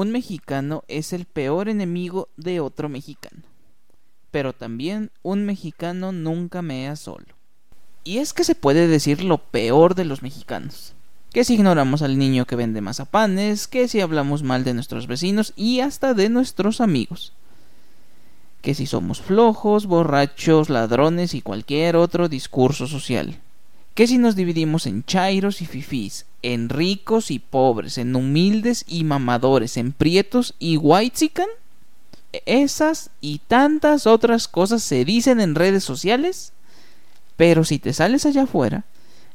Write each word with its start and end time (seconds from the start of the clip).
un 0.00 0.12
mexicano 0.12 0.82
es 0.88 1.12
el 1.12 1.26
peor 1.26 1.68
enemigo 1.68 2.30
de 2.38 2.60
otro 2.60 2.88
mexicano. 2.88 3.42
Pero 4.30 4.54
también 4.54 5.10
un 5.22 5.44
mexicano 5.44 6.10
nunca 6.10 6.62
mea 6.62 6.96
solo. 6.96 7.26
Y 8.02 8.16
es 8.16 8.32
que 8.32 8.44
se 8.44 8.54
puede 8.54 8.88
decir 8.88 9.22
lo 9.22 9.36
peor 9.36 9.94
de 9.94 10.06
los 10.06 10.22
mexicanos. 10.22 10.94
Que 11.34 11.44
si 11.44 11.52
ignoramos 11.52 12.00
al 12.00 12.16
niño 12.16 12.46
que 12.46 12.56
vende 12.56 12.80
mazapanes, 12.80 13.68
que 13.68 13.88
si 13.88 14.00
hablamos 14.00 14.42
mal 14.42 14.64
de 14.64 14.72
nuestros 14.72 15.06
vecinos 15.06 15.52
y 15.54 15.80
hasta 15.80 16.14
de 16.14 16.30
nuestros 16.30 16.80
amigos. 16.80 17.34
Que 18.62 18.74
si 18.74 18.86
somos 18.86 19.20
flojos, 19.20 19.84
borrachos, 19.84 20.70
ladrones 20.70 21.34
y 21.34 21.42
cualquier 21.42 21.96
otro 21.96 22.30
discurso 22.30 22.86
social. 22.86 23.38
Que 24.00 24.06
si 24.06 24.16
nos 24.16 24.34
dividimos 24.34 24.86
en 24.86 25.04
chairos 25.04 25.60
y 25.60 25.66
fifís, 25.66 26.24
en 26.40 26.70
ricos 26.70 27.30
y 27.30 27.38
pobres, 27.38 27.98
en 27.98 28.16
humildes 28.16 28.86
y 28.88 29.04
mamadores, 29.04 29.76
en 29.76 29.92
prietos 29.92 30.54
y 30.58 30.78
whitezican? 30.78 31.48
Esas 32.46 33.10
y 33.20 33.40
tantas 33.46 34.06
otras 34.06 34.48
cosas 34.48 34.82
se 34.82 35.04
dicen 35.04 35.38
en 35.38 35.54
redes 35.54 35.84
sociales, 35.84 36.54
pero 37.36 37.62
si 37.62 37.78
te 37.78 37.92
sales 37.92 38.24
allá 38.24 38.44
afuera, 38.44 38.84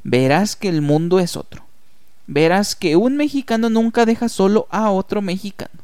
verás 0.03 0.55
que 0.55 0.69
el 0.69 0.81
mundo 0.81 1.19
es 1.19 1.37
otro. 1.37 1.63
Verás 2.25 2.75
que 2.75 2.95
un 2.95 3.17
mexicano 3.17 3.69
nunca 3.69 4.07
deja 4.07 4.29
solo 4.29 4.67
a 4.71 4.89
otro 4.89 5.21
mexicano. 5.21 5.79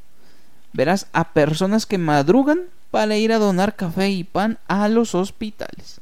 Verás 0.73 1.05
a 1.13 1.33
personas 1.33 1.85
que 1.85 1.99
madrugan 1.99 2.61
para 2.89 3.15
ir 3.15 3.31
a 3.31 3.37
donar 3.37 3.75
café 3.75 4.09
y 4.09 4.23
pan 4.23 4.57
a 4.67 4.87
los 4.87 5.13
hospitales 5.13 6.00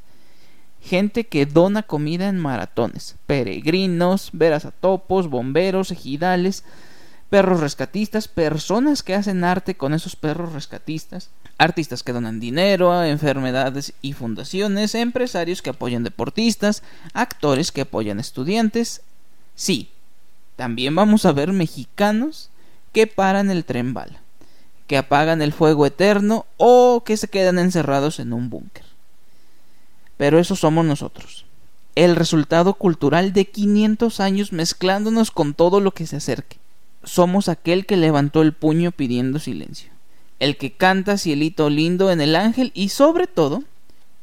gente 0.82 1.24
que 1.26 1.46
dona 1.46 1.82
comida 1.82 2.28
en 2.28 2.38
maratones, 2.38 3.16
peregrinos, 3.26 4.30
veras 4.32 4.64
a 4.64 4.70
topos, 4.70 5.28
bomberos, 5.28 5.90
ejidales, 5.90 6.64
perros 7.28 7.60
rescatistas, 7.60 8.28
personas 8.28 9.02
que 9.02 9.14
hacen 9.14 9.44
arte 9.44 9.76
con 9.76 9.94
esos 9.94 10.16
perros 10.16 10.52
rescatistas, 10.52 11.30
artistas 11.58 12.02
que 12.02 12.12
donan 12.12 12.40
dinero 12.40 12.92
a 12.92 13.08
enfermedades 13.08 13.92
y 14.02 14.14
fundaciones, 14.14 14.94
empresarios 14.94 15.62
que 15.62 15.70
apoyan 15.70 16.02
deportistas, 16.02 16.82
actores 17.12 17.70
que 17.70 17.82
apoyan 17.82 18.18
estudiantes. 18.18 19.02
Sí, 19.54 19.90
también 20.56 20.94
vamos 20.94 21.24
a 21.24 21.32
ver 21.32 21.52
mexicanos 21.52 22.50
que 22.92 23.06
paran 23.06 23.50
el 23.50 23.64
tren 23.64 23.94
bala, 23.94 24.20
que 24.88 24.96
apagan 24.96 25.42
el 25.42 25.52
fuego 25.52 25.86
eterno 25.86 26.46
o 26.56 27.04
que 27.04 27.16
se 27.16 27.28
quedan 27.28 27.58
encerrados 27.58 28.18
en 28.18 28.32
un 28.32 28.50
búnker 28.50 28.89
pero 30.20 30.38
eso 30.38 30.54
somos 30.54 30.84
nosotros. 30.84 31.46
El 31.94 32.14
resultado 32.14 32.74
cultural 32.74 33.32
de 33.32 33.46
500 33.46 34.20
años 34.20 34.52
mezclándonos 34.52 35.30
con 35.30 35.54
todo 35.54 35.80
lo 35.80 35.92
que 35.92 36.06
se 36.06 36.16
acerque. 36.16 36.58
Somos 37.02 37.48
aquel 37.48 37.86
que 37.86 37.96
levantó 37.96 38.42
el 38.42 38.52
puño 38.52 38.92
pidiendo 38.92 39.38
silencio, 39.38 39.90
el 40.38 40.58
que 40.58 40.72
canta 40.72 41.16
cielito 41.16 41.70
lindo 41.70 42.10
en 42.10 42.20
el 42.20 42.36
ángel 42.36 42.70
y 42.74 42.90
sobre 42.90 43.28
todo, 43.28 43.64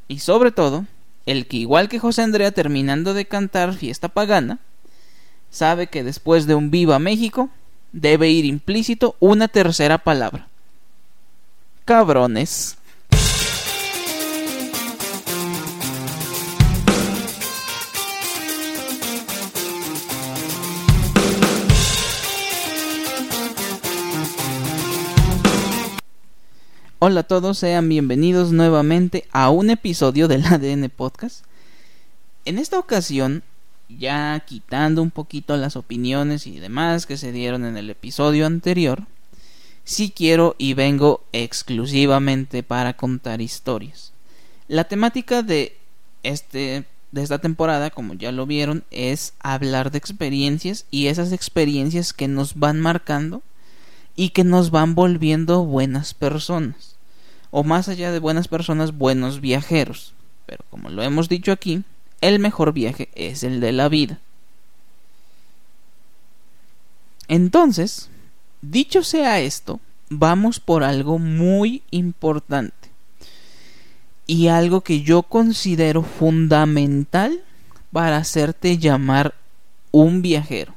y 0.07 0.19
sobre 0.19 0.51
todo, 0.51 0.85
el 1.25 1.47
que 1.47 1.57
igual 1.57 1.89
que 1.89 1.97
José 1.97 2.21
Andrea 2.21 2.51
terminando 2.51 3.15
de 3.15 3.25
cantar 3.25 3.73
fiesta 3.73 4.07
pagana, 4.07 4.59
sabe 5.49 5.87
que 5.87 6.03
después 6.03 6.45
de 6.45 6.53
un 6.53 6.69
viva 6.69 6.99
México 6.99 7.49
debe 7.91 8.29
ir 8.29 8.45
implícito 8.45 9.15
una 9.19 9.47
tercera 9.47 9.97
palabra. 9.97 10.47
Cabrones. 11.85 12.76
Hola 26.99 27.19
a 27.19 27.23
todos, 27.23 27.59
sean 27.59 27.89
bienvenidos 27.89 28.51
nuevamente 28.51 29.25
a 29.31 29.51
un 29.51 29.69
episodio 29.69 30.27
del 30.27 30.43
ADN 30.47 30.89
Podcast. 30.89 31.45
En 32.43 32.57
esta 32.57 32.79
ocasión, 32.79 33.43
ya 33.87 34.43
quitando 34.47 35.03
un 35.03 35.11
poquito 35.11 35.55
las 35.57 35.75
opiniones 35.75 36.47
y 36.47 36.59
demás 36.59 37.05
que 37.05 37.17
se 37.17 37.31
dieron 37.31 37.65
en 37.65 37.77
el 37.77 37.91
episodio 37.91 38.47
anterior, 38.47 39.03
sí 39.83 40.09
quiero 40.09 40.55
y 40.57 40.73
vengo 40.73 41.23
exclusivamente 41.33 42.63
para 42.63 42.97
contar 42.97 43.41
historias. 43.41 44.11
La 44.67 44.85
temática 44.85 45.43
de 45.43 45.77
este 46.23 46.85
de 47.11 47.21
esta 47.21 47.37
temporada, 47.37 47.91
como 47.91 48.15
ya 48.15 48.31
lo 48.31 48.47
vieron, 48.47 48.83
es 48.89 49.33
hablar 49.39 49.91
de 49.91 49.99
experiencias 49.99 50.87
y 50.89 51.07
esas 51.07 51.31
experiencias 51.31 52.11
que 52.11 52.27
nos 52.27 52.55
van 52.55 52.81
marcando 52.81 53.43
y 54.17 54.29
que 54.29 54.43
nos 54.43 54.71
van 54.71 54.95
volviendo 54.95 55.63
buenas 55.63 56.13
personas. 56.13 56.95
O 57.51 57.63
más 57.63 57.87
allá 57.87 58.11
de 58.11 58.19
buenas 58.19 58.49
personas, 58.49 58.97
buenos 58.97 59.39
viajeros. 59.39 60.13
Pero 60.47 60.65
como 60.69 60.89
lo 60.89 61.03
hemos 61.03 61.29
dicho 61.29 61.53
aquí, 61.53 61.83
el 62.19 62.39
mejor 62.39 62.73
viaje 62.73 63.09
es 63.15 63.43
el 63.43 63.61
de 63.61 63.71
la 63.71 63.87
vida. 63.87 64.19
Entonces, 67.27 68.09
dicho 68.61 69.03
sea 69.03 69.39
esto, 69.39 69.79
vamos 70.09 70.59
por 70.59 70.83
algo 70.83 71.19
muy 71.19 71.83
importante. 71.91 72.89
Y 74.25 74.47
algo 74.47 74.81
que 74.81 75.03
yo 75.03 75.23
considero 75.23 76.01
fundamental 76.01 77.43
para 77.91 78.17
hacerte 78.17 78.77
llamar 78.79 79.35
un 79.91 80.21
viajero. 80.21 80.73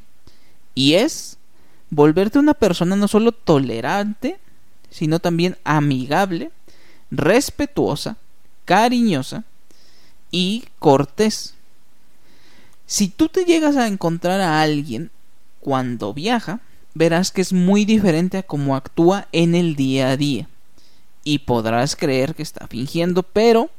Y 0.75 0.95
es 0.95 1.39
volverte 1.91 2.39
una 2.39 2.55
persona 2.55 2.97
no 2.97 3.09
solo 3.09 3.33
tolerante, 3.33 4.39
sino 4.91 5.19
también 5.19 5.57
amigable, 5.65 6.51
respetuosa, 7.11 8.17
cariñosa 8.65 9.45
y 10.31 10.65
cortés. 10.79 11.55
Si 12.87 13.09
tú 13.09 13.29
te 13.29 13.45
llegas 13.45 13.77
a 13.77 13.87
encontrar 13.87 14.41
a 14.41 14.63
alguien 14.63 15.11
cuando 15.61 16.15
viaja, 16.15 16.61
verás 16.95 17.31
que 17.31 17.41
es 17.41 17.53
muy 17.53 17.85
diferente 17.85 18.39
a 18.39 18.43
cómo 18.43 18.75
actúa 18.75 19.29
en 19.33 19.55
el 19.55 19.77
día 19.77 20.11
a 20.11 20.17
día. 20.17 20.49
Y 21.23 21.41
podrás 21.41 21.97
creer 21.97 22.35
que 22.35 22.43
está 22.43 22.67
fingiendo, 22.67 23.23
pero 23.23 23.71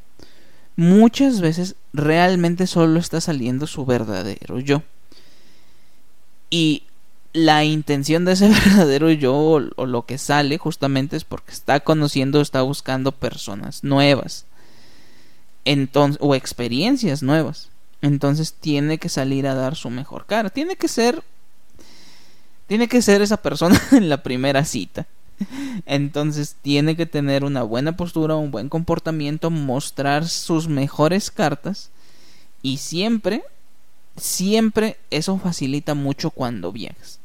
muchas 0.76 1.42
veces 1.42 1.76
realmente 1.92 2.68
solo 2.68 3.00
está 3.00 3.20
saliendo 3.20 3.68
su 3.68 3.86
verdadero 3.86 4.60
yo. 4.60 4.84
Y 6.50 6.84
la 7.34 7.64
intención 7.64 8.26
de 8.26 8.34
ese 8.34 8.50
verdadero 8.66 9.12
yo 9.12 9.36
o, 9.36 9.86
lo 9.86 10.06
que 10.06 10.18
sale 10.18 10.58
justamente 10.58 11.16
es 11.16 11.24
porque 11.24 11.52
está 11.52 11.80
conociendo, 11.80 12.42
está 12.42 12.62
buscando 12.62 13.12
personas 13.12 13.84
nuevas. 13.84 14.46
Entonces, 15.64 16.18
o 16.22 16.36
experiencias 16.36 17.22
nuevas. 17.22 17.70
Entonces 18.02 18.54
tiene 18.54 18.98
que 18.98 19.10
salir 19.10 19.46
a 19.48 19.54
dar 19.54 19.76
su 19.76 19.90
mejor 19.90 20.26
cara. 20.26 20.50
Tiene 20.50 20.76
que 20.76 20.88
ser 20.88 21.24
tiene 22.68 22.88
que 22.88 23.02
ser 23.02 23.22
esa 23.22 23.38
persona 23.38 23.80
en 23.92 24.10
la 24.10 24.24
primera 24.24 24.66
cita. 24.66 25.08
Entonces 25.86 26.56
tiene 26.62 26.96
que 26.96 27.06
tener 27.06 27.44
una 27.44 27.64
buena 27.64 27.98
postura, 27.98 28.36
un 28.36 28.52
buen 28.52 28.70
comportamiento, 28.70 29.50
mostrar 29.50 30.28
sus 30.28 30.68
mejores 30.68 31.32
cartas 31.32 31.90
y 32.62 32.78
siempre 32.78 33.44
siempre 34.18 34.98
eso 35.10 35.38
facilita 35.38 35.96
mucho 35.96 36.30
cuando 36.30 36.72
viajas 36.72 37.21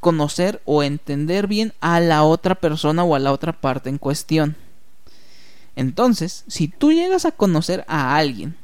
conocer 0.00 0.60
o 0.64 0.82
entender 0.82 1.46
bien 1.46 1.72
a 1.80 2.00
la 2.00 2.24
otra 2.24 2.54
persona 2.54 3.04
o 3.04 3.14
a 3.14 3.18
la 3.18 3.32
otra 3.32 3.52
parte 3.52 3.88
en 3.90 3.98
cuestión. 3.98 4.56
Entonces, 5.76 6.44
si 6.48 6.68
tú 6.68 6.92
llegas 6.92 7.24
a 7.24 7.32
conocer 7.32 7.84
a 7.86 8.16
alguien 8.16 8.56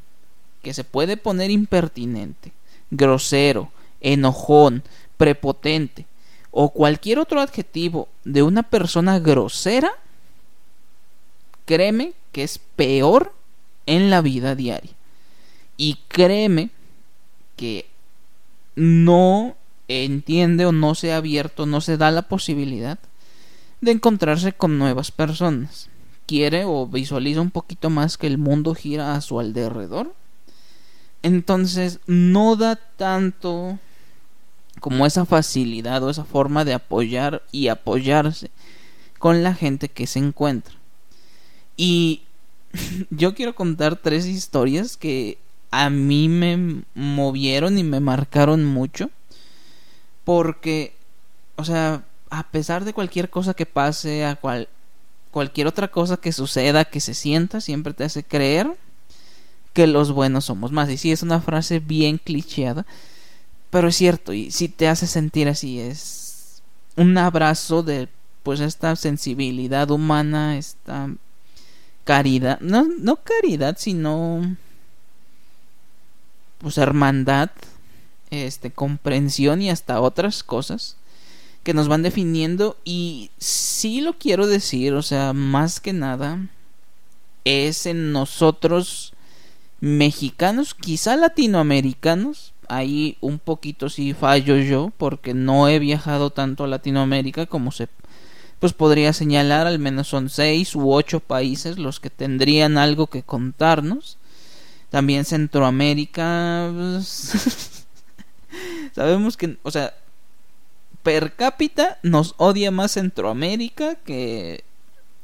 que 0.63 0.75
se 0.75 0.83
puede 0.83 1.17
poner 1.17 1.51
impertinente, 1.51 2.53
grosero, 2.91 3.71
enojón, 4.01 4.83
prepotente 5.17 6.07
o 6.51 6.71
cualquier 6.71 7.19
otro 7.19 7.41
adjetivo 7.41 8.09
de 8.25 8.43
una 8.43 8.63
persona 8.63 9.19
grosera, 9.19 9.93
créeme 11.65 12.15
que 12.33 12.43
es 12.43 12.59
peor 12.59 13.33
en 13.87 14.11
la 14.11 14.21
vida 14.21 14.55
diaria. 14.55 14.93
Y 15.77 15.99
créeme 16.09 16.71
que 17.57 17.87
no 18.75 19.57
entiende 19.89 20.67
o 20.67 20.73
no 20.73 20.95
se 20.95 21.13
ha 21.13 21.19
abierto, 21.19 21.67
no 21.67 21.81
se 21.81 21.97
da 21.97 22.11
la 22.11 22.23
posibilidad 22.23 22.99
de 23.81 23.93
encontrarse 23.93 24.53
con 24.53 24.79
nuevas 24.79 25.11
personas. 25.11 25.89
Quiere 26.27 26.65
o 26.65 26.87
visualiza 26.87 27.41
un 27.41 27.51
poquito 27.51 27.91
más 27.91 28.19
que 28.19 28.27
el 28.27 28.39
mundo 28.39 28.75
gira 28.75 29.15
a 29.15 29.21
su 29.21 29.39
alrededor. 29.39 30.15
Entonces 31.23 32.01
no 32.07 32.57
da 32.57 32.77
tanto 32.77 33.79
como 34.81 35.07
esa 35.07 35.25
facilidad 35.25 36.03
o 36.03 36.11
esa 36.11 36.25
forma 36.25 36.65
de 36.65 36.75
apoyar 36.75 37.43
y 37.53 37.69
apoyarse 37.69 38.51
con 39.19 39.43
la 39.43 39.55
gente 39.55 39.89
que 39.89 40.07
se 40.07 40.19
encuentra. 40.19 40.75
Y 41.77 42.23
yo 43.11 43.35
quiero 43.35 43.55
contar 43.55 43.97
tres 43.97 44.27
historias 44.27 44.97
que 44.97 45.39
a 45.71 45.91
mí 45.91 46.29
me 46.29 46.83
movieron 46.95 47.79
y 47.79 47.85
me 47.85 48.01
marcaron 48.01 48.65
mucho 48.65 49.11
porque, 50.27 50.93
o 51.55 51.65
sea, 51.65 52.03
a 52.31 52.43
pesar 52.43 52.85
de 52.85 52.93
cualquier 52.93 53.31
cosa 53.31 53.55
que 53.55 53.65
pase, 53.65 54.25
a 54.25 54.35
cual, 54.35 54.69
cualquier 55.31 55.69
otra 55.69 55.87
cosa 55.87 56.17
que 56.17 56.33
suceda, 56.33 56.85
que 56.85 56.99
se 56.99 57.15
sienta, 57.15 57.61
siempre 57.61 57.95
te 57.95 58.03
hace 58.03 58.25
creer 58.25 58.77
que 59.73 59.87
los 59.87 60.11
buenos 60.11 60.47
somos 60.47 60.73
más. 60.73 60.91
Y 60.91 60.97
sí, 60.97 61.13
es 61.13 61.23
una 61.23 61.41
frase 61.41 61.79
bien 61.79 62.19
clicheada, 62.19 62.85
pero 63.71 63.87
es 63.87 63.95
cierto, 63.95 64.33
y 64.33 64.51
si 64.51 64.69
te 64.69 64.89
hace 64.89 65.07
sentir 65.07 65.49
así, 65.49 65.79
es 65.79 66.61
un 66.97 67.17
abrazo 67.17 67.85
de 67.85 68.09
pues 68.43 68.59
esta 68.59 68.97
sensibilidad 68.97 69.89
humana, 69.93 70.59
esta 70.59 71.09
caridad, 72.03 72.59
no, 72.59 72.89
no 72.99 73.15
caridad, 73.23 73.77
sino 73.79 74.57
pues 76.59 76.79
hermandad, 76.79 77.51
este 78.31 78.71
comprensión 78.71 79.63
y 79.63 79.71
hasta 79.71 80.01
otras 80.01 80.43
cosas 80.43 80.97
que 81.63 81.75
nos 81.75 81.89
van 81.89 82.03
definiendo. 82.03 82.77
Y 82.85 83.31
sí 83.39 84.01
lo 84.01 84.15
quiero 84.15 84.47
decir, 84.47 84.95
o 84.95 85.03
sea, 85.03 85.33
más 85.33 85.81
que 85.81 85.93
nada 85.93 86.49
es 87.45 87.87
en 87.87 88.13
nosotros 88.13 89.13
mexicanos, 89.81 90.75
quizá 90.75 91.17
latinoamericanos, 91.17 92.53
ahí 92.69 93.17
un 93.21 93.39
poquito 93.39 93.89
sí 93.89 94.15
fallo 94.15 94.57
yo 94.57 94.91
porque 94.97 95.35
no 95.35 95.69
he 95.69 95.79
viajado 95.79 96.31
tanto 96.31 96.65
a 96.65 96.69
Latinoamérica 96.69 97.47
como 97.47 97.71
se 97.71 97.89
pues 98.59 98.73
podría 98.73 99.13
señalar, 99.13 99.67
al 99.67 99.79
menos 99.79 100.09
son 100.09 100.31
seis 100.31 100.75
u 100.75 100.93
ocho 100.93 101.21
países 101.21 101.79
los 101.79 102.01
que 102.01 102.11
tendrían 102.11 102.79
algo 102.79 103.07
que 103.07 103.23
contarnos. 103.23 104.17
También 104.89 105.25
Centroamérica, 105.25 106.73
pues, 106.75 107.86
sabemos 108.95 109.37
que, 109.37 109.57
o 109.63 109.71
sea, 109.71 109.95
per 111.03 111.35
cápita 111.35 111.99
nos 112.03 112.35
odia 112.37 112.71
más 112.71 112.93
Centroamérica 112.93 113.95
que 113.95 114.65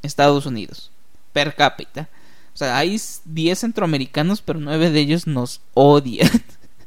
Estados 0.01 0.45
Unidos. 0.45 0.91
Per 1.33 1.55
cápita. 1.55 2.09
O 2.53 2.57
sea, 2.57 2.77
hay 2.77 3.01
10 3.25 3.59
centroamericanos, 3.59 4.41
pero 4.41 4.59
9 4.59 4.91
de 4.91 4.99
ellos 4.99 5.25
nos 5.25 5.61
odian. 5.73 6.29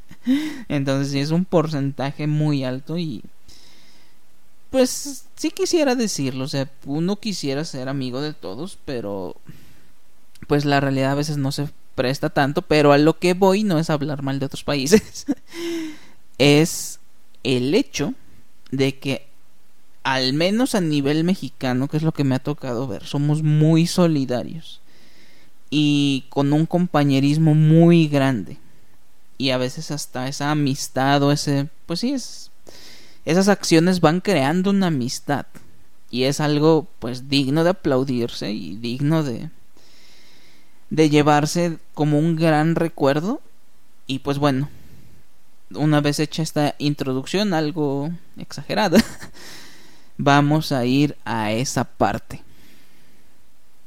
Entonces 0.69 1.11
sí 1.11 1.19
es 1.19 1.31
un 1.31 1.45
porcentaje 1.45 2.27
muy 2.27 2.63
alto 2.63 2.97
y... 2.97 3.23
Pues 4.69 5.25
sí 5.35 5.51
quisiera 5.51 5.95
decirlo, 5.95 6.43
o 6.43 6.47
sea, 6.47 6.69
uno 6.85 7.15
quisiera 7.17 7.63
ser 7.65 7.89
amigo 7.89 8.21
de 8.21 8.33
todos, 8.33 8.77
pero... 8.85 9.35
Pues 10.47 10.65
la 10.65 10.79
realidad 10.79 11.11
a 11.11 11.15
veces 11.15 11.37
no 11.37 11.51
se 11.51 11.67
presta 11.95 12.29
tanto, 12.29 12.61
pero 12.61 12.93
a 12.93 12.97
lo 12.97 13.17
que 13.17 13.33
voy 13.33 13.63
no 13.63 13.79
es 13.79 13.89
hablar 13.89 14.21
mal 14.21 14.39
de 14.39 14.45
otros 14.45 14.63
países. 14.63 15.25
es 16.37 16.99
el 17.43 17.73
hecho 17.75 18.13
de 18.71 18.97
que 18.99 19.27
al 20.03 20.33
menos 20.33 20.75
a 20.75 20.81
nivel 20.81 21.23
mexicano, 21.23 21.87
que 21.87 21.97
es 21.97 22.03
lo 22.03 22.13
que 22.13 22.23
me 22.23 22.35
ha 22.35 22.39
tocado 22.39 22.87
ver, 22.87 23.05
somos 23.05 23.43
muy 23.43 23.87
solidarios 23.87 24.81
y 25.69 26.25
con 26.29 26.53
un 26.53 26.65
compañerismo 26.65 27.55
muy 27.55 28.07
grande. 28.07 28.57
Y 29.37 29.51
a 29.51 29.57
veces 29.57 29.91
hasta 29.91 30.27
esa 30.27 30.51
amistad 30.51 31.21
o 31.23 31.31
ese, 31.31 31.69
pues 31.85 31.99
sí, 31.99 32.13
es, 32.13 32.51
esas 33.25 33.49
acciones 33.49 33.99
van 33.99 34.21
creando 34.21 34.69
una 34.69 34.87
amistad. 34.87 35.45
Y 36.09 36.23
es 36.23 36.39
algo 36.39 36.87
pues 36.99 37.27
digno 37.27 37.63
de 37.63 37.71
aplaudirse 37.71 38.51
y 38.51 38.77
digno 38.77 39.23
de, 39.23 39.49
de 40.89 41.09
llevarse 41.09 41.79
como 41.93 42.17
un 42.17 42.37
gran 42.37 42.75
recuerdo. 42.75 43.41
Y 44.07 44.19
pues 44.19 44.37
bueno, 44.37 44.69
una 45.71 46.01
vez 46.01 46.19
hecha 46.19 46.43
esta 46.43 46.75
introducción 46.77 47.53
algo 47.53 48.11
exagerada, 48.37 49.03
vamos 50.17 50.71
a 50.71 50.85
ir 50.85 51.17
a 51.25 51.51
esa 51.51 51.83
parte. 51.83 52.43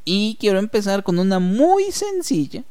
Y 0.04 0.36
quiero 0.40 0.58
empezar 0.58 1.02
con 1.02 1.18
una 1.18 1.38
muy 1.38 1.92
sencilla, 1.92 2.64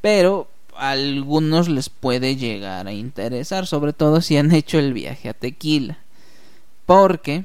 pero 0.00 0.48
a 0.76 0.90
algunos 0.90 1.68
les 1.68 1.88
puede 1.88 2.36
llegar 2.36 2.86
a 2.86 2.92
interesar, 2.92 3.66
sobre 3.66 3.92
todo 3.92 4.20
si 4.20 4.36
han 4.36 4.52
hecho 4.52 4.78
el 4.78 4.92
viaje 4.92 5.28
a 5.28 5.34
Tequila, 5.34 5.98
porque 6.86 7.44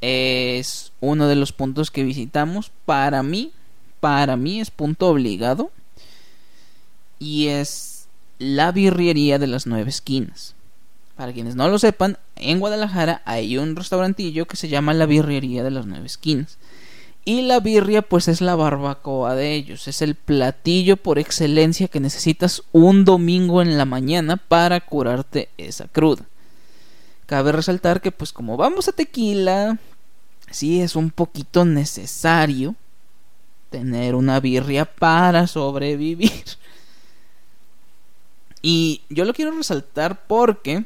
es 0.00 0.92
uno 1.00 1.28
de 1.28 1.36
los 1.36 1.52
puntos 1.52 1.90
que 1.90 2.04
visitamos. 2.04 2.70
Para 2.84 3.22
mí, 3.22 3.52
para 4.00 4.36
mí 4.36 4.60
es 4.60 4.70
punto 4.70 5.08
obligado 5.08 5.70
y 7.18 7.48
es 7.48 7.87
la 8.38 8.72
birrería 8.72 9.38
de 9.38 9.46
las 9.46 9.66
nueve 9.66 9.90
esquinas. 9.90 10.54
Para 11.16 11.32
quienes 11.32 11.56
no 11.56 11.68
lo 11.68 11.78
sepan, 11.78 12.16
en 12.36 12.60
Guadalajara 12.60 13.22
hay 13.24 13.58
un 13.58 13.74
restaurantillo 13.74 14.46
que 14.46 14.56
se 14.56 14.68
llama 14.68 14.94
la 14.94 15.06
birrería 15.06 15.64
de 15.64 15.72
las 15.72 15.86
nueve 15.86 16.06
esquinas. 16.06 16.58
Y 17.24 17.42
la 17.42 17.60
birria 17.60 18.02
pues 18.02 18.28
es 18.28 18.40
la 18.40 18.54
barbacoa 18.54 19.34
de 19.34 19.52
ellos, 19.52 19.88
es 19.88 20.00
el 20.00 20.14
platillo 20.14 20.96
por 20.96 21.18
excelencia 21.18 21.88
que 21.88 22.00
necesitas 22.00 22.62
un 22.72 23.04
domingo 23.04 23.60
en 23.60 23.76
la 23.76 23.84
mañana 23.84 24.36
para 24.36 24.80
curarte 24.80 25.48
esa 25.58 25.88
cruda. 25.88 26.24
Cabe 27.26 27.52
resaltar 27.52 28.00
que 28.00 28.12
pues 28.12 28.32
como 28.32 28.56
vamos 28.56 28.88
a 28.88 28.92
tequila, 28.92 29.78
sí 30.50 30.80
es 30.80 30.96
un 30.96 31.10
poquito 31.10 31.64
necesario 31.64 32.76
tener 33.70 34.14
una 34.14 34.40
birria 34.40 34.84
para 34.86 35.46
sobrevivir. 35.46 36.30
Y 38.62 39.02
yo 39.08 39.24
lo 39.24 39.34
quiero 39.34 39.52
resaltar 39.52 40.26
porque 40.26 40.84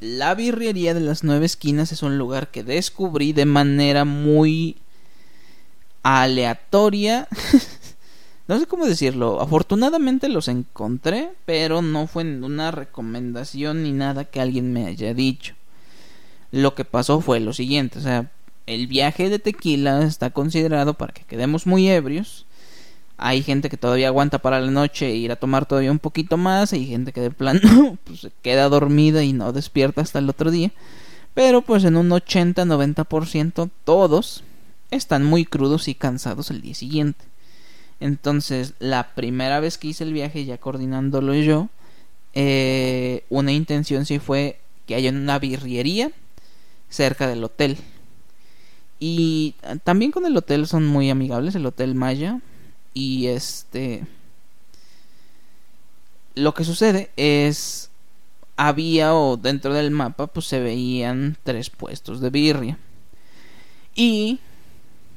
la 0.00 0.34
birrería 0.34 0.94
de 0.94 1.00
las 1.00 1.24
nueve 1.24 1.46
esquinas 1.46 1.92
es 1.92 2.02
un 2.02 2.18
lugar 2.18 2.50
que 2.50 2.64
descubrí 2.64 3.32
de 3.32 3.46
manera 3.46 4.04
muy 4.04 4.76
aleatoria. 6.02 7.28
no 8.48 8.58
sé 8.58 8.66
cómo 8.66 8.86
decirlo. 8.86 9.40
Afortunadamente 9.40 10.28
los 10.28 10.48
encontré, 10.48 11.30
pero 11.44 11.82
no 11.82 12.06
fue 12.06 12.24
una 12.24 12.70
recomendación 12.70 13.82
ni 13.82 13.92
nada 13.92 14.24
que 14.24 14.40
alguien 14.40 14.72
me 14.72 14.86
haya 14.86 15.14
dicho. 15.14 15.54
Lo 16.50 16.74
que 16.74 16.84
pasó 16.84 17.20
fue 17.20 17.40
lo 17.40 17.52
siguiente, 17.52 17.98
o 17.98 18.02
sea, 18.02 18.30
el 18.66 18.86
viaje 18.86 19.28
de 19.28 19.38
tequila 19.38 20.04
está 20.04 20.30
considerado 20.30 20.94
para 20.94 21.12
que 21.12 21.24
quedemos 21.24 21.66
muy 21.66 21.88
ebrios 21.88 22.46
hay 23.16 23.42
gente 23.42 23.70
que 23.70 23.76
todavía 23.76 24.08
aguanta 24.08 24.38
para 24.38 24.60
la 24.60 24.70
noche 24.70 25.06
e 25.06 25.14
ir 25.14 25.30
a 25.30 25.36
tomar 25.36 25.66
todavía 25.66 25.92
un 25.92 25.98
poquito 25.98 26.36
más. 26.36 26.72
Hay 26.72 26.86
gente 26.86 27.12
que 27.12 27.20
de 27.20 27.30
plano 27.30 27.98
pues, 28.04 28.20
se 28.20 28.32
queda 28.42 28.68
dormida 28.68 29.22
y 29.22 29.32
no 29.32 29.52
despierta 29.52 30.00
hasta 30.00 30.18
el 30.18 30.28
otro 30.28 30.50
día. 30.50 30.72
Pero 31.32 31.62
pues 31.62 31.84
en 31.84 31.96
un 31.96 32.10
80-90% 32.10 33.70
todos 33.84 34.44
están 34.90 35.24
muy 35.24 35.44
crudos 35.44 35.88
y 35.88 35.94
cansados 35.94 36.50
el 36.50 36.60
día 36.60 36.74
siguiente. 36.74 37.24
Entonces 38.00 38.74
la 38.78 39.14
primera 39.14 39.60
vez 39.60 39.78
que 39.78 39.88
hice 39.88 40.04
el 40.04 40.12
viaje 40.12 40.44
ya 40.44 40.58
coordinándolo 40.58 41.34
yo, 41.34 41.68
eh, 42.34 43.24
una 43.30 43.52
intención 43.52 44.06
sí 44.06 44.18
fue 44.18 44.58
que 44.86 44.96
haya 44.96 45.10
una 45.10 45.38
birriería 45.38 46.10
cerca 46.88 47.28
del 47.28 47.44
hotel. 47.44 47.78
Y 49.00 49.54
también 49.82 50.12
con 50.12 50.26
el 50.26 50.36
hotel 50.36 50.66
son 50.66 50.86
muy 50.86 51.10
amigables, 51.10 51.54
el 51.54 51.66
Hotel 51.66 51.94
Maya 51.94 52.40
y 52.94 53.26
este. 53.26 54.06
Lo 56.34 56.54
que 56.54 56.64
sucede 56.64 57.10
es. 57.16 57.90
Había 58.56 59.16
o 59.16 59.36
dentro 59.36 59.74
del 59.74 59.90
mapa, 59.90 60.28
pues 60.28 60.46
se 60.46 60.60
veían 60.60 61.36
tres 61.42 61.70
puestos 61.70 62.20
de 62.20 62.30
birria. 62.30 62.78
Y. 63.94 64.38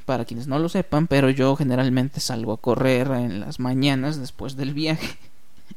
Para 0.06 0.26
quienes 0.26 0.48
no 0.48 0.58
lo 0.58 0.70
sepan, 0.70 1.08
pero 1.08 1.30
yo 1.30 1.56
generalmente 1.58 2.22
salgo 2.22 2.54
a 2.54 2.62
correr 2.62 3.12
en 3.12 3.42
las 3.42 3.60
mañanas 3.60 4.20
después 4.20 4.56
del 4.56 4.74
viaje. 4.74 5.18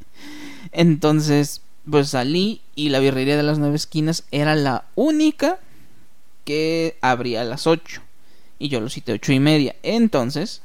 Entonces, 0.72 1.62
pues 1.90 2.10
salí 2.10 2.60
y 2.76 2.90
la 2.90 3.00
birrería 3.00 3.36
de 3.36 3.42
las 3.42 3.58
nueve 3.58 3.74
esquinas 3.74 4.24
era 4.30 4.54
la 4.54 4.84
única 4.94 5.58
que 6.44 6.96
abría 7.00 7.40
a 7.40 7.44
las 7.44 7.66
ocho. 7.66 8.02
Y 8.58 8.68
yo 8.68 8.80
lo 8.80 8.88
cité 8.88 9.12
ocho 9.12 9.32
y 9.32 9.40
media. 9.40 9.74
Entonces, 9.82 10.62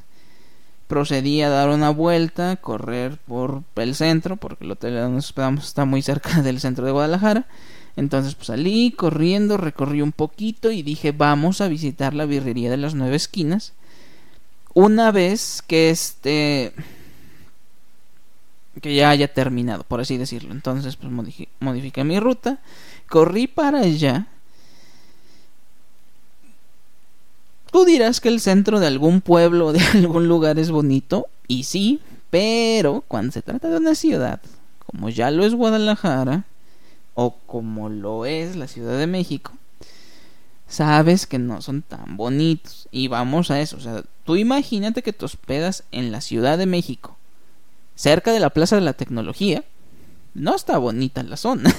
procedí 0.87 1.41
a 1.41 1.49
dar 1.49 1.69
una 1.69 1.89
vuelta, 1.89 2.55
correr 2.57 3.17
por 3.17 3.63
el 3.75 3.95
centro, 3.95 4.37
porque 4.37 4.65
el 4.65 4.71
hotel 4.71 4.95
donde 4.95 5.15
nos 5.15 5.25
hospedamos 5.25 5.65
está 5.65 5.85
muy 5.85 6.01
cerca 6.01 6.41
del 6.43 6.59
centro 6.59 6.85
de 6.85 6.91
Guadalajara. 6.91 7.47
Entonces 7.95 8.35
pues 8.35 8.47
salí 8.47 8.91
corriendo, 8.91 9.57
recorrí 9.57 10.01
un 10.01 10.11
poquito 10.11 10.69
y 10.71 10.83
dije 10.83 11.13
vamos 11.13 11.61
a 11.61 11.69
visitar 11.69 12.13
la 12.13 12.25
birrería 12.25 12.69
de 12.69 12.77
las 12.77 12.93
nueve 12.93 13.15
esquinas. 13.15 13.73
Una 14.73 15.11
vez 15.11 15.63
que 15.65 15.89
este 15.89 16.73
que 18.81 18.93
ya 18.93 19.09
haya 19.09 19.33
terminado, 19.33 19.83
por 19.83 20.01
así 20.01 20.17
decirlo. 20.17 20.51
Entonces 20.51 20.97
pues 20.97 21.11
modifiqué 21.59 22.03
mi 22.03 22.19
ruta, 22.19 22.59
corrí 23.07 23.47
para 23.47 23.79
allá 23.79 24.27
Tú 27.75 27.83
dirás 27.83 28.21
que 28.21 28.29
el 28.29 28.39
centro 28.39 28.79
de 28.79 28.87
algún 28.87 29.19
pueblo 29.19 29.65
o 29.67 29.73
de 29.73 29.81
algún 29.95 30.29
lugar 30.29 30.57
es 30.59 30.71
bonito, 30.71 31.27
y 31.45 31.63
sí, 31.63 31.99
pero 32.29 33.03
cuando 33.05 33.33
se 33.33 33.41
trata 33.41 33.69
de 33.69 33.75
una 33.75 33.95
ciudad, 33.95 34.39
como 34.85 35.09
ya 35.09 35.29
lo 35.29 35.45
es 35.45 35.53
Guadalajara, 35.53 36.45
o 37.15 37.35
como 37.45 37.89
lo 37.89 38.25
es 38.25 38.55
la 38.55 38.69
Ciudad 38.69 38.97
de 38.97 39.07
México, 39.07 39.51
sabes 40.69 41.27
que 41.27 41.37
no 41.37 41.61
son 41.61 41.81
tan 41.81 42.15
bonitos. 42.15 42.87
Y 42.91 43.09
vamos 43.09 43.51
a 43.51 43.59
eso. 43.59 43.75
O 43.75 43.81
sea, 43.81 44.03
tú 44.23 44.37
imagínate 44.37 45.01
que 45.01 45.11
te 45.11 45.25
hospedas 45.25 45.83
en 45.91 46.13
la 46.13 46.21
Ciudad 46.21 46.57
de 46.57 46.67
México, 46.67 47.17
cerca 47.93 48.31
de 48.31 48.39
la 48.39 48.51
Plaza 48.51 48.77
de 48.77 48.83
la 48.83 48.93
Tecnología. 48.93 49.65
No 50.33 50.55
está 50.55 50.77
bonita 50.77 51.23
la 51.23 51.35
zona. 51.35 51.75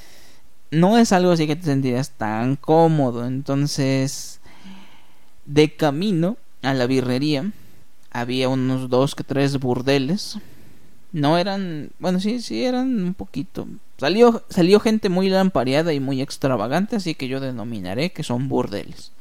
no 0.70 0.96
es 0.96 1.12
algo 1.12 1.32
así 1.32 1.46
que 1.46 1.56
te 1.56 1.64
sentirías 1.64 2.12
tan 2.12 2.56
cómodo. 2.56 3.26
Entonces, 3.26 4.40
de 5.46 5.74
camino 5.74 6.36
a 6.62 6.74
la 6.74 6.86
birrería, 6.86 7.50
había 8.10 8.48
unos 8.48 8.88
dos 8.90 9.14
que 9.14 9.24
tres 9.24 9.58
burdeles. 9.58 10.38
No 11.12 11.38
eran, 11.38 11.90
bueno, 11.98 12.20
sí, 12.20 12.40
sí 12.40 12.64
eran 12.64 13.02
un 13.02 13.14
poquito. 13.14 13.66
Salió, 13.98 14.44
salió 14.50 14.80
gente 14.80 15.08
muy 15.08 15.30
lampareada 15.30 15.92
y 15.92 16.00
muy 16.00 16.20
extravagante, 16.20 16.96
así 16.96 17.14
que 17.14 17.28
yo 17.28 17.40
denominaré 17.40 18.10
que 18.10 18.22
son 18.22 18.48
burdeles. 18.48 19.12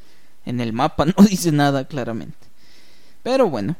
En 0.45 0.59
el 0.59 0.73
mapa 0.73 1.05
no 1.17 1.23
dice 1.23 1.51
nada 1.51 1.85
claramente. 1.85 2.37
Pero 3.23 3.49
bueno, 3.49 3.75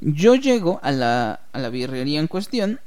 yo 0.00 0.34
llego 0.34 0.80
a 0.82 0.90
la, 0.90 1.40
a 1.52 1.58
la 1.58 1.68
birrería 1.68 2.20
en 2.20 2.26
cuestión 2.26 2.80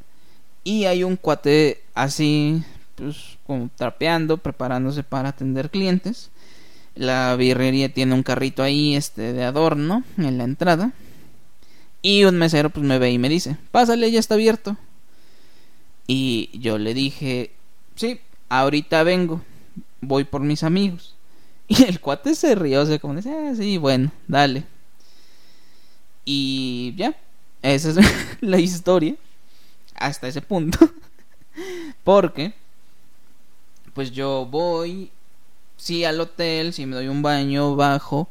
y 0.64 0.86
hay 0.86 1.04
un 1.04 1.16
cuate 1.16 1.82
así 1.94 2.64
pues 2.96 3.38
como 3.46 3.70
trapeando, 3.76 4.38
preparándose 4.38 5.04
para 5.04 5.30
atender 5.30 5.70
clientes. 5.70 6.30
La 6.96 7.36
birrería 7.36 7.90
tiene 7.90 8.14
un 8.14 8.24
carrito 8.24 8.64
ahí 8.64 8.96
este 8.96 9.34
de 9.34 9.44
adorno 9.44 10.04
en 10.18 10.38
la 10.38 10.44
entrada. 10.44 10.94
Y 12.02 12.26
un 12.26 12.38
mesero 12.38 12.70
pues 12.70 12.86
me 12.86 13.00
ve 13.00 13.12
y 13.12 13.18
me 13.18 13.30
dice, 13.30 13.58
"Pásale, 13.72 14.12
ya 14.12 14.20
está 14.20 14.36
abierto." 14.36 14.78
Y 16.08 16.50
yo 16.60 16.78
le 16.78 16.94
dije, 16.94 17.52
"Sí, 17.96 18.20
ahorita 18.50 19.04
vengo. 19.04 19.42
Voy 20.02 20.24
por 20.26 20.42
mis 20.42 20.64
amigos." 20.64 21.16
Y 21.68 21.84
el 21.84 22.02
cuate 22.02 22.36
se 22.36 22.56
rió, 22.56 22.86
se 22.86 23.00
como 23.00 23.16
dice, 23.16 23.32
"Ah, 23.32 23.54
sí, 23.56 23.78
bueno, 23.78 24.12
dale." 24.28 24.66
Y 26.26 26.94
ya, 26.98 27.16
esa 27.62 27.90
es 27.90 27.98
la 28.42 28.60
historia 28.60 29.16
hasta 29.96 30.28
ese 30.28 30.42
punto. 30.42 30.78
Porque 32.04 32.54
pues 33.94 34.12
yo 34.12 34.48
voy, 34.50 35.12
sí 35.84 36.06
al 36.06 36.20
hotel, 36.20 36.74
sí 36.74 36.86
me 36.86 36.96
doy 36.96 37.08
un 37.08 37.22
baño, 37.22 37.76
bajo 37.76 38.30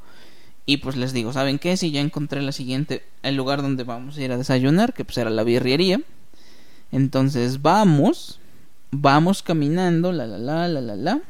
y 0.64 0.78
pues 0.78 0.96
les 0.96 1.12
digo, 1.12 1.32
¿saben 1.32 1.58
qué? 1.58 1.76
Si 1.76 1.90
ya 1.90 2.00
encontré 2.00 2.40
la 2.40 2.52
siguiente, 2.52 3.04
el 3.22 3.34
lugar 3.34 3.62
donde 3.62 3.84
vamos 3.84 4.16
a 4.16 4.22
ir 4.22 4.32
a 4.32 4.36
desayunar, 4.36 4.94
que 4.94 5.04
pues 5.04 5.18
era 5.18 5.30
la 5.30 5.42
birrería. 5.42 6.00
Entonces 6.92 7.62
vamos, 7.62 8.38
vamos 8.90 9.42
caminando, 9.42 10.12
la 10.12 10.26
la 10.26 10.38
la 10.38 10.68
la 10.68 10.80
la 10.80 10.96
la. 10.96 11.20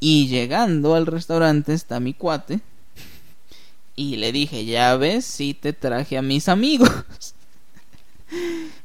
Y 0.00 0.28
llegando 0.28 0.94
al 0.94 1.06
restaurante 1.06 1.74
está 1.74 2.00
mi 2.00 2.14
cuate. 2.14 2.60
Y 3.94 4.16
le 4.16 4.32
dije, 4.32 4.64
ya 4.64 4.96
ves, 4.96 5.26
sí 5.26 5.52
te 5.52 5.74
traje 5.74 6.16
a 6.16 6.22
mis 6.22 6.48
amigos. 6.48 6.90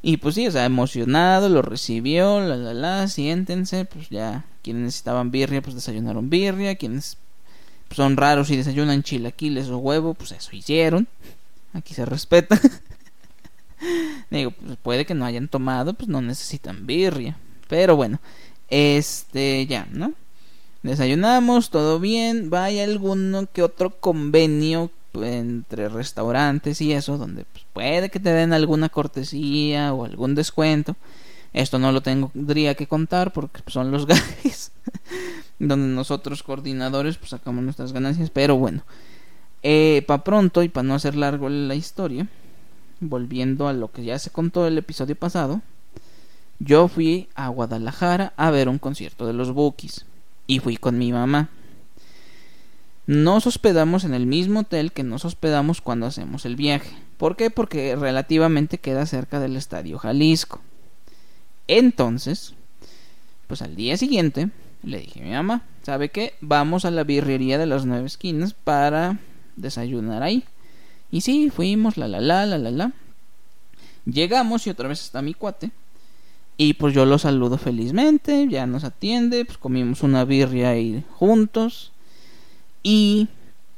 Y 0.02 0.16
pues 0.18 0.34
sí, 0.34 0.46
o 0.46 0.50
sea, 0.50 0.64
emocionado, 0.64 1.48
lo 1.48 1.62
recibió, 1.62 2.40
la 2.40 2.56
la 2.56 2.74
la, 2.74 3.08
siéntense, 3.08 3.84
pues 3.84 4.08
ya, 4.08 4.44
quienes 4.62 4.82
necesitaban 4.82 5.30
birria, 5.30 5.62
pues 5.62 5.74
desayunaron 5.74 6.30
birria, 6.30 6.76
quienes 6.76 7.18
son 7.90 8.16
raros 8.16 8.50
y 8.50 8.56
desayunan 8.56 9.02
chilaquiles 9.02 9.68
o 9.68 9.78
huevo, 9.78 10.14
pues 10.14 10.32
eso 10.32 10.54
hicieron. 10.54 11.06
Aquí 11.72 11.94
se 11.94 12.04
respeta. 12.04 12.60
Digo, 14.30 14.50
pues 14.50 14.78
puede 14.82 15.06
que 15.06 15.14
no 15.14 15.24
hayan 15.24 15.48
tomado, 15.48 15.94
pues 15.94 16.08
no 16.08 16.20
necesitan 16.20 16.86
birria. 16.86 17.36
Pero 17.68 17.96
bueno, 17.96 18.20
este 18.68 19.66
ya, 19.66 19.86
¿no? 19.92 20.14
Desayunamos, 20.82 21.70
todo 21.70 21.98
bien. 21.98 22.50
Vaya 22.50 22.84
alguno 22.84 23.46
que 23.52 23.62
otro 23.62 23.98
convenio 23.98 24.90
entre 25.24 25.88
restaurantes 25.88 26.80
y 26.80 26.92
eso, 26.92 27.18
donde 27.18 27.44
pues, 27.44 27.64
puede 27.72 28.10
que 28.10 28.20
te 28.20 28.30
den 28.30 28.52
alguna 28.52 28.88
cortesía 28.88 29.92
o 29.92 30.04
algún 30.04 30.34
descuento. 30.34 30.96
Esto 31.52 31.78
no 31.78 31.90
lo 31.92 32.02
tendría 32.02 32.74
que 32.74 32.86
contar 32.86 33.32
porque 33.32 33.62
pues, 33.62 33.74
son 33.74 33.90
los 33.90 34.06
gajes 34.06 34.72
donde 35.58 35.88
nosotros 35.88 36.42
coordinadores 36.42 37.16
pues 37.16 37.30
sacamos 37.30 37.64
nuestras 37.64 37.92
ganancias. 37.92 38.30
Pero 38.30 38.56
bueno, 38.56 38.82
eh, 39.62 40.04
para 40.06 40.24
pronto 40.24 40.62
y 40.62 40.68
para 40.68 40.86
no 40.86 40.94
hacer 40.94 41.16
largo 41.16 41.48
la 41.48 41.74
historia, 41.74 42.26
volviendo 43.00 43.68
a 43.68 43.72
lo 43.72 43.90
que 43.90 44.04
ya 44.04 44.18
se 44.18 44.30
contó 44.30 44.66
el 44.66 44.78
episodio 44.78 45.16
pasado, 45.16 45.62
yo 46.58 46.88
fui 46.88 47.28
a 47.34 47.48
Guadalajara 47.48 48.32
a 48.36 48.50
ver 48.50 48.68
un 48.68 48.78
concierto 48.78 49.26
de 49.26 49.32
los 49.32 49.52
Bookies 49.52 50.06
y 50.46 50.60
fui 50.60 50.76
con 50.76 50.98
mi 50.98 51.12
mamá. 51.12 51.48
Nos 53.06 53.46
hospedamos 53.46 54.04
en 54.04 54.14
el 54.14 54.26
mismo 54.26 54.60
hotel 54.60 54.90
que 54.90 55.04
nos 55.04 55.24
hospedamos 55.24 55.80
cuando 55.80 56.06
hacemos 56.06 56.44
el 56.44 56.56
viaje. 56.56 56.90
¿Por 57.18 57.36
qué? 57.36 57.50
Porque 57.50 57.94
relativamente 57.94 58.78
queda 58.78 59.06
cerca 59.06 59.38
del 59.38 59.56
Estadio 59.56 59.98
Jalisco. 59.98 60.60
Entonces, 61.68 62.54
pues 63.46 63.62
al 63.62 63.76
día 63.76 63.96
siguiente 63.96 64.50
le 64.82 64.98
dije 65.00 65.20
a 65.20 65.24
mi 65.24 65.30
mamá, 65.30 65.62
¿sabe 65.82 66.08
qué? 66.08 66.34
Vamos 66.40 66.84
a 66.84 66.90
la 66.90 67.04
birrería 67.04 67.58
de 67.58 67.66
las 67.66 67.86
nueve 67.86 68.06
esquinas 68.06 68.54
para 68.54 69.18
desayunar 69.54 70.22
ahí. 70.22 70.44
Y 71.10 71.20
sí, 71.20 71.50
fuimos, 71.50 71.96
la 71.96 72.08
la 72.08 72.20
la, 72.20 72.44
la 72.44 72.58
la 72.58 72.70
la. 72.70 72.92
Llegamos 74.04 74.66
y 74.66 74.70
otra 74.70 74.88
vez 74.88 75.00
está 75.00 75.22
mi 75.22 75.34
cuate. 75.34 75.70
Y 76.56 76.74
pues 76.74 76.94
yo 76.94 77.04
lo 77.04 77.18
saludo 77.18 77.58
felizmente, 77.58 78.46
ya 78.48 78.66
nos 78.66 78.82
atiende, 78.82 79.44
pues 79.44 79.58
comimos 79.58 80.02
una 80.02 80.24
birria 80.24 80.70
ahí 80.70 81.04
juntos. 81.12 81.92
Y 82.88 83.26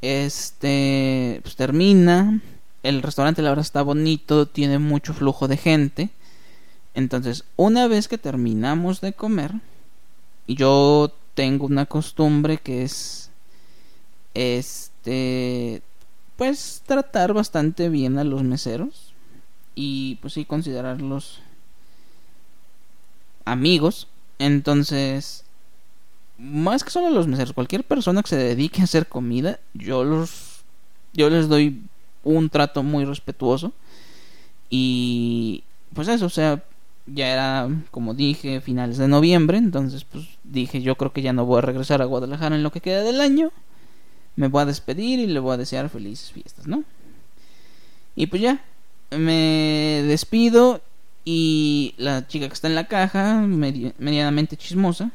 este 0.03 1.41
pues 1.43 1.57
termina. 1.57 2.43
El 2.83 3.01
restaurante 3.01 3.41
la 3.41 3.49
verdad 3.49 3.65
está 3.65 3.81
bonito, 3.81 4.45
tiene 4.45 4.79
mucho 4.79 5.15
flujo 5.15 5.49
de 5.49 5.57
gente. 5.57 6.11
Entonces, 6.93 7.45
una 7.57 7.89
vez 7.89 8.07
que 8.07 8.19
terminamos 8.19 9.01
de 9.01 9.15
comer, 9.15 9.55
yo 10.47 11.11
tengo 11.33 11.65
una 11.65 11.87
costumbre 11.87 12.59
que 12.59 12.83
es 12.83 13.31
este 14.35 15.81
pues 16.37 16.83
tratar 16.85 17.33
bastante 17.33 17.89
bien 17.89 18.19
a 18.19 18.25
los 18.25 18.43
meseros 18.43 19.15
y 19.75 20.17
pues 20.17 20.35
sí 20.35 20.45
considerarlos 20.45 21.41
amigos. 23.47 24.07
Entonces, 24.39 25.47
más 26.39 26.85
que 26.85 26.91
solo 26.91 27.11
los 27.11 27.27
meseros, 27.27 27.53
cualquier 27.53 27.85
persona 27.85 28.23
que 28.23 28.29
se 28.29 28.37
dedique 28.37 28.81
a 28.81 28.85
hacer 28.85 29.07
comida, 29.07 29.59
yo 29.75 30.05
los 30.05 30.63
yo 31.13 31.29
les 31.31 31.49
doy 31.49 31.83
un 32.23 32.49
trato 32.49 32.83
muy 32.83 33.05
respetuoso 33.05 33.73
y 34.71 35.65
pues 35.95 36.09
eso, 36.09 36.27
o 36.27 36.31
sea, 36.31 36.63
ya 37.07 37.29
era 37.29 37.69
como 37.91 38.15
dije 38.15 38.61
finales 38.61 38.99
de 38.99 39.09
noviembre, 39.09 39.59
entonces 39.59 40.05
pues 40.05 40.27
dije, 40.45 40.81
yo 40.81 40.97
creo 40.97 41.13
que 41.13 41.23
ya 41.23 41.33
no 41.33 41.45
voy 41.45 41.59
a 41.59 41.63
regresar 41.63 42.03
a 42.03 42.07
Guadalajara 42.07 42.55
en 42.55 42.63
lo 42.63 42.71
que 42.71 42.81
queda 42.81 43.03
del 43.03 43.21
año. 43.21 43.51
Me 44.37 44.47
voy 44.47 44.63
a 44.63 44.67
despedir 44.67 45.19
y 45.19 45.27
le 45.27 45.41
voy 45.41 45.55
a 45.55 45.57
desear 45.57 45.89
felices 45.89 46.31
fiestas, 46.31 46.69
¿no? 46.69 46.85
Y 48.15 48.29
pues 48.29 48.41
ya, 48.41 48.63
me 49.11 50.05
despido 50.07 50.81
y 51.25 51.95
la 51.99 52.27
chica 52.27 52.47
que 52.47 52.55
está 52.55 52.69
en 52.69 52.77
la 52.77 52.87
caja, 52.87 53.41
medianamente 53.41 54.57
chismosa, 54.57 55.11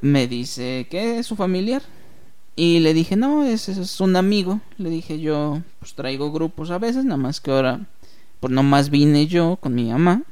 me 0.00 0.26
dice 0.28 0.86
que 0.90 1.18
es 1.18 1.26
su 1.26 1.36
familiar. 1.36 1.82
Y 2.54 2.80
le 2.80 2.94
dije, 2.94 3.16
no, 3.16 3.44
ese 3.44 3.72
es 3.72 4.00
un 4.00 4.16
amigo. 4.16 4.60
Le 4.78 4.88
dije, 4.88 5.20
yo 5.20 5.62
pues 5.78 5.94
traigo 5.94 6.32
grupos 6.32 6.70
a 6.70 6.78
veces, 6.78 7.04
nada 7.04 7.18
más 7.18 7.40
que 7.40 7.50
ahora, 7.50 7.80
pues 8.40 8.52
nomás 8.52 8.88
vine 8.88 9.26
yo 9.26 9.58
con 9.60 9.74
mi 9.74 9.84
mamá. 9.84 10.22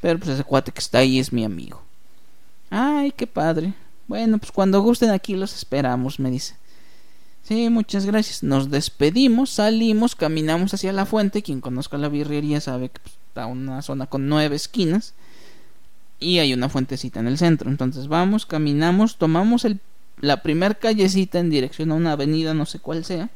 Pero 0.00 0.18
pues 0.18 0.30
ese 0.30 0.44
cuate 0.44 0.70
que 0.70 0.78
está 0.78 0.98
ahí 0.98 1.18
es 1.18 1.32
mi 1.32 1.44
amigo. 1.44 1.82
Ay, 2.70 3.12
qué 3.16 3.26
padre. 3.26 3.74
Bueno, 4.06 4.38
pues 4.38 4.52
cuando 4.52 4.80
gusten 4.80 5.10
aquí 5.10 5.34
los 5.34 5.54
esperamos, 5.56 6.20
me 6.20 6.30
dice. 6.30 6.54
Sí, 7.42 7.68
muchas 7.70 8.06
gracias. 8.06 8.42
Nos 8.42 8.70
despedimos, 8.70 9.50
salimos, 9.50 10.14
caminamos 10.14 10.74
hacia 10.74 10.92
la 10.92 11.06
fuente. 11.06 11.42
Quien 11.42 11.60
conozca 11.60 11.98
la 11.98 12.08
birrería 12.08 12.60
sabe 12.60 12.90
que 12.90 13.00
pues, 13.00 13.14
está 13.28 13.46
una 13.46 13.82
zona 13.82 14.06
con 14.06 14.28
nueve 14.28 14.54
esquinas 14.54 15.14
y 16.18 16.38
hay 16.38 16.54
una 16.54 16.68
fuentecita 16.68 17.20
en 17.20 17.26
el 17.26 17.38
centro. 17.38 17.70
Entonces 17.70 18.08
vamos, 18.08 18.46
caminamos, 18.46 19.16
tomamos 19.16 19.64
el, 19.64 19.80
la 20.20 20.42
primer 20.42 20.78
callecita 20.78 21.38
en 21.38 21.50
dirección 21.50 21.92
a 21.92 21.94
una 21.94 22.12
avenida, 22.12 22.54
no 22.54 22.66
sé 22.66 22.78
cuál 22.78 23.04
sea. 23.04 23.30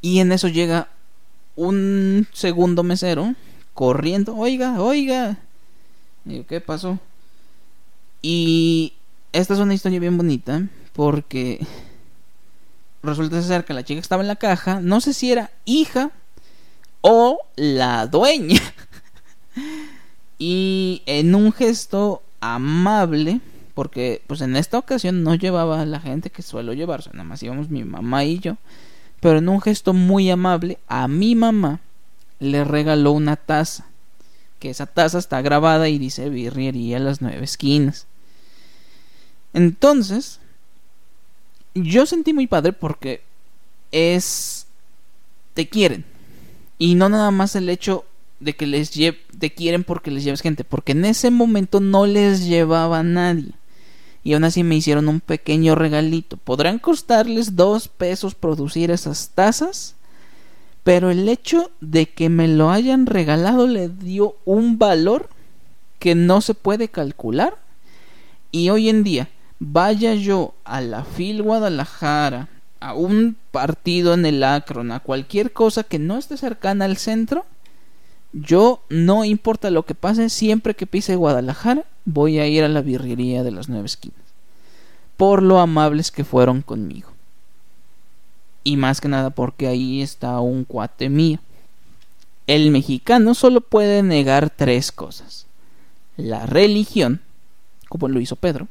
Y 0.00 0.20
en 0.20 0.32
eso 0.32 0.48
llega 0.48 0.88
un 1.56 2.26
segundo 2.32 2.82
mesero 2.82 3.34
corriendo, 3.74 4.36
oiga, 4.36 4.80
oiga. 4.80 5.38
Y 6.24 6.42
¿qué 6.44 6.60
pasó? 6.60 6.98
Y 8.22 8.94
esta 9.32 9.54
es 9.54 9.60
una 9.60 9.74
historia 9.74 10.00
bien 10.00 10.16
bonita 10.16 10.62
porque 10.92 11.64
resulta 13.02 13.42
ser 13.42 13.64
que 13.64 13.74
la 13.74 13.84
chica 13.84 14.00
estaba 14.00 14.22
en 14.22 14.28
la 14.28 14.36
caja, 14.36 14.80
no 14.80 15.00
sé 15.00 15.14
si 15.14 15.32
era 15.32 15.50
hija 15.64 16.10
o 17.00 17.38
la 17.56 18.06
dueña. 18.06 18.60
Y 20.40 21.02
en 21.06 21.36
un 21.36 21.52
gesto 21.52 22.22
amable 22.40 23.40
porque 23.74 24.22
pues 24.26 24.40
en 24.40 24.56
esta 24.56 24.78
ocasión 24.78 25.22
no 25.22 25.34
llevaba 25.34 25.80
a 25.80 25.86
la 25.86 26.00
gente 26.00 26.28
que 26.30 26.42
suelo 26.42 26.72
llevarse, 26.74 27.10
nada 27.12 27.24
más 27.24 27.42
íbamos 27.42 27.70
mi 27.70 27.84
mamá 27.84 28.24
y 28.24 28.38
yo, 28.38 28.56
pero 29.20 29.38
en 29.38 29.48
un 29.48 29.60
gesto 29.60 29.94
muy 29.94 30.30
amable 30.30 30.78
a 30.86 31.08
mi 31.08 31.34
mamá 31.34 31.80
le 32.40 32.64
regaló 32.64 33.12
una 33.12 33.36
taza, 33.36 33.86
que 34.58 34.70
esa 34.70 34.86
taza 34.86 35.18
está 35.18 35.40
grabada 35.40 35.88
y 35.88 35.98
dice 35.98 36.28
birriería 36.28 36.98
las 36.98 37.22
nueve 37.22 37.44
esquinas. 37.44 38.06
Entonces, 39.52 40.40
yo 41.74 42.06
sentí 42.06 42.32
muy 42.32 42.46
padre 42.46 42.72
porque 42.72 43.22
es 43.92 44.66
te 45.54 45.68
quieren 45.68 46.04
y 46.78 46.94
no 46.94 47.08
nada 47.08 47.30
más 47.30 47.56
el 47.56 47.68
hecho 47.68 48.04
de 48.40 48.56
que 48.56 48.66
les 48.66 48.90
te 48.90 49.50
quieren 49.52 49.84
porque 49.84 50.10
les 50.10 50.24
lleves 50.24 50.40
gente, 50.40 50.64
porque 50.64 50.92
en 50.92 51.04
ese 51.04 51.30
momento 51.30 51.80
no 51.80 52.06
les 52.06 52.46
llevaba 52.46 53.02
nadie. 53.02 53.52
Y 54.24 54.34
aún 54.34 54.44
así 54.44 54.64
me 54.64 54.76
hicieron 54.76 55.08
un 55.08 55.20
pequeño 55.20 55.74
regalito. 55.74 56.36
Podrán 56.36 56.78
costarles 56.78 57.56
dos 57.56 57.88
pesos 57.88 58.34
producir 58.34 58.90
esas 58.90 59.30
tazas, 59.34 59.94
pero 60.82 61.10
el 61.10 61.28
hecho 61.28 61.70
de 61.80 62.06
que 62.06 62.28
me 62.28 62.48
lo 62.48 62.70
hayan 62.70 63.06
regalado 63.06 63.66
le 63.66 63.88
dio 63.88 64.36
un 64.44 64.78
valor 64.78 65.28
que 65.98 66.14
no 66.14 66.40
se 66.40 66.54
puede 66.54 66.88
calcular. 66.88 67.56
Y 68.50 68.70
hoy 68.70 68.88
en 68.88 69.04
día, 69.04 69.28
vaya 69.58 70.14
yo 70.14 70.54
a 70.64 70.80
la 70.80 71.04
FIL 71.04 71.42
Guadalajara, 71.42 72.48
a 72.80 72.94
un 72.94 73.36
partido 73.52 74.14
en 74.14 74.26
el 74.26 74.42
Akron, 74.42 74.90
a 74.90 75.00
cualquier 75.00 75.52
cosa 75.52 75.84
que 75.84 75.98
no 75.98 76.18
esté 76.18 76.36
cercana 76.36 76.86
al 76.86 76.96
centro, 76.96 77.44
yo 78.32 78.82
no 78.88 79.24
importa 79.24 79.70
lo 79.70 79.84
que 79.84 79.94
pase, 79.94 80.28
siempre 80.30 80.74
que 80.74 80.86
pise 80.86 81.16
Guadalajara, 81.16 81.84
voy 82.04 82.38
a 82.38 82.46
ir 82.46 82.62
a 82.62 82.68
la 82.68 82.80
birrería 82.80 83.42
de 83.42 83.50
las 83.50 83.68
nueve 83.68 83.86
esquinas. 83.86 84.20
Por 85.16 85.42
lo 85.42 85.58
amables 85.58 86.10
que 86.10 86.24
fueron 86.24 86.62
conmigo. 86.62 87.10
Y 88.62 88.76
más 88.76 89.00
que 89.00 89.08
nada 89.08 89.30
porque 89.30 89.66
ahí 89.66 90.00
está 90.00 90.38
un 90.40 90.64
cuate 90.64 91.08
mío. 91.08 91.38
El 92.46 92.70
mexicano 92.70 93.34
solo 93.34 93.60
puede 93.60 94.02
negar 94.02 94.50
tres 94.50 94.92
cosas. 94.92 95.46
La 96.16 96.46
religión, 96.46 97.20
como 97.88 98.08
lo 98.08 98.20
hizo 98.20 98.36
Pedro. 98.36 98.68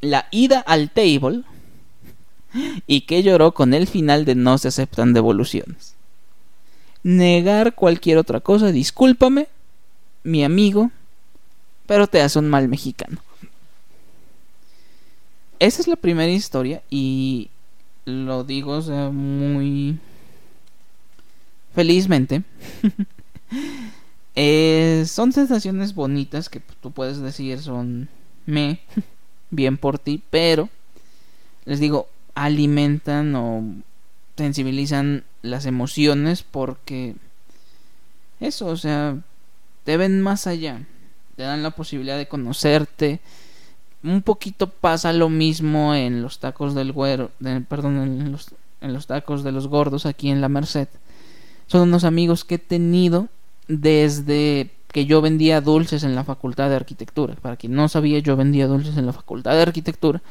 La 0.00 0.26
ida 0.30 0.60
al 0.60 0.90
table. 0.90 1.42
Y 2.88 3.02
que 3.02 3.22
lloró 3.22 3.54
con 3.54 3.74
el 3.74 3.86
final 3.86 4.24
de 4.24 4.34
no 4.34 4.58
se 4.58 4.66
aceptan 4.66 5.12
devoluciones 5.12 5.94
negar 7.02 7.74
cualquier 7.74 8.18
otra 8.18 8.40
cosa. 8.40 8.72
Discúlpame, 8.72 9.48
mi 10.22 10.44
amigo, 10.44 10.90
pero 11.86 12.06
te 12.06 12.20
hace 12.20 12.38
un 12.38 12.48
mal 12.48 12.68
mexicano. 12.68 13.18
Esa 15.58 15.82
es 15.82 15.88
la 15.88 15.96
primera 15.96 16.32
historia 16.32 16.82
y 16.88 17.50
lo 18.06 18.44
digo 18.44 18.80
muy 19.12 19.98
felizmente. 21.74 22.42
Eh, 24.36 25.04
son 25.08 25.32
sensaciones 25.32 25.92
bonitas 25.92 26.48
que 26.48 26.60
tú 26.80 26.92
puedes 26.92 27.18
decir 27.18 27.58
son 27.58 28.08
me, 28.46 28.78
bien 29.50 29.76
por 29.76 29.98
ti, 29.98 30.22
pero 30.30 30.68
les 31.64 31.80
digo, 31.80 32.08
alimentan 32.34 33.34
o 33.34 33.64
sensibilizan 34.36 35.24
las 35.42 35.66
emociones 35.66 36.42
porque 36.42 37.14
eso, 38.40 38.66
o 38.66 38.76
sea, 38.76 39.18
te 39.84 39.96
ven 39.96 40.20
más 40.22 40.46
allá, 40.46 40.86
te 41.36 41.42
dan 41.42 41.62
la 41.62 41.70
posibilidad 41.70 42.16
de 42.16 42.28
conocerte. 42.28 43.20
Un 44.02 44.22
poquito 44.22 44.68
pasa 44.68 45.12
lo 45.12 45.28
mismo 45.28 45.94
en 45.94 46.22
los 46.22 46.38
tacos 46.38 46.74
del 46.74 46.92
güero, 46.92 47.30
perdón, 47.68 47.98
en 47.98 48.32
los, 48.32 48.48
en 48.80 48.92
los 48.92 49.06
tacos 49.06 49.44
de 49.44 49.52
los 49.52 49.68
gordos 49.68 50.06
aquí 50.06 50.30
en 50.30 50.40
la 50.40 50.48
Merced. 50.48 50.88
Son 51.66 51.82
unos 51.82 52.04
amigos 52.04 52.44
que 52.44 52.56
he 52.56 52.58
tenido 52.58 53.28
desde 53.68 54.70
que 54.90 55.06
yo 55.06 55.20
vendía 55.20 55.60
dulces 55.60 56.02
en 56.02 56.14
la 56.14 56.24
facultad 56.24 56.68
de 56.68 56.76
arquitectura. 56.76 57.34
Para 57.36 57.56
quien 57.56 57.74
no 57.74 57.88
sabía, 57.88 58.18
yo 58.18 58.36
vendía 58.36 58.66
dulces 58.66 58.96
en 58.96 59.06
la 59.06 59.12
facultad 59.12 59.52
de 59.52 59.62
arquitectura. 59.62 60.22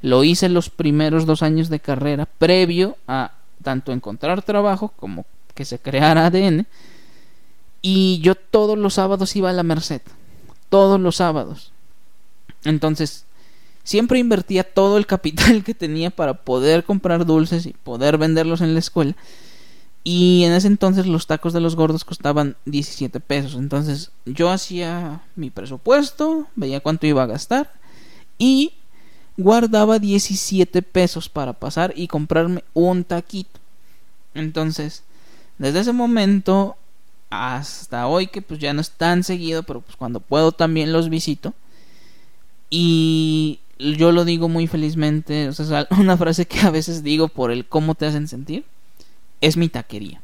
Lo 0.00 0.24
hice 0.24 0.48
los 0.48 0.70
primeros 0.70 1.26
dos 1.26 1.42
años 1.42 1.68
de 1.68 1.80
carrera, 1.80 2.26
previo 2.26 2.96
a 3.06 3.32
tanto 3.62 3.92
encontrar 3.92 4.42
trabajo 4.42 4.92
como 4.96 5.26
que 5.54 5.64
se 5.64 5.78
creara 5.78 6.26
ADN. 6.26 6.66
Y 7.82 8.20
yo 8.20 8.34
todos 8.34 8.78
los 8.78 8.94
sábados 8.94 9.34
iba 9.36 9.50
a 9.50 9.52
la 9.52 9.62
Merced. 9.62 10.02
Todos 10.68 11.00
los 11.00 11.16
sábados. 11.16 11.72
Entonces, 12.64 13.24
siempre 13.84 14.18
invertía 14.18 14.64
todo 14.64 14.98
el 14.98 15.06
capital 15.06 15.64
que 15.64 15.74
tenía 15.74 16.10
para 16.10 16.34
poder 16.34 16.84
comprar 16.84 17.24
dulces 17.24 17.66
y 17.66 17.72
poder 17.72 18.18
venderlos 18.18 18.60
en 18.60 18.74
la 18.74 18.80
escuela. 18.80 19.16
Y 20.04 20.44
en 20.44 20.52
ese 20.52 20.68
entonces 20.68 21.06
los 21.06 21.26
tacos 21.26 21.52
de 21.52 21.60
los 21.60 21.76
gordos 21.76 22.04
costaban 22.04 22.56
17 22.64 23.20
pesos. 23.20 23.54
Entonces 23.56 24.10
yo 24.24 24.50
hacía 24.50 25.22
mi 25.36 25.50
presupuesto, 25.50 26.46
veía 26.54 26.80
cuánto 26.80 27.06
iba 27.06 27.22
a 27.22 27.26
gastar 27.26 27.72
y 28.38 28.72
guardaba 29.38 30.00
17 30.00 30.82
pesos 30.82 31.28
para 31.28 31.54
pasar 31.54 31.94
y 31.96 32.08
comprarme 32.08 32.64
un 32.74 33.04
taquito. 33.04 33.60
Entonces, 34.34 35.04
desde 35.56 35.80
ese 35.80 35.92
momento 35.92 36.76
hasta 37.30 38.06
hoy 38.06 38.26
que 38.26 38.42
pues 38.42 38.58
ya 38.58 38.72
no 38.72 38.80
es 38.80 38.90
tan 38.90 39.22
seguido, 39.22 39.62
pero 39.62 39.80
pues 39.80 39.96
cuando 39.96 40.20
puedo 40.20 40.52
también 40.52 40.92
los 40.92 41.08
visito. 41.08 41.54
Y 42.68 43.60
yo 43.78 44.12
lo 44.12 44.24
digo 44.24 44.48
muy 44.48 44.66
felizmente, 44.66 45.48
o 45.48 45.52
sea, 45.52 45.82
es 45.82 45.86
una 45.98 46.16
frase 46.16 46.46
que 46.46 46.60
a 46.60 46.70
veces 46.70 47.02
digo 47.02 47.28
por 47.28 47.52
el 47.52 47.64
cómo 47.64 47.94
te 47.94 48.06
hacen 48.06 48.28
sentir. 48.28 48.64
Es 49.40 49.56
mi 49.56 49.68
taquería. 49.68 50.20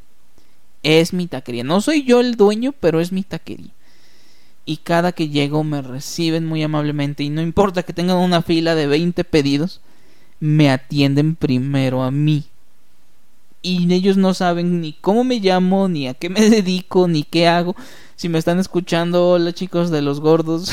Es 0.83 1.13
mi 1.13 1.29
taquería. 1.29 1.63
No 1.63 1.81
soy 1.81 2.03
yo 2.03 2.21
el 2.21 2.35
dueño, 2.35 2.73
pero 2.73 3.01
es 3.01 3.13
mi 3.13 3.23
taquería 3.23 3.71
y 4.67 4.79
cada 4.79 5.13
que 5.13 5.29
llego 5.29 5.63
me 5.65 5.83
reciben 5.83 6.47
muy 6.47 6.63
amablemente 6.63 7.23
y 7.23 7.31
no 7.31 7.43
importa 7.43 7.83
que 7.83 7.93
tengan 7.93 8.17
una 8.17 8.43
fila 8.43 8.75
de 8.75 8.87
20 8.87 9.25
pedidos, 9.25 9.81
me 10.41 10.71
atienden 10.71 11.37
primero 11.37 12.03
a 12.03 12.11
mí. 12.11 12.45
Y 13.61 13.93
ellos 13.93 14.17
no 14.17 14.35
saben 14.35 14.81
ni 14.81 14.93
cómo 14.93 15.25
me 15.25 15.41
llamo, 15.41 15.89
ni 15.89 16.07
a 16.09 16.15
qué 16.15 16.29
me 16.29 16.41
dedico, 16.51 17.09
ni 17.09 17.23
qué 17.25 17.49
hago. 17.49 17.75
Si 18.17 18.29
me 18.29 18.39
están 18.39 18.59
escuchando, 18.59 19.29
hola 19.29 19.53
chicos 19.53 19.91
de 19.91 20.03
los 20.03 20.21
gordos. 20.21 20.71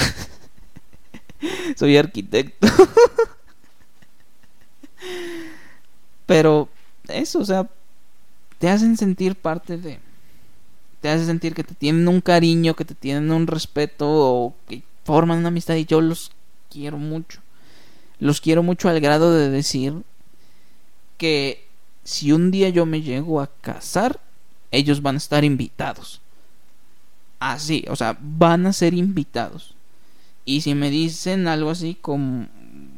Soy 1.75 1.97
arquitecto. 1.97 2.67
Pero 6.25 6.69
eso, 7.07 7.39
o 7.39 7.45
sea, 7.45 7.69
te 8.57 8.69
hacen 8.69 8.95
sentir 8.95 9.35
parte 9.35 9.77
de 9.77 9.99
te 11.01 11.09
hace 11.09 11.25
sentir 11.25 11.53
que 11.55 11.63
te 11.63 11.73
tienen 11.73 12.07
un 12.07 12.21
cariño, 12.21 12.75
que 12.75 12.85
te 12.85 12.95
tienen 12.95 13.31
un 13.31 13.47
respeto 13.47 14.07
o 14.07 14.55
que 14.69 14.83
forman 15.03 15.39
una 15.39 15.47
amistad 15.47 15.75
y 15.75 15.85
yo 15.85 15.99
los 15.99 16.31
quiero 16.69 16.97
mucho. 16.97 17.41
Los 18.19 18.39
quiero 18.39 18.61
mucho 18.61 18.87
al 18.87 18.99
grado 18.99 19.33
de 19.33 19.49
decir 19.49 20.03
que 21.17 21.65
si 22.03 22.31
un 22.31 22.51
día 22.51 22.69
yo 22.69 22.85
me 22.85 23.01
llego 23.01 23.41
a 23.41 23.49
casar, 23.61 24.19
ellos 24.69 25.01
van 25.01 25.15
a 25.15 25.17
estar 25.17 25.43
invitados. 25.43 26.21
Así, 27.39 27.83
o 27.89 27.95
sea, 27.95 28.15
van 28.21 28.67
a 28.67 28.73
ser 28.73 28.93
invitados. 28.93 29.73
Y 30.45 30.61
si 30.61 30.75
me 30.75 30.91
dicen 30.91 31.47
algo 31.47 31.71
así 31.71 31.97
como 31.99 32.47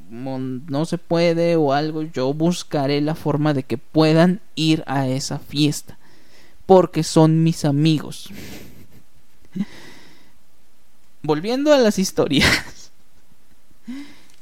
no 0.10 0.86
se 0.86 0.98
puede 0.98 1.56
o 1.56 1.72
algo, 1.72 2.04
yo 2.04 2.34
buscaré 2.34 3.00
la 3.00 3.16
forma 3.16 3.54
de 3.54 3.64
que 3.64 3.78
puedan 3.78 4.42
ir 4.56 4.84
a 4.88 5.08
esa 5.08 5.40
fiesta 5.40 5.98
porque 6.66 7.04
son 7.04 7.44
mis 7.44 7.66
amigos. 7.66 8.30
Volviendo 11.22 11.74
a 11.74 11.78
las 11.78 12.00
historias. 12.00 12.92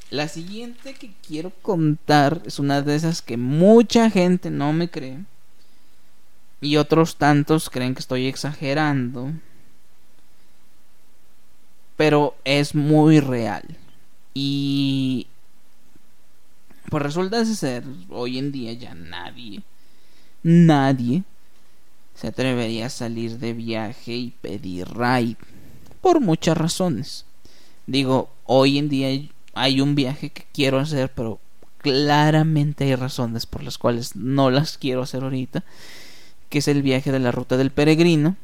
La 0.10 0.28
siguiente 0.28 0.94
que 0.94 1.14
quiero 1.26 1.52
contar 1.62 2.42
es 2.46 2.60
una 2.60 2.82
de 2.82 2.96
esas 2.96 3.22
que 3.22 3.38
mucha 3.38 4.10
gente 4.10 4.50
no 4.50 4.74
me 4.74 4.90
cree. 4.90 5.20
Y 6.60 6.76
otros 6.78 7.16
tantos 7.16 7.70
creen 7.70 7.94
que 7.94 8.02
estoy 8.02 8.28
exagerando. 8.28 9.32
Pero 11.98 12.36
es 12.44 12.76
muy 12.76 13.20
real. 13.20 13.64
Y... 14.34 15.28
Pues 16.90 17.04
resulta 17.04 17.46
ser, 17.46 17.86
hoy 18.10 18.38
en 18.38 18.52
día 18.52 18.74
ya 18.74 18.94
nadie, 18.94 19.62
nadie 20.44 21.24
se 22.22 22.28
atrevería 22.28 22.86
a 22.86 22.90
salir 22.92 23.40
de 23.40 23.54
viaje 23.54 24.14
y 24.14 24.30
pedir 24.30 24.88
ride 24.96 25.38
por 26.02 26.20
muchas 26.20 26.56
razones. 26.56 27.26
Digo, 27.88 28.30
hoy 28.46 28.78
en 28.78 28.90
día 28.90 29.28
hay 29.56 29.82
un 29.82 29.96
viaje 29.96 30.30
que 30.30 30.46
quiero 30.54 30.78
hacer, 30.78 31.12
pero 31.12 31.40
claramente 31.80 32.84
hay 32.84 32.94
razones 32.94 33.48
por 33.48 33.64
las 33.64 33.80
cuales 33.80 34.16
no 34.16 34.52
las 34.52 34.78
quiero 34.78 35.02
hacer 35.02 35.24
ahorita, 35.24 35.64
que 36.50 36.60
es 36.60 36.68
el 36.68 36.84
viaje 36.84 37.12
de 37.12 37.18
la 37.18 37.32
ruta 37.32 37.58
del 37.58 37.72
peregrino, 37.72 38.36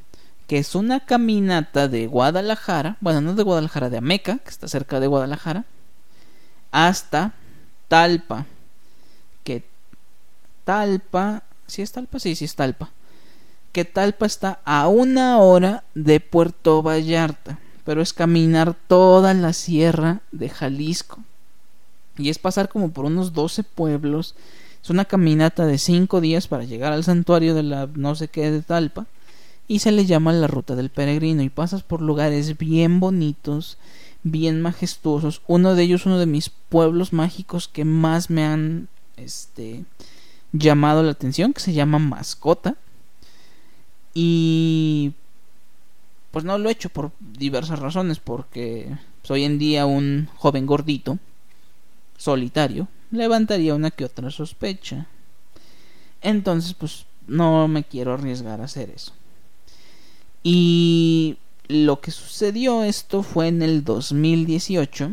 que 0.47 0.57
es 0.57 0.73
una 0.73 1.05
caminata 1.05 1.87
de 1.87 2.07
Guadalajara, 2.07 2.97
bueno, 2.99 3.21
no 3.21 3.35
de 3.35 3.43
Guadalajara, 3.43 3.91
de 3.91 3.99
Ameca, 3.99 4.39
que 4.39 4.49
está 4.49 4.67
cerca 4.67 4.99
de 4.99 5.05
Guadalajara, 5.05 5.65
hasta 6.71 7.35
Talpa. 7.87 8.47
Que 9.43 9.63
Talpa, 10.63 11.43
si 11.67 11.83
es 11.83 11.91
Talpa, 11.91 12.17
sí, 12.17 12.35
sí 12.35 12.45
es 12.45 12.55
Talpa. 12.55 12.89
Que 13.77 13.85
Talpa 13.85 14.25
está 14.25 14.59
a 14.65 14.87
una 14.87 15.37
hora 15.37 15.83
de 15.93 16.19
Puerto 16.19 16.81
Vallarta, 16.81 17.59
pero 17.85 18.01
es 18.01 18.11
caminar 18.11 18.75
toda 18.87 19.35
la 19.35 19.53
sierra 19.53 20.21
de 20.31 20.49
Jalisco. 20.49 21.19
Y 22.17 22.29
es 22.29 22.39
pasar 22.39 22.69
como 22.69 22.89
por 22.89 23.05
unos 23.05 23.33
12 23.33 23.61
pueblos. 23.61 24.33
Es 24.81 24.89
una 24.89 25.05
caminata 25.05 25.67
de 25.67 25.77
5 25.77 26.21
días 26.21 26.47
para 26.47 26.63
llegar 26.63 26.91
al 26.91 27.03
santuario 27.03 27.53
de 27.53 27.61
la 27.61 27.87
no 27.93 28.15
sé 28.15 28.29
qué 28.29 28.49
de 28.49 28.63
Talpa. 28.63 29.05
Y 29.67 29.77
se 29.77 29.91
le 29.91 30.07
llama 30.07 30.33
la 30.33 30.47
ruta 30.47 30.75
del 30.75 30.89
peregrino. 30.89 31.43
Y 31.43 31.49
pasas 31.49 31.83
por 31.83 32.01
lugares 32.01 32.57
bien 32.57 32.99
bonitos, 32.99 33.77
bien 34.23 34.59
majestuosos. 34.59 35.43
Uno 35.45 35.75
de 35.75 35.83
ellos, 35.83 36.07
uno 36.07 36.17
de 36.17 36.25
mis 36.25 36.49
pueblos 36.49 37.13
mágicos 37.13 37.67
que 37.67 37.85
más 37.85 38.31
me 38.31 38.43
han 38.43 38.87
este, 39.17 39.85
llamado 40.51 41.03
la 41.03 41.11
atención, 41.11 41.53
que 41.53 41.61
se 41.61 41.73
llama 41.73 41.99
Mascota. 41.99 42.75
Y 44.19 45.13
pues 46.31 46.43
no 46.43 46.57
lo 46.57 46.69
he 46.69 46.71
hecho 46.71 46.89
por 46.89 47.11
diversas 47.19 47.77
razones, 47.77 48.17
porque 48.17 48.97
soy 49.21 49.43
en 49.43 49.59
día 49.59 49.85
un 49.85 50.27
joven 50.37 50.65
gordito, 50.65 51.19
solitario, 52.17 52.87
levantaría 53.11 53.75
una 53.75 53.91
que 53.91 54.05
otra 54.05 54.31
sospecha. 54.31 55.05
Entonces, 56.23 56.73
pues 56.73 57.05
no 57.27 57.67
me 57.67 57.83
quiero 57.83 58.11
arriesgar 58.11 58.59
a 58.59 58.63
hacer 58.63 58.89
eso. 58.89 59.13
Y 60.41 61.37
lo 61.67 62.01
que 62.01 62.09
sucedió 62.09 62.83
esto 62.83 63.21
fue 63.21 63.49
en 63.49 63.61
el 63.61 63.83
2018. 63.83 65.11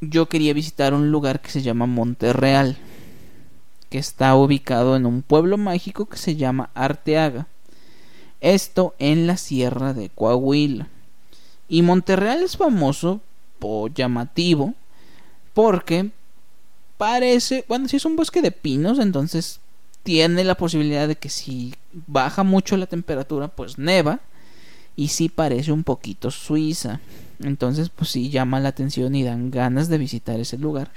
Yo 0.00 0.28
quería 0.28 0.54
visitar 0.54 0.94
un 0.94 1.10
lugar 1.10 1.40
que 1.40 1.50
se 1.50 1.62
llama 1.62 1.86
Monterreal, 1.86 2.78
que 3.88 3.98
está 3.98 4.34
ubicado 4.36 4.96
en 4.96 5.06
un 5.06 5.22
pueblo 5.22 5.56
mágico 5.56 6.06
que 6.06 6.18
se 6.18 6.36
llama 6.36 6.70
Arteaga. 6.74 7.46
Esto 8.40 8.94
en 8.98 9.26
la 9.26 9.36
sierra 9.36 9.94
de 9.94 10.10
Coahuila. 10.10 10.88
Y 11.68 11.82
Monterreal 11.82 12.42
es 12.42 12.56
famoso 12.56 13.20
o 13.60 13.88
llamativo 13.88 14.74
porque 15.54 16.10
parece, 16.96 17.64
bueno, 17.68 17.88
si 17.88 17.96
es 17.96 18.04
un 18.04 18.16
bosque 18.16 18.42
de 18.42 18.52
pinos, 18.52 18.98
entonces 18.98 19.60
tiene 20.02 20.44
la 20.44 20.54
posibilidad 20.54 21.08
de 21.08 21.16
que 21.16 21.28
si 21.28 21.74
baja 22.06 22.42
mucho 22.42 22.76
la 22.76 22.86
temperatura, 22.86 23.48
pues 23.48 23.78
neva 23.78 24.20
y 24.96 25.08
sí 25.08 25.28
parece 25.28 25.72
un 25.72 25.84
poquito 25.84 26.30
Suiza. 26.30 27.00
Entonces, 27.40 27.88
pues 27.88 28.10
sí 28.10 28.30
llama 28.30 28.58
la 28.58 28.70
atención 28.70 29.14
y 29.14 29.22
dan 29.22 29.50
ganas 29.50 29.88
de 29.88 29.98
visitar 29.98 30.40
ese 30.40 30.58
lugar. 30.58 30.90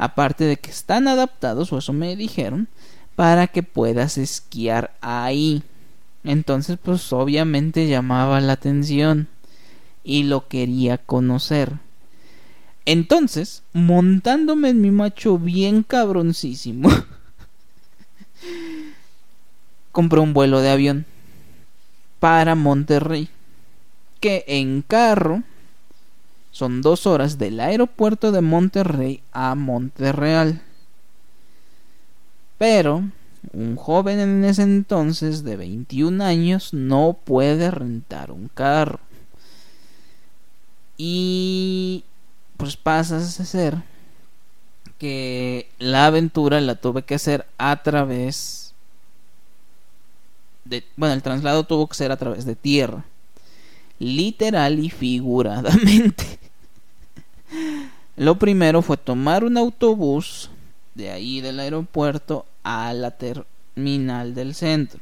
Aparte 0.00 0.44
de 0.44 0.56
que 0.56 0.70
están 0.70 1.08
adaptados, 1.08 1.74
o 1.74 1.78
eso 1.78 1.92
me 1.92 2.16
dijeron, 2.16 2.68
para 3.16 3.48
que 3.48 3.62
puedas 3.62 4.16
esquiar 4.16 4.94
ahí. 5.02 5.62
Entonces, 6.24 6.78
pues 6.82 7.12
obviamente 7.12 7.86
llamaba 7.86 8.40
la 8.40 8.54
atención 8.54 9.28
y 10.02 10.22
lo 10.22 10.48
quería 10.48 10.96
conocer. 10.96 11.74
Entonces, 12.86 13.62
montándome 13.74 14.70
en 14.70 14.80
mi 14.80 14.90
macho 14.90 15.38
bien 15.38 15.82
cabroncísimo, 15.82 16.88
compré 19.92 20.20
un 20.20 20.32
vuelo 20.32 20.62
de 20.62 20.70
avión 20.70 21.04
para 22.20 22.54
Monterrey, 22.54 23.28
que 24.18 24.44
en 24.46 24.80
carro 24.80 25.42
son 26.50 26.82
dos 26.82 27.06
horas 27.06 27.38
del 27.38 27.60
aeropuerto 27.60 28.32
de 28.32 28.40
Monterrey 28.40 29.22
a 29.32 29.54
Monterreal. 29.54 30.62
Pero 32.58 33.04
un 33.52 33.76
joven 33.76 34.18
en 34.18 34.44
ese 34.44 34.62
entonces 34.62 35.44
de 35.44 35.56
21 35.56 36.22
años 36.22 36.74
no 36.74 37.16
puede 37.24 37.70
rentar 37.70 38.30
un 38.30 38.48
carro. 38.48 39.00
Y 40.96 42.04
pues 42.56 42.76
pasas 42.76 43.40
a 43.40 43.44
ser 43.44 43.76
que 44.98 45.70
la 45.78 46.06
aventura 46.06 46.60
la 46.60 46.74
tuve 46.74 47.02
que 47.02 47.14
hacer 47.14 47.46
a 47.56 47.82
través 47.82 48.74
de 50.66 50.84
bueno 50.96 51.14
el 51.14 51.22
traslado 51.22 51.64
tuvo 51.64 51.86
que 51.86 51.94
ser 51.94 52.12
a 52.12 52.18
través 52.18 52.44
de 52.44 52.54
tierra 52.54 53.06
literal 53.98 54.78
y 54.78 54.90
figuradamente 54.90 56.39
lo 58.16 58.38
primero 58.38 58.82
fue 58.82 58.96
tomar 58.96 59.44
un 59.44 59.56
autobús 59.56 60.50
de 60.94 61.10
ahí 61.10 61.40
del 61.40 61.60
aeropuerto 61.60 62.46
a 62.62 62.92
la 62.92 63.12
terminal 63.12 64.34
del 64.34 64.54
centro 64.54 65.00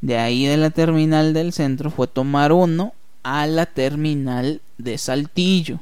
de 0.00 0.18
ahí 0.18 0.46
de 0.46 0.56
la 0.56 0.70
terminal 0.70 1.34
del 1.34 1.52
centro 1.52 1.90
fue 1.90 2.06
tomar 2.06 2.52
uno 2.52 2.92
a 3.22 3.46
la 3.46 3.66
terminal 3.66 4.60
de 4.78 4.98
Saltillo 4.98 5.80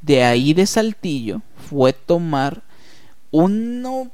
de 0.00 0.24
ahí 0.24 0.54
de 0.54 0.66
Saltillo 0.66 1.42
fue 1.68 1.92
tomar 1.92 2.62
uno 3.30 4.10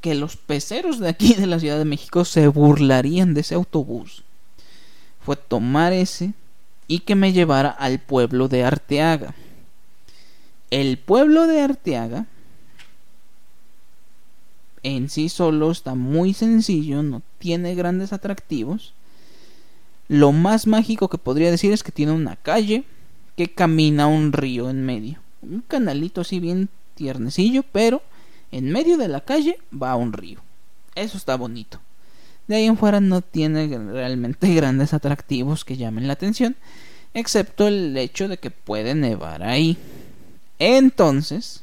que 0.00 0.14
los 0.14 0.36
peceros 0.36 0.98
de 0.98 1.08
aquí 1.08 1.34
de 1.34 1.46
la 1.46 1.58
Ciudad 1.58 1.78
de 1.78 1.84
México 1.84 2.24
se 2.24 2.46
burlarían 2.48 3.34
de 3.34 3.40
ese 3.40 3.54
autobús. 3.54 4.22
Fue 5.24 5.36
tomar 5.36 5.92
ese 5.92 6.32
y 6.88 7.00
que 7.00 7.14
me 7.14 7.32
llevara 7.32 7.70
al 7.70 8.00
pueblo 8.00 8.48
de 8.48 8.64
Arteaga. 8.64 9.34
El 10.70 10.98
pueblo 10.98 11.46
de 11.46 11.60
Arteaga 11.60 12.26
en 14.82 15.08
sí 15.10 15.28
solo 15.28 15.70
está 15.70 15.94
muy 15.94 16.32
sencillo, 16.34 17.02
no 17.02 17.22
tiene 17.38 17.74
grandes 17.74 18.12
atractivos. 18.12 18.94
Lo 20.08 20.32
más 20.32 20.66
mágico 20.66 21.08
que 21.08 21.18
podría 21.18 21.50
decir 21.50 21.72
es 21.72 21.82
que 21.82 21.92
tiene 21.92 22.12
una 22.12 22.36
calle, 22.36 22.84
que 23.36 23.52
camina 23.52 24.06
un 24.06 24.32
río 24.32 24.70
en 24.70 24.84
medio. 24.84 25.20
Un 25.42 25.60
canalito 25.60 26.22
así 26.22 26.40
bien 26.40 26.68
tiernecillo, 26.94 27.62
pero 27.70 28.02
en 28.50 28.72
medio 28.72 28.96
de 28.96 29.08
la 29.08 29.20
calle 29.20 29.58
va 29.70 29.94
un 29.96 30.12
río. 30.12 30.40
Eso 30.94 31.16
está 31.16 31.36
bonito. 31.36 31.80
De 32.48 32.56
ahí 32.56 32.66
en 32.66 32.76
fuera 32.76 33.00
no 33.00 33.20
tiene 33.20 33.68
realmente 33.78 34.52
grandes 34.54 34.94
atractivos 34.94 35.64
que 35.64 35.76
llamen 35.76 36.06
la 36.06 36.14
atención, 36.14 36.56
excepto 37.14 37.68
el 37.68 37.96
hecho 37.96 38.26
de 38.26 38.38
que 38.38 38.50
puede 38.50 38.94
nevar 38.94 39.42
ahí. 39.42 39.76
Entonces, 40.58 41.62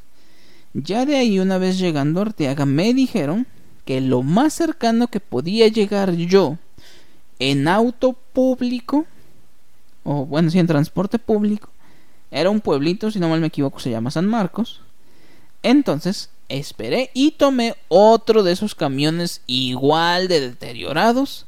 ya 0.73 1.05
de 1.05 1.17
ahí 1.17 1.39
una 1.39 1.57
vez 1.57 1.77
llegando 1.79 2.19
a 2.19 2.23
Arteaga 2.23 2.65
me 2.65 2.93
dijeron 2.93 3.47
que 3.83 3.99
lo 3.99 4.23
más 4.23 4.53
cercano 4.53 5.07
que 5.07 5.19
podía 5.19 5.67
llegar 5.67 6.13
yo 6.13 6.57
en 7.39 7.67
auto 7.67 8.13
público 8.13 9.05
o 10.05 10.25
bueno, 10.25 10.49
sí, 10.49 10.59
en 10.59 10.67
transporte 10.67 11.19
público. 11.19 11.69
Era 12.31 12.49
un 12.49 12.61
pueblito, 12.61 13.11
si 13.11 13.19
no 13.19 13.27
mal 13.27 13.41
me 13.41 13.47
equivoco, 13.47 13.79
se 13.79 13.89
llama 13.89 14.11
San 14.11 14.27
Marcos. 14.27 14.81
Entonces 15.63 16.29
esperé 16.49 17.11
y 17.13 17.31
tomé 17.31 17.75
otro 17.87 18.43
de 18.43 18.51
esos 18.51 18.75
camiones 18.75 19.41
igual 19.47 20.27
de 20.27 20.41
deteriorados 20.41 21.45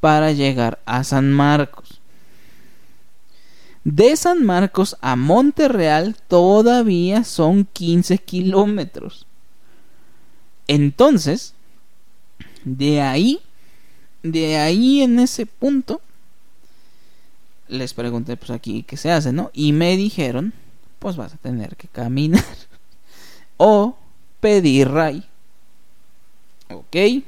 para 0.00 0.32
llegar 0.32 0.80
a 0.86 1.04
San 1.04 1.32
Marcos. 1.32 2.00
De 3.84 4.16
San 4.16 4.44
Marcos 4.44 4.96
a 5.02 5.14
Monterreal 5.14 6.16
todavía 6.28 7.22
son 7.24 7.66
15 7.66 8.18
kilómetros. 8.18 9.26
Entonces, 10.66 11.54
de 12.64 13.02
ahí, 13.02 13.40
de 14.22 14.56
ahí 14.56 15.02
en 15.02 15.18
ese 15.18 15.44
punto, 15.44 16.00
les 17.68 17.92
pregunté 17.92 18.36
pues 18.36 18.50
aquí 18.50 18.82
qué 18.84 18.96
se 18.96 19.10
hace, 19.10 19.32
¿no? 19.32 19.50
Y 19.52 19.72
me 19.72 19.96
dijeron, 19.96 20.54
pues 20.98 21.16
vas 21.16 21.34
a 21.34 21.38
tener 21.38 21.76
que 21.76 21.88
caminar 21.88 22.44
o 23.58 23.96
pedir 24.44 24.90
ray. 24.90 25.24
Ok. 26.70 27.24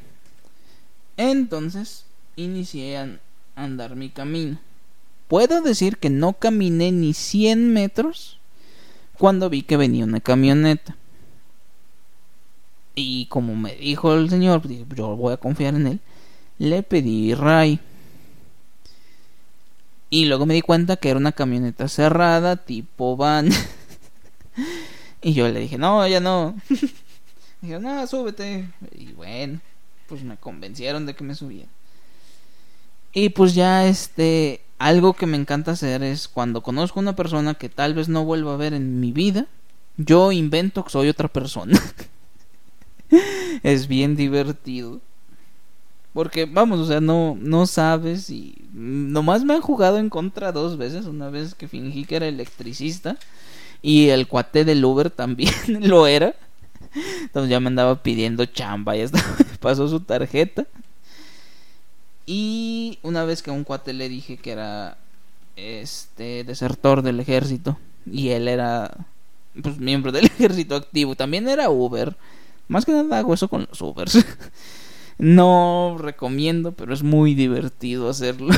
Entonces 1.16 2.04
inicié 2.36 2.98
a 2.98 3.08
andar 3.54 3.96
mi 3.96 4.10
camino. 4.10 4.58
Puedo 5.26 5.62
decir 5.62 5.96
que 5.96 6.10
no 6.10 6.34
caminé 6.34 6.92
ni 6.92 7.14
100 7.14 7.72
metros 7.72 8.38
cuando 9.16 9.48
vi 9.48 9.62
que 9.62 9.78
venía 9.78 10.04
una 10.04 10.20
camioneta. 10.20 10.94
Y 12.94 13.24
como 13.26 13.56
me 13.56 13.74
dijo 13.74 14.12
el 14.12 14.28
señor, 14.28 14.60
pues, 14.60 14.74
yo 14.94 15.16
voy 15.16 15.32
a 15.32 15.38
confiar 15.38 15.74
en 15.74 15.86
él, 15.86 16.00
le 16.58 16.82
pedí 16.82 17.32
ray. 17.32 17.80
Y 20.10 20.26
luego 20.26 20.44
me 20.44 20.52
di 20.52 20.60
cuenta 20.60 20.96
que 20.96 21.08
era 21.08 21.18
una 21.18 21.32
camioneta 21.32 21.88
cerrada, 21.88 22.56
tipo 22.56 23.16
van. 23.16 23.48
y 25.22 25.32
yo 25.32 25.48
le 25.48 25.60
dije, 25.60 25.78
no, 25.78 26.06
ya 26.06 26.20
no. 26.20 26.54
dije, 27.60 27.78
no, 27.78 28.06
súbete. 28.06 28.68
Y 28.92 29.12
bueno, 29.12 29.60
pues 30.08 30.22
me 30.22 30.36
convencieron 30.36 31.06
de 31.06 31.14
que 31.14 31.24
me 31.24 31.34
subiera. 31.34 31.68
Y 33.12 33.30
pues 33.30 33.54
ya 33.54 33.86
este, 33.86 34.60
algo 34.78 35.14
que 35.14 35.26
me 35.26 35.36
encanta 35.36 35.72
hacer 35.72 36.02
es 36.02 36.28
cuando 36.28 36.62
conozco 36.62 37.00
una 37.00 37.16
persona 37.16 37.54
que 37.54 37.68
tal 37.68 37.94
vez 37.94 38.08
no 38.08 38.24
vuelva 38.24 38.54
a 38.54 38.58
ver 38.58 38.74
en 38.74 39.00
mi 39.00 39.12
vida, 39.12 39.46
yo 39.96 40.32
invento 40.32 40.84
que 40.84 40.90
soy 40.90 41.08
otra 41.08 41.28
persona. 41.28 41.80
es 43.62 43.88
bien 43.88 44.16
divertido. 44.16 45.00
Porque, 46.12 46.46
vamos, 46.46 46.80
o 46.80 46.86
sea, 46.86 47.00
no, 47.00 47.36
no 47.38 47.66
sabes 47.66 48.30
y 48.30 48.54
nomás 48.72 49.44
me 49.44 49.54
han 49.54 49.60
jugado 49.60 49.98
en 49.98 50.08
contra 50.08 50.52
dos 50.52 50.78
veces. 50.78 51.06
Una 51.06 51.28
vez 51.28 51.54
que 51.54 51.68
fingí 51.68 52.04
que 52.04 52.16
era 52.16 52.26
electricista 52.26 53.18
y 53.82 54.08
el 54.08 54.26
cuate 54.26 54.64
del 54.64 54.84
Uber 54.84 55.10
también 55.10 55.52
lo 55.80 56.06
era. 56.06 56.34
Entonces 57.22 57.50
ya 57.50 57.60
me 57.60 57.68
andaba 57.68 58.02
pidiendo 58.02 58.44
chamba, 58.46 58.96
ya 58.96 59.06
pasó 59.60 59.88
su 59.88 60.00
tarjeta. 60.00 60.66
Y 62.26 62.98
una 63.02 63.24
vez 63.24 63.42
que 63.42 63.50
a 63.50 63.54
un 63.54 63.64
cuate 63.64 63.92
le 63.92 64.08
dije 64.08 64.36
que 64.36 64.52
era 64.52 64.98
este 65.54 66.44
desertor 66.44 67.02
del 67.02 67.20
ejército 67.20 67.78
y 68.04 68.28
él 68.30 68.48
era 68.48 69.06
pues 69.62 69.78
miembro 69.78 70.12
del 70.12 70.26
ejército 70.38 70.76
activo, 70.76 71.14
también 71.14 71.48
era 71.48 71.70
Uber. 71.70 72.16
Más 72.68 72.84
que 72.84 72.92
nada 72.92 73.18
hago 73.18 73.34
eso 73.34 73.48
con 73.48 73.66
los 73.68 73.80
Ubers. 73.80 74.24
No 75.18 75.96
recomiendo, 75.98 76.72
pero 76.72 76.92
es 76.92 77.02
muy 77.02 77.34
divertido 77.34 78.10
hacerlo. 78.10 78.54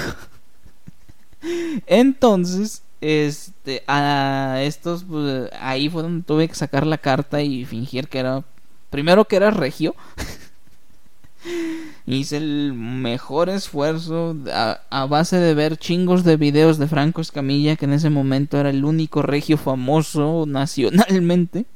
Entonces, 1.87 2.83
este, 3.01 3.85
a 3.87 4.59
estos, 4.63 5.05
pues, 5.05 5.51
ahí 5.61 5.89
fue 5.89 6.03
donde 6.03 6.25
tuve 6.25 6.49
que 6.49 6.55
sacar 6.55 6.87
la 6.87 6.99
carta 6.99 7.43
y 7.43 7.65
fingir 7.65 8.09
que 8.09 8.19
era, 8.19 8.45
primero 8.91 9.25
que 9.27 9.37
era 9.37 9.51
regio. 9.51 9.95
Hice 12.07 12.39
el 12.39 12.73
mejor 12.75 13.49
esfuerzo 13.49 14.37
a, 14.53 15.07
base 15.07 15.37
de 15.37 15.55
ver 15.55 15.77
chingos 15.77 16.25
de 16.25 16.37
videos 16.37 16.79
de 16.79 16.89
Franco 16.89 17.21
Escamilla, 17.21 17.77
que 17.77 17.85
en 17.85 17.93
ese 17.93 18.11
momento 18.11 18.59
era 18.59 18.71
el 18.71 18.85
único 18.85 19.23
regio 19.23 19.57
famoso 19.57 20.45
nacionalmente. 20.47 21.67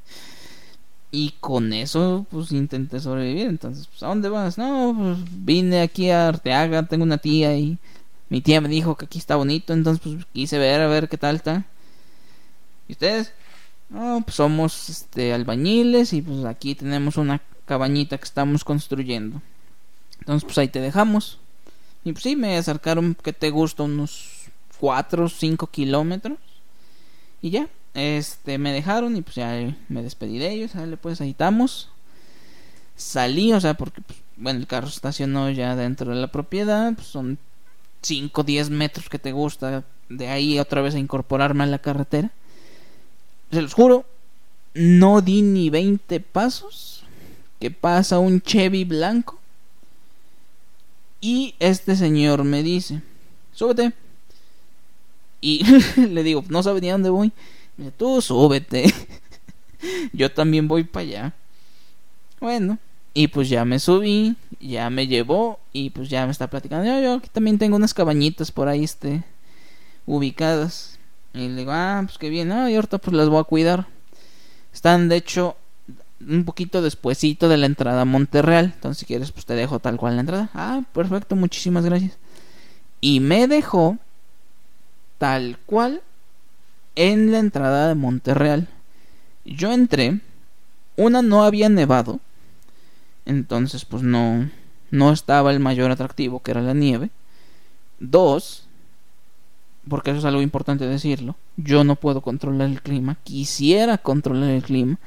Y 1.15 1.35
con 1.41 1.75
eso, 1.75 2.27
pues 2.31 2.51
intenté 2.53 2.99
sobrevivir. 2.99 3.47
Entonces, 3.47 3.87
pues, 3.87 4.03
¿a 4.03 4.07
dónde 4.07 4.31
vas? 4.31 4.57
No, 4.57 4.95
pues 4.99 5.19
vine 5.45 5.83
aquí 5.83 6.11
a 6.11 6.29
Arteaga, 6.29 6.85
tengo 6.85 7.05
una 7.05 7.19
tía 7.19 7.55
y 7.57 7.79
mi 8.33 8.41
tía 8.41 8.63
me 8.63 8.71
dijo 8.71 8.97
que 8.97 9.05
aquí 9.05 9.19
está 9.19 9.37
bonito. 9.37 9.75
Entonces, 9.75 10.03
pues 10.03 10.25
quise 10.33 10.57
ver 10.57 10.81
a 10.81 10.87
ver 10.87 11.11
qué 11.11 11.19
tal 11.19 11.37
está. 11.37 11.67
¿Y 12.89 12.93
ustedes? 12.93 13.35
No, 13.91 14.23
pues 14.25 14.37
somos 14.37 14.89
este, 14.89 15.35
albañiles 15.35 16.15
y 16.15 16.23
pues 16.23 16.43
aquí 16.47 16.75
tenemos 16.75 17.19
una 17.19 17.43
cabañita 17.67 18.17
que 18.17 18.25
estamos 18.25 18.65
construyendo. 18.65 19.43
Entonces, 20.21 20.45
pues 20.47 20.57
ahí 20.57 20.69
te 20.69 20.81
dejamos. 20.81 21.41
Y 22.05 22.13
pues 22.13 22.23
sí, 22.23 22.35
me 22.35 22.57
acercaron, 22.57 23.15
que 23.23 23.35
te 23.35 23.51
gusta, 23.51 23.83
unos 23.83 24.47
4 24.81 25.27
o 25.27 25.29
5 25.29 25.67
kilómetros. 25.67 26.39
Y 27.43 27.51
ya, 27.51 27.69
este, 27.93 28.57
me 28.57 28.73
dejaron 28.73 29.15
y 29.15 29.21
pues 29.21 29.37
ya 29.37 29.77
me 29.91 30.03
despedí 30.03 30.39
de 30.39 30.53
ellos. 30.53 30.73
Dale, 30.73 30.97
pues 30.97 31.21
ahí 31.21 31.33
estamos. 31.33 31.91
Salí, 32.97 33.53
o 33.53 33.61
sea, 33.61 33.75
porque, 33.75 34.01
pues, 34.01 34.19
bueno, 34.39 34.59
el 34.59 34.67
carro 34.67 34.89
estacionó 34.89 35.51
ya 35.51 35.77
dentro 35.77 36.15
de 36.15 36.19
la 36.23 36.33
propiedad. 36.33 36.95
Pues 36.95 37.09
son 37.09 37.39
5 38.03 38.43
10 38.43 38.71
metros 38.71 39.09
que 39.09 39.19
te 39.19 39.33
gusta. 39.33 39.85
De 40.09 40.29
ahí 40.29 40.59
otra 40.59 40.83
vez 40.83 40.95
a 40.95 40.99
incorporarme 40.99 41.65
a 41.65 41.69
la 41.69 41.79
carretera. 41.79 42.31
Se 43.51 43.63
los 43.63 43.75
juro, 43.75 44.05
no 44.75 45.21
di 45.21 45.43
ni 45.43 45.71
20 45.71 46.21
pasos. 46.21 47.05
Que 47.59 47.71
pasa 47.71 48.19
un 48.19 48.41
Chevy 48.41 48.85
blanco. 48.85 49.39
Y 51.21 51.55
este 51.61 51.95
señor 51.95 52.43
me 52.43 52.65
dice, 52.65 53.01
súbete. 53.53 53.93
Y 55.41 55.65
le 55.97 56.23
digo, 56.23 56.45
no 56.49 56.63
sabe 56.63 56.81
ni 56.81 56.91
a 56.91 56.93
dónde 56.93 57.11
voy. 57.11 57.33
Tú 57.97 58.21
súbete. 58.21 58.93
Yo 60.13 60.33
también 60.33 60.69
voy 60.69 60.85
para 60.85 61.03
allá. 61.03 61.35
Bueno, 62.41 62.79
y 63.15 63.29
pues 63.29 63.49
ya 63.49 63.65
me 63.65 63.79
subí, 63.79 64.37
ya 64.61 64.89
me 64.91 65.07
llevó 65.07 65.61
y 65.73 65.91
pues 65.91 66.09
ya 66.09 66.25
me 66.25 66.33
está 66.33 66.49
platicando. 66.49 66.85
Yo, 67.01 67.15
aquí 67.15 67.29
también 67.31 67.59
tengo 67.59 67.77
unas 67.77 67.95
cabañitas 67.95 68.51
por 68.51 68.69
ahí 68.69 68.85
este 68.85 69.25
ubicadas. 70.07 70.99
Y 71.35 71.49
le 71.49 71.57
digo, 71.57 71.73
ah, 71.73 72.03
pues 72.05 72.19
qué 72.19 72.31
bien, 72.31 72.53
ah, 72.53 72.71
y 72.71 72.75
ahorita 72.75 72.99
pues 72.99 73.17
las 73.17 73.29
voy 73.29 73.41
a 73.41 73.45
cuidar. 73.45 73.87
Están 74.73 75.09
de 75.09 75.17
hecho 75.17 75.57
un 76.21 76.45
poquito 76.45 76.83
despuesito 76.83 77.49
de 77.49 77.57
la 77.57 77.67
entrada 77.67 78.03
a 78.03 78.07
Monterreal. 78.07 78.73
Entonces 78.75 78.99
si 79.01 79.07
quieres 79.07 79.33
pues 79.33 79.45
te 79.47 79.55
dejo 79.55 79.79
tal 79.79 79.97
cual 79.97 80.15
la 80.15 80.21
entrada. 80.21 80.51
Ah, 80.55 80.83
perfecto, 80.93 81.37
muchísimas 81.37 81.85
gracias. 81.85 82.19
Y 83.01 83.21
me 83.21 83.49
dejó 83.49 83.99
tal 85.19 85.59
cual 85.67 86.03
en 86.95 87.33
la 87.33 87.39
entrada 87.39 87.89
de 87.89 87.95
Monterreal. 87.95 88.69
Yo 89.45 89.73
entré, 89.73 90.21
una 90.97 91.21
no 91.21 91.45
había 91.45 91.69
nevado, 91.69 92.21
entonces 93.25 93.85
pues 93.85 94.03
no 94.03 94.49
no 94.93 95.11
estaba 95.11 95.51
el 95.51 95.59
mayor 95.59 95.91
atractivo 95.91 96.41
que 96.41 96.53
era 96.53 96.61
la 96.61 96.75
nieve. 96.75 97.11
Dos, 97.99 98.69
porque 99.89 100.11
eso 100.11 100.21
es 100.21 100.25
algo 100.25 100.43
importante 100.43 100.87
decirlo, 100.87 101.35
yo 101.57 101.83
no 101.83 101.97
puedo 101.97 102.21
controlar 102.21 102.69
el 102.69 102.83
clima, 102.83 103.17
quisiera 103.25 103.99
controlar 103.99 104.51
el 104.51 104.63
clima 104.63 104.99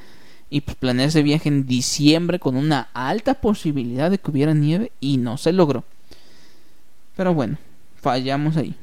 y 0.49 0.61
pues 0.61 0.75
planeé 0.75 1.05
ese 1.05 1.23
viaje 1.23 1.49
en 1.49 1.65
diciembre 1.65 2.39
con 2.39 2.55
una 2.55 2.89
alta 2.93 3.35
posibilidad 3.35 4.09
de 4.09 4.17
que 4.17 4.31
hubiera 4.31 4.53
nieve 4.53 4.91
y 4.99 5.17
no 5.17 5.37
se 5.37 5.53
logró. 5.53 5.83
Pero 7.15 7.33
bueno, 7.33 7.57
fallamos 7.95 8.57
ahí. 8.57 8.75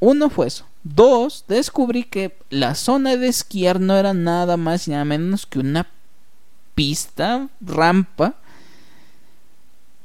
Uno 0.00 0.30
fue 0.30 0.46
eso. 0.46 0.66
Dos, 0.84 1.44
descubrí 1.48 2.04
que 2.04 2.36
la 2.50 2.74
zona 2.74 3.16
de 3.16 3.28
esquiar 3.28 3.80
no 3.80 3.96
era 3.96 4.14
nada 4.14 4.56
más 4.56 4.86
y 4.88 4.92
nada 4.92 5.04
menos 5.04 5.46
que 5.46 5.58
una 5.58 5.88
pista, 6.74 7.48
rampa, 7.60 8.36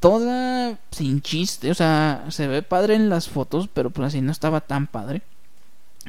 toda 0.03 0.77
sin 0.91 1.21
chiste. 1.21 1.71
O 1.71 1.73
sea, 1.73 2.25
se 2.29 2.47
ve 2.47 2.61
padre 2.61 2.95
en 2.95 3.07
las 3.07 3.29
fotos, 3.29 3.69
pero 3.73 3.89
pues 3.89 4.09
así 4.09 4.19
no 4.19 4.33
estaba 4.33 4.59
tan 4.59 4.85
padre. 4.85 5.21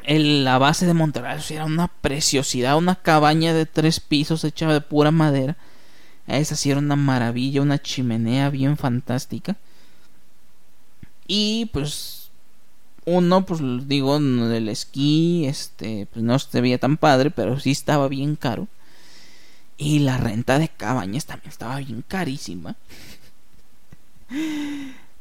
El, 0.03 0.43
la 0.43 0.57
base 0.57 0.85
de 0.85 0.93
Monterrey 0.93 1.39
era 1.49 1.63
una 1.63 1.87
preciosidad, 1.87 2.77
una 2.77 2.95
cabaña 2.95 3.53
de 3.53 3.65
tres 3.65 4.01
pisos 4.01 4.43
hecha 4.43 4.67
de 4.73 4.81
pura 4.81 5.11
madera. 5.11 5.55
Esa 6.27 6.57
sí 6.57 6.71
era 6.71 6.79
una 6.81 6.97
maravilla, 6.97 7.61
una 7.61 7.81
chimenea 7.81 8.49
bien 8.49 8.75
fantástica. 8.75 9.55
Y 11.25 11.67
pues 11.67 12.31
uno, 13.05 13.45
pues 13.45 13.61
digo, 13.87 14.19
del 14.19 14.67
esquí, 14.67 15.45
este, 15.45 16.05
pues 16.11 16.21
no 16.21 16.37
se 16.37 16.59
veía 16.59 16.79
tan 16.79 16.97
padre, 16.97 17.31
pero 17.31 17.61
sí 17.61 17.71
estaba 17.71 18.09
bien 18.09 18.35
caro. 18.35 18.67
Y 19.77 19.99
la 19.99 20.17
renta 20.17 20.59
de 20.59 20.67
cabañas 20.67 21.25
también 21.25 21.49
estaba 21.49 21.77
bien 21.77 22.03
carísima. 22.05 22.75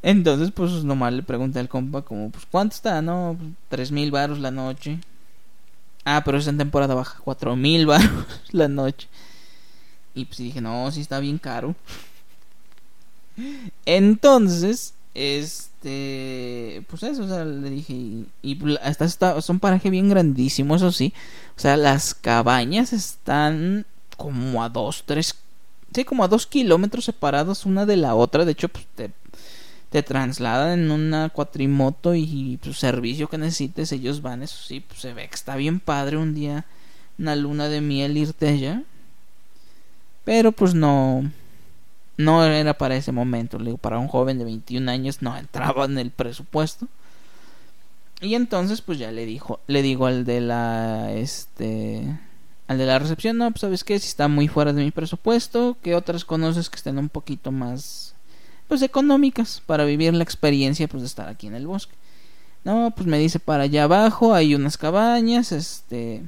Entonces, 0.02 0.50
pues 0.52 0.84
nomás 0.84 1.12
le 1.12 1.22
pregunté 1.22 1.60
al 1.60 1.68
compa 1.68 2.02
como, 2.02 2.30
pues 2.30 2.44
¿cuánto 2.50 2.74
está? 2.74 3.00
No, 3.00 3.36
pues, 3.38 3.50
tres 3.68 3.92
mil 3.92 4.10
baros 4.10 4.38
la 4.38 4.50
noche. 4.50 5.00
Ah, 6.04 6.22
pero 6.24 6.38
es 6.38 6.46
en 6.46 6.58
temporada 6.58 6.94
baja, 6.94 7.18
cuatro 7.24 7.56
mil 7.56 7.86
baros 7.86 8.26
la 8.52 8.68
noche. 8.68 9.08
Y 10.14 10.26
pues 10.26 10.38
dije, 10.38 10.60
no, 10.60 10.90
sí 10.92 11.00
está 11.00 11.20
bien 11.20 11.38
caro. 11.38 11.74
Entonces, 13.86 14.94
este 15.14 16.84
pues 16.88 17.02
eso, 17.02 17.24
o 17.24 17.28
sea, 17.28 17.44
le 17.44 17.70
dije, 17.70 17.94
y, 18.42 18.76
hasta 18.82 19.04
está, 19.04 19.40
son 19.40 19.60
paraje 19.60 19.90
bien 19.90 20.08
grandísimo, 20.08 20.76
eso 20.76 20.92
sí. 20.92 21.12
O 21.56 21.60
sea, 21.60 21.76
las 21.76 22.14
cabañas 22.14 22.92
están 22.92 23.86
como 24.16 24.62
a 24.62 24.68
dos, 24.68 25.04
tres, 25.06 25.36
sí, 25.94 26.04
como 26.04 26.24
a 26.24 26.28
dos 26.28 26.46
kilómetros 26.46 27.04
separados 27.04 27.66
una 27.66 27.86
de 27.86 27.96
la 27.96 28.14
otra. 28.14 28.44
De 28.44 28.52
hecho, 28.52 28.68
pues 28.68 28.86
te, 28.94 29.10
te 29.90 30.02
trasladan 30.02 30.80
en 30.80 30.90
una 30.90 31.28
cuatrimoto 31.28 32.14
y 32.14 32.58
pues 32.62 32.78
servicio 32.78 33.28
que 33.28 33.38
necesites, 33.38 33.92
ellos 33.92 34.22
van, 34.22 34.42
eso 34.42 34.56
sí, 34.60 34.80
pues 34.80 35.00
se 35.00 35.14
ve 35.14 35.28
que 35.28 35.34
está 35.34 35.56
bien 35.56 35.80
padre 35.80 36.16
un 36.16 36.34
día, 36.34 36.66
una 37.18 37.36
luna 37.36 37.68
de 37.68 37.80
miel 37.80 38.16
irte 38.16 38.48
allá. 38.48 38.82
Pero 40.24 40.52
pues 40.52 40.74
no, 40.74 41.30
no 42.16 42.44
era 42.44 42.74
para 42.74 42.96
ese 42.96 43.12
momento, 43.12 43.58
le 43.58 43.66
digo, 43.66 43.78
para 43.78 43.98
un 43.98 44.08
joven 44.08 44.38
de 44.38 44.44
21 44.44 44.90
años 44.90 45.22
no 45.22 45.36
entraba 45.36 45.84
en 45.84 45.98
el 45.98 46.10
presupuesto. 46.10 46.88
Y 48.20 48.34
entonces 48.34 48.80
pues 48.80 48.98
ya 48.98 49.12
le 49.12 49.26
dijo, 49.26 49.60
le 49.66 49.82
digo 49.82 50.06
al 50.06 50.24
de 50.24 50.40
la 50.40 51.12
este 51.12 52.18
al 52.66 52.78
de 52.78 52.86
la 52.86 52.98
recepción, 52.98 53.36
no, 53.36 53.50
pues 53.50 53.60
sabes 53.60 53.84
qué, 53.84 53.98
si 53.98 54.08
está 54.08 54.28
muy 54.28 54.48
fuera 54.48 54.72
de 54.72 54.82
mi 54.82 54.90
presupuesto, 54.90 55.76
¿qué 55.82 55.94
otras 55.94 56.24
conoces 56.24 56.70
que 56.70 56.76
estén 56.76 56.98
un 56.98 57.08
poquito 57.08 57.52
más 57.52 58.14
pues 58.68 58.80
económicas 58.80 59.62
para 59.66 59.84
vivir 59.84 60.14
la 60.14 60.24
experiencia 60.24 60.88
pues 60.88 61.02
de 61.02 61.06
estar 61.06 61.28
aquí 61.28 61.46
en 61.46 61.54
el 61.54 61.66
bosque? 61.66 61.94
No, 62.64 62.92
pues 62.96 63.06
me 63.06 63.18
dice 63.18 63.38
para 63.38 63.64
allá 63.64 63.84
abajo 63.84 64.34
hay 64.34 64.54
unas 64.54 64.78
cabañas, 64.78 65.52
este 65.52 66.22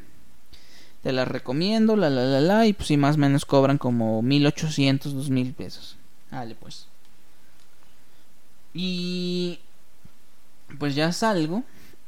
te 1.02 1.12
las 1.12 1.28
recomiendo, 1.28 1.96
la 1.96 2.10
la 2.10 2.24
la 2.24 2.40
la, 2.40 2.66
y 2.66 2.72
pues 2.72 2.88
si 2.88 2.96
más 2.96 3.14
o 3.14 3.18
menos 3.18 3.44
cobran 3.44 3.78
como 3.78 4.20
1800, 4.22 5.14
2000 5.14 5.54
pesos. 5.54 5.96
Dale 6.30 6.56
pues. 6.56 6.88
Y 8.74 9.60
pues 10.78 10.94
ya 10.94 11.12
salgo 11.12 11.62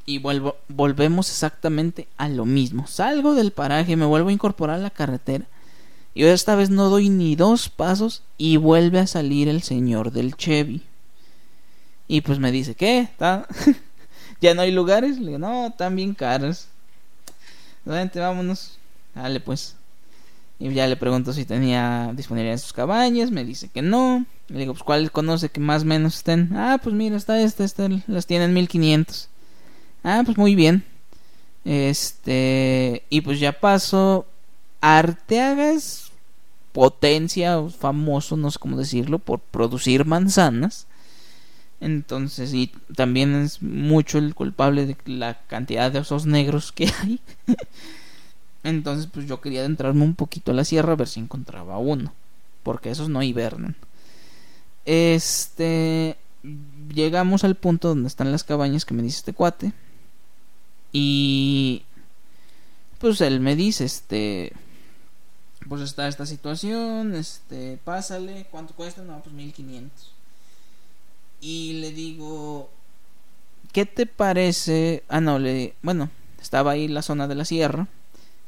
y 0.08 0.16
vuelvo, 0.16 0.56
volvemos 0.68 1.28
exactamente 1.28 2.08
a 2.16 2.30
lo 2.30 2.46
mismo. 2.46 2.86
Salgo 2.86 3.34
del 3.34 3.52
paraje, 3.52 3.94
me 3.94 4.06
vuelvo 4.06 4.30
a 4.30 4.32
incorporar 4.32 4.76
a 4.76 4.82
la 4.82 4.88
carretera. 4.88 5.44
Y 6.14 6.24
esta 6.24 6.56
vez 6.56 6.70
no 6.70 6.88
doy 6.88 7.10
ni 7.10 7.36
dos 7.36 7.68
pasos 7.68 8.22
y 8.38 8.56
vuelve 8.56 9.00
a 9.00 9.06
salir 9.06 9.48
el 9.48 9.62
señor 9.62 10.10
del 10.10 10.34
Chevy. 10.34 10.80
Y 12.08 12.22
pues 12.22 12.38
me 12.38 12.50
dice, 12.50 12.74
¿qué? 12.74 13.08
¿Ya 14.40 14.54
no 14.54 14.62
hay 14.62 14.70
lugares? 14.70 15.18
Le 15.18 15.26
digo, 15.26 15.38
no, 15.38 15.66
están 15.66 15.94
bien 15.94 16.14
caros. 16.14 16.68
Vente, 17.84 18.18
vámonos. 18.18 18.78
Dale 19.14 19.40
pues. 19.40 19.76
Y 20.58 20.72
ya 20.72 20.86
le 20.86 20.96
pregunto 20.96 21.34
si 21.34 21.44
tenía 21.44 22.12
disponibilidad 22.14 22.54
en 22.54 22.60
sus 22.60 22.72
cabañas. 22.72 23.30
Me 23.30 23.44
dice 23.44 23.68
que 23.68 23.82
no. 23.82 24.24
Le 24.48 24.60
digo, 24.60 24.72
pues 24.72 24.84
¿cuál 24.84 25.12
conoce 25.12 25.50
que 25.50 25.60
más 25.60 25.82
o 25.82 25.84
menos 25.84 26.16
estén? 26.16 26.56
Ah, 26.56 26.80
pues 26.82 26.94
mira, 26.94 27.14
está 27.14 27.38
esta, 27.42 27.62
esta, 27.62 27.90
las 28.06 28.24
tienen 28.24 28.54
1500. 28.54 29.28
Ah, 30.02 30.22
pues 30.24 30.36
muy 30.36 30.54
bien. 30.54 30.84
Este, 31.64 33.04
y 33.10 33.20
pues 33.20 33.40
ya 33.40 33.52
paso. 33.52 34.26
Arteaga 34.80 35.72
es 35.72 36.12
potencia, 36.72 37.60
famoso, 37.68 38.36
no 38.36 38.50
sé 38.50 38.58
cómo 38.58 38.76
decirlo, 38.76 39.18
por 39.18 39.40
producir 39.40 40.04
manzanas. 40.04 40.86
Entonces, 41.80 42.54
y 42.54 42.72
también 42.94 43.34
es 43.34 43.62
mucho 43.62 44.18
el 44.18 44.34
culpable 44.34 44.86
de 44.86 44.96
la 45.06 45.40
cantidad 45.46 45.92
de 45.92 46.00
osos 46.00 46.26
negros 46.26 46.72
que 46.72 46.90
hay. 47.02 47.20
Entonces, 48.64 49.08
pues 49.12 49.26
yo 49.26 49.40
quería 49.40 49.60
adentrarme 49.60 50.02
un 50.04 50.14
poquito 50.14 50.52
a 50.52 50.54
la 50.54 50.64
sierra 50.64 50.92
a 50.92 50.96
ver 50.96 51.08
si 51.08 51.20
encontraba 51.20 51.78
uno. 51.78 52.12
Porque 52.62 52.90
esos 52.90 53.08
no 53.08 53.22
hibernan. 53.22 53.76
Este. 54.84 56.16
Llegamos 56.94 57.44
al 57.44 57.56
punto 57.56 57.88
donde 57.88 58.08
están 58.08 58.32
las 58.32 58.44
cabañas 58.44 58.84
que 58.84 58.94
me 58.94 59.02
dice 59.02 59.18
este 59.18 59.32
cuate. 59.32 59.72
Y. 60.92 61.82
Pues 62.98 63.20
él 63.20 63.40
me 63.40 63.56
dice, 63.56 63.84
este. 63.84 64.52
Pues 65.68 65.82
está 65.82 66.08
esta 66.08 66.26
situación, 66.26 67.14
este. 67.14 67.78
Pásale, 67.84 68.46
¿cuánto 68.50 68.74
cuesta? 68.74 69.02
No, 69.02 69.20
pues 69.22 69.34
1500. 69.34 70.12
Y 71.40 71.74
le 71.80 71.92
digo. 71.92 72.70
¿Qué 73.72 73.86
te 73.86 74.06
parece? 74.06 75.04
Ah, 75.08 75.20
no, 75.20 75.38
le. 75.38 75.74
Bueno, 75.82 76.10
estaba 76.40 76.72
ahí 76.72 76.88
la 76.88 77.02
zona 77.02 77.28
de 77.28 77.34
la 77.34 77.44
sierra. 77.44 77.86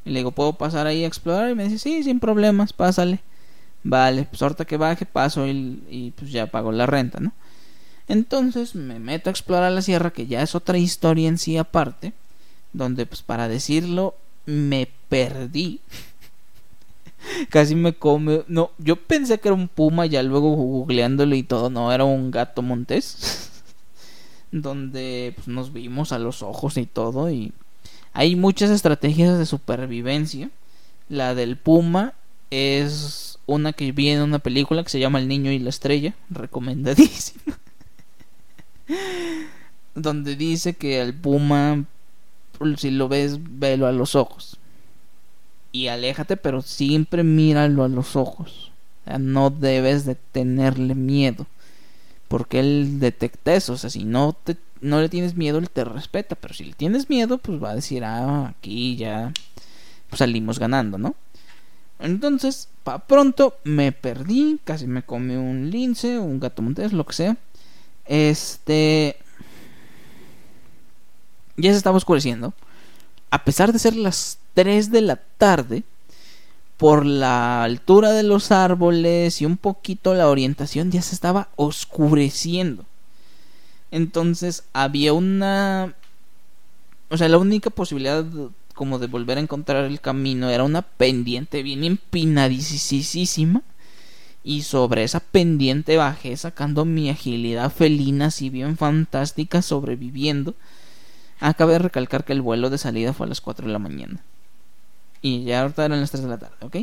Y 0.05 0.11
le 0.11 0.20
digo, 0.20 0.31
¿puedo 0.31 0.55
pasar 0.55 0.87
ahí 0.87 1.05
a 1.05 1.07
explorar? 1.07 1.50
Y 1.50 1.55
me 1.55 1.64
dice, 1.64 1.79
sí, 1.79 2.03
sin 2.03 2.20
problemas, 2.20 2.72
pásale. 2.72 3.20
Vale, 3.83 4.24
pues 4.24 4.40
ahorita 4.42 4.64
que 4.64 4.76
baje 4.76 5.07
paso 5.07 5.46
y, 5.46 5.83
y 5.88 6.11
pues 6.12 6.31
ya 6.31 6.46
pago 6.46 6.72
la 6.72 6.87
renta, 6.87 7.20
¿no? 7.20 7.33
Entonces 8.09 8.74
me 8.74 8.98
meto 8.98 9.31
a 9.31 9.33
explorar 9.33 9.70
la 9.72 9.83
sierra, 9.83 10.12
que 10.12 10.26
ya 10.26 10.42
es 10.42 10.55
otra 10.55 10.79
historia 10.79 11.29
en 11.29 11.38
sí 11.38 11.57
aparte, 11.57 12.12
donde 12.72 13.06
pues 13.06 13.22
para 13.22 13.48
decirlo 13.48 14.14
me 14.46 14.88
perdí. 15.09 15.80
Casi 17.50 17.74
me 17.74 17.92
come. 17.92 18.44
No, 18.48 18.70
yo 18.78 18.96
pensé 18.96 19.38
que 19.38 19.48
era 19.48 19.54
un 19.54 19.68
puma, 19.68 20.06
ya 20.06 20.22
luego 20.22 20.54
googleándolo 20.54 21.35
y 21.35 21.42
todo, 21.42 21.70
no, 21.70 21.92
era 21.92 22.04
un 22.04 22.30
gato 22.30 22.62
montés. 22.62 23.50
donde 24.52 25.33
pues, 25.37 25.48
nos 25.48 25.72
vimos 25.72 26.12
a 26.12 26.18
los 26.18 26.42
ojos 26.42 26.76
y 26.76 26.87
todo 26.87 27.30
y 27.30 27.52
hay 28.12 28.37
muchas 28.37 28.70
estrategias 28.70 29.38
de 29.38 29.46
supervivencia. 29.46 30.50
La 31.09 31.35
del 31.35 31.56
puma 31.56 32.14
es 32.50 33.38
una 33.46 33.72
que 33.72 33.92
vi 33.92 34.09
en 34.09 34.22
una 34.22 34.38
película 34.38 34.83
que 34.83 34.90
se 34.90 35.00
llama 35.00 35.18
El 35.20 35.28
niño 35.28 35.52
y 35.52 35.59
la 35.59 35.70
estrella, 35.70 36.14
recomendadísima. 36.28 37.59
Donde 39.94 40.37
dice 40.37 40.74
que 40.74 41.00
al 41.00 41.14
puma, 41.14 41.85
si 42.76 42.90
lo 42.90 43.08
ves, 43.08 43.38
velo 43.40 43.86
a 43.86 43.92
los 43.92 44.14
ojos. 44.14 44.58
Y 45.72 45.88
aléjate, 45.88 46.36
pero 46.36 46.62
siempre 46.62 47.22
míralo 47.22 47.84
a 47.84 47.88
los 47.88 48.16
ojos. 48.16 48.72
no 49.18 49.50
debes 49.50 50.04
de 50.04 50.14
tenerle 50.14 50.94
miedo. 50.94 51.46
Porque 52.28 52.60
él 52.60 53.00
detecta 53.00 53.54
eso. 53.54 53.74
O 53.74 53.76
sea, 53.76 53.90
si 53.90 54.04
no 54.04 54.32
te 54.32 54.56
no 54.80 55.00
le 55.00 55.08
tienes 55.08 55.36
miedo, 55.36 55.58
él 55.58 55.70
te 55.70 55.84
respeta. 55.84 56.36
Pero 56.36 56.54
si 56.54 56.64
le 56.64 56.72
tienes 56.72 57.08
miedo, 57.10 57.38
pues 57.38 57.62
va 57.62 57.70
a 57.70 57.74
decir, 57.74 58.04
ah, 58.04 58.48
aquí 58.48 58.96
ya 58.96 59.32
pues 60.08 60.18
salimos 60.18 60.58
ganando, 60.58 60.98
¿no? 60.98 61.14
Entonces, 62.00 62.68
pa 62.82 62.98
pronto 62.98 63.56
me 63.62 63.92
perdí, 63.92 64.58
casi 64.64 64.86
me 64.86 65.02
come 65.02 65.38
un 65.38 65.70
lince, 65.70 66.18
un 66.18 66.40
gato 66.40 66.62
montés, 66.62 66.92
lo 66.92 67.06
que 67.06 67.12
sea. 67.12 67.36
Este. 68.06 69.16
Ya 71.60 71.70
se 71.70 71.76
estaba 71.76 71.96
oscureciendo. 71.96 72.54
A 73.30 73.44
pesar 73.44 73.72
de 73.72 73.78
ser 73.78 73.94
las 73.94 74.38
3 74.54 74.90
de 74.90 75.00
la 75.02 75.16
tarde, 75.16 75.84
por 76.80 77.04
la 77.04 77.62
altura 77.62 78.12
de 78.12 78.22
los 78.22 78.50
árboles 78.50 79.42
y 79.42 79.44
un 79.44 79.58
poquito 79.58 80.14
la 80.14 80.28
orientación, 80.28 80.90
ya 80.90 81.02
se 81.02 81.14
estaba 81.14 81.50
oscureciendo. 81.56 82.86
Entonces 83.90 84.64
había 84.72 85.12
una... 85.12 85.94
O 87.10 87.18
sea, 87.18 87.28
la 87.28 87.36
única 87.36 87.68
posibilidad 87.68 88.24
como 88.74 88.98
de 88.98 89.08
volver 89.08 89.36
a 89.36 89.42
encontrar 89.42 89.84
el 89.84 90.00
camino 90.00 90.48
era 90.48 90.64
una 90.64 90.80
pendiente 90.80 91.62
bien 91.62 91.84
empinadísima. 91.84 93.62
Y 94.42 94.62
sobre 94.62 95.04
esa 95.04 95.20
pendiente 95.20 95.98
bajé 95.98 96.34
sacando 96.38 96.86
mi 96.86 97.10
agilidad 97.10 97.70
felina 97.70 98.26
así 98.26 98.48
bien 98.48 98.78
fantástica 98.78 99.60
sobreviviendo. 99.60 100.54
Acabé 101.40 101.74
de 101.74 101.79
recalcar 101.81 102.24
que 102.24 102.33
el 102.33 102.42
vuelo 102.42 102.70
de 102.70 102.79
salida 102.79 103.12
fue 103.12 103.26
a 103.26 103.29
las 103.29 103.40
4 103.40 103.66
de 103.66 103.72
la 103.72 103.79
mañana. 103.79 104.22
Y 105.22 105.44
ya 105.44 105.62
ahorita 105.62 105.85
eran 105.85 106.00
las 106.00 106.11
3 106.11 106.22
de 106.22 106.29
la 106.29 106.38
tarde, 106.38 106.57
¿ok? 106.61 106.76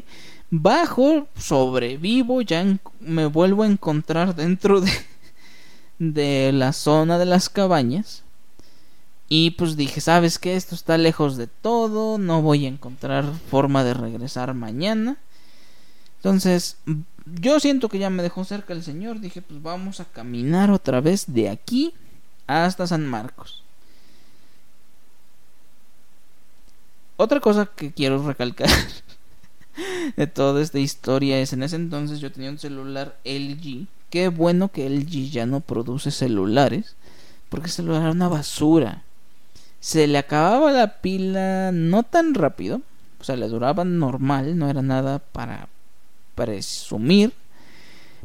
Bajo, 0.50 1.28
sobrevivo, 1.38 2.41
ya 2.41 2.65
me 3.00 3.26
vuelvo 3.26 3.63
a 3.63 3.67
encontrar 3.67 4.36
dentro 4.36 4.82
de 4.82 4.91
de 6.00 6.52
la 6.54 6.74
zona 6.74 7.17
de 7.17 7.26
las 7.26 7.50
cabañas. 7.50 8.24
Y 9.30 9.52
pues 9.52 9.76
dije, 9.76 10.00
¿sabes 10.00 10.39
qué? 10.39 10.56
Esto 10.56 10.74
está 10.74 10.98
lejos 10.98 11.36
de 11.36 11.48
todo, 11.48 12.17
no 12.17 12.41
voy 12.41 12.65
a 12.65 12.70
encontrar 12.70 13.26
forma 13.50 13.84
de 13.84 13.93
regresar 13.93 14.54
mañana. 14.54 15.17
Entonces, 16.17 16.78
yo 17.41 17.60
siento 17.60 17.89
que 17.89 18.00
ya 18.00 18.10
me 18.10 18.24
dejó 18.24 18.46
cerca 18.46 18.74
el 18.74 18.84
Señor. 18.84 19.20
Dije, 19.20 19.41
pues 19.41 19.62
vamos 19.62 20.00
a 20.00 20.06
caminar 20.06 20.72
otra 20.72 21.02
vez 21.02 21.26
de 21.28 21.50
aquí 21.50 21.93
hasta 22.48 22.88
San 22.88 23.06
Marcos. 23.06 23.63
Otra 27.17 27.39
cosa 27.39 27.65
que 27.65 27.91
quiero 27.91 28.25
recalcar 28.25 28.69
de 30.15 30.27
toda 30.27 30.62
esta 30.62 30.80
historia 30.80 31.39
es, 31.39 31.51
en 31.53 31.63
ese 31.63 31.75
entonces 31.75 32.19
yo 32.19 32.32
tenía 32.32 32.49
un 32.49 32.60
celular 32.60 33.17
LG 33.23 33.88
Qué 34.10 34.30
bueno 34.30 34.69
que 34.69 34.86
LG 34.86 35.32
ya 35.32 35.45
no 35.45 35.60
produce 35.60 36.12
celulares, 36.12 36.95
porque 37.49 37.67
el 37.67 37.71
celular 37.73 38.03
era 38.03 38.12
una 38.12 38.30
basura. 38.30 39.03
Se 39.82 40.08
le 40.08 40.17
acababa 40.17 40.71
la 40.71 41.01
pila 41.01 41.71
no 41.73 42.03
tan 42.03 42.34
rápido, 42.34 42.82
o 43.19 43.23
sea, 43.23 43.36
le 43.36 43.47
duraba 43.47 43.84
normal, 43.84 44.58
no 44.58 44.69
era 44.69 44.82
nada 44.82 45.19
para 45.19 45.67
presumir, 46.36 47.34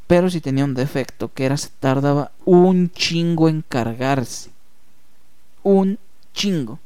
pero 0.06 0.30
si 0.30 0.40
tenía 0.40 0.64
un 0.64 0.74
defecto, 0.74 1.32
que 1.32 1.46
era 1.46 1.56
se 1.56 1.70
tardaba 1.80 2.30
un 2.44 2.90
chingo 2.90 3.48
en 3.48 3.62
cargarse. 3.62 4.50
Un 5.64 5.98
chingo. 6.32 6.78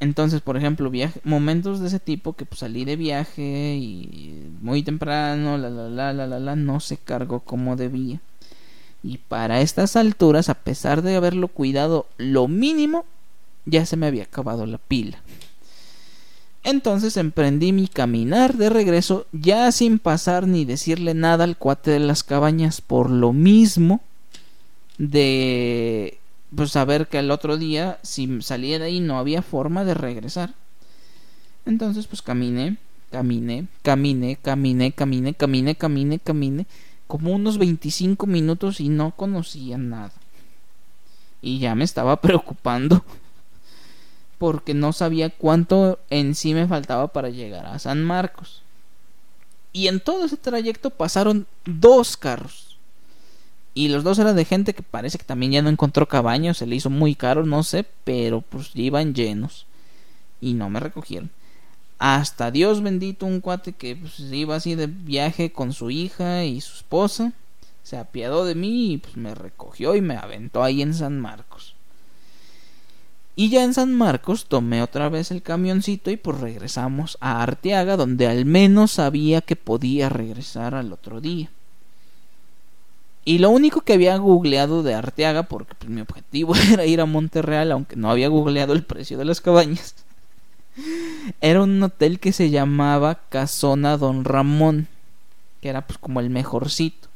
Entonces, 0.00 0.40
por 0.40 0.56
ejemplo, 0.56 0.90
viaje, 0.90 1.20
momentos 1.24 1.80
de 1.80 1.88
ese 1.88 2.00
tipo 2.00 2.34
que 2.34 2.44
pues, 2.44 2.60
salí 2.60 2.84
de 2.84 2.96
viaje 2.96 3.76
y 3.76 4.50
muy 4.60 4.82
temprano, 4.82 5.56
la 5.56 5.70
la 5.70 5.88
la 5.88 6.12
la 6.12 6.26
la 6.26 6.38
la, 6.38 6.56
no 6.56 6.80
se 6.80 6.96
cargó 6.96 7.40
como 7.40 7.76
debía. 7.76 8.20
Y 9.02 9.18
para 9.18 9.60
estas 9.60 9.96
alturas, 9.96 10.48
a 10.48 10.54
pesar 10.54 11.02
de 11.02 11.16
haberlo 11.16 11.48
cuidado 11.48 12.06
lo 12.16 12.48
mínimo, 12.48 13.04
ya 13.66 13.86
se 13.86 13.96
me 13.96 14.06
había 14.06 14.24
acabado 14.24 14.66
la 14.66 14.78
pila. 14.78 15.18
Entonces 16.64 17.18
emprendí 17.18 17.72
mi 17.72 17.88
caminar 17.88 18.56
de 18.56 18.70
regreso, 18.70 19.26
ya 19.32 19.70
sin 19.70 19.98
pasar 19.98 20.48
ni 20.48 20.64
decirle 20.64 21.12
nada 21.12 21.44
al 21.44 21.58
cuate 21.58 21.90
de 21.90 21.98
las 21.98 22.24
cabañas, 22.24 22.80
por 22.80 23.10
lo 23.10 23.34
mismo 23.34 24.00
de 24.96 26.18
pues 26.54 26.70
saber 26.70 27.08
que 27.08 27.18
el 27.18 27.30
otro 27.30 27.56
día 27.56 27.98
si 28.02 28.42
salía 28.42 28.78
de 28.78 28.86
ahí 28.86 29.00
no 29.00 29.18
había 29.18 29.42
forma 29.42 29.84
de 29.84 29.94
regresar. 29.94 30.54
Entonces 31.66 32.06
pues 32.06 32.22
caminé, 32.22 32.76
caminé, 33.10 33.66
caminé, 33.82 34.36
caminé, 34.36 34.92
caminé, 34.92 35.34
caminé, 35.34 35.74
caminé, 35.74 36.18
caminé, 36.18 36.66
como 37.06 37.32
unos 37.32 37.58
25 37.58 38.26
minutos 38.26 38.80
y 38.80 38.88
no 38.88 39.12
conocía 39.12 39.78
nada. 39.78 40.12
Y 41.40 41.58
ya 41.58 41.74
me 41.74 41.84
estaba 41.84 42.16
preocupando 42.20 43.04
porque 44.38 44.74
no 44.74 44.92
sabía 44.92 45.30
cuánto 45.30 45.98
en 46.10 46.34
sí 46.34 46.54
me 46.54 46.66
faltaba 46.66 47.08
para 47.08 47.30
llegar 47.30 47.66
a 47.66 47.78
San 47.78 48.02
Marcos. 48.02 48.62
Y 49.72 49.88
en 49.88 50.00
todo 50.00 50.26
ese 50.26 50.36
trayecto 50.36 50.90
pasaron 50.90 51.46
dos 51.64 52.16
carros 52.16 52.63
Y 53.74 53.88
los 53.88 54.04
dos 54.04 54.20
eran 54.20 54.36
de 54.36 54.44
gente 54.44 54.72
que 54.72 54.82
parece 54.82 55.18
que 55.18 55.24
también 55.24 55.52
ya 55.52 55.62
no 55.62 55.68
encontró 55.68 56.06
cabaña, 56.06 56.54
se 56.54 56.66
le 56.66 56.76
hizo 56.76 56.90
muy 56.90 57.16
caro, 57.16 57.44
no 57.44 57.64
sé, 57.64 57.84
pero 58.04 58.40
pues 58.40 58.70
iban 58.74 59.14
llenos. 59.14 59.66
Y 60.40 60.54
no 60.54 60.70
me 60.70 60.78
recogieron. 60.78 61.30
Hasta 61.98 62.52
Dios 62.52 62.82
bendito, 62.82 63.26
un 63.26 63.40
cuate 63.40 63.72
que 63.72 63.96
pues, 63.96 64.20
iba 64.20 64.56
así 64.56 64.76
de 64.76 64.86
viaje 64.86 65.52
con 65.52 65.72
su 65.72 65.90
hija 65.90 66.44
y 66.44 66.60
su 66.60 66.76
esposa. 66.76 67.32
Se 67.82 67.96
apiadó 67.96 68.44
de 68.44 68.54
mí 68.54 68.92
y 68.92 68.98
pues 68.98 69.16
me 69.16 69.34
recogió 69.34 69.96
y 69.96 70.00
me 70.00 70.16
aventó 70.16 70.62
ahí 70.62 70.80
en 70.80 70.94
San 70.94 71.20
Marcos. 71.20 71.74
Y 73.36 73.48
ya 73.48 73.64
en 73.64 73.74
San 73.74 73.92
Marcos 73.92 74.46
tomé 74.46 74.82
otra 74.82 75.08
vez 75.08 75.32
el 75.32 75.42
camioncito 75.42 76.10
y 76.12 76.16
pues 76.16 76.40
regresamos 76.40 77.18
a 77.20 77.42
Arteaga, 77.42 77.96
donde 77.96 78.28
al 78.28 78.44
menos 78.44 78.92
sabía 78.92 79.40
que 79.40 79.56
podía 79.56 80.08
regresar 80.08 80.74
al 80.76 80.92
otro 80.92 81.20
día. 81.20 81.50
Y 83.24 83.38
lo 83.38 83.50
único 83.50 83.80
que 83.80 83.94
había 83.94 84.16
googleado 84.18 84.82
de 84.82 84.94
Arteaga, 84.94 85.44
porque 85.44 85.74
pues, 85.74 85.90
mi 85.90 86.00
objetivo 86.00 86.54
era 86.72 86.84
ir 86.84 87.00
a 87.00 87.06
Monterreal, 87.06 87.72
aunque 87.72 87.96
no 87.96 88.10
había 88.10 88.28
googleado 88.28 88.72
el 88.72 88.84
precio 88.84 89.16
de 89.18 89.24
las 89.24 89.40
cabañas, 89.40 89.94
era 91.40 91.62
un 91.62 91.82
hotel 91.82 92.20
que 92.20 92.32
se 92.32 92.50
llamaba 92.50 93.20
Casona 93.28 93.96
Don 93.96 94.24
Ramón, 94.24 94.88
que 95.60 95.70
era 95.70 95.86
pues 95.86 95.98
como 95.98 96.20
el 96.20 96.30
mejorcito. 96.30 97.08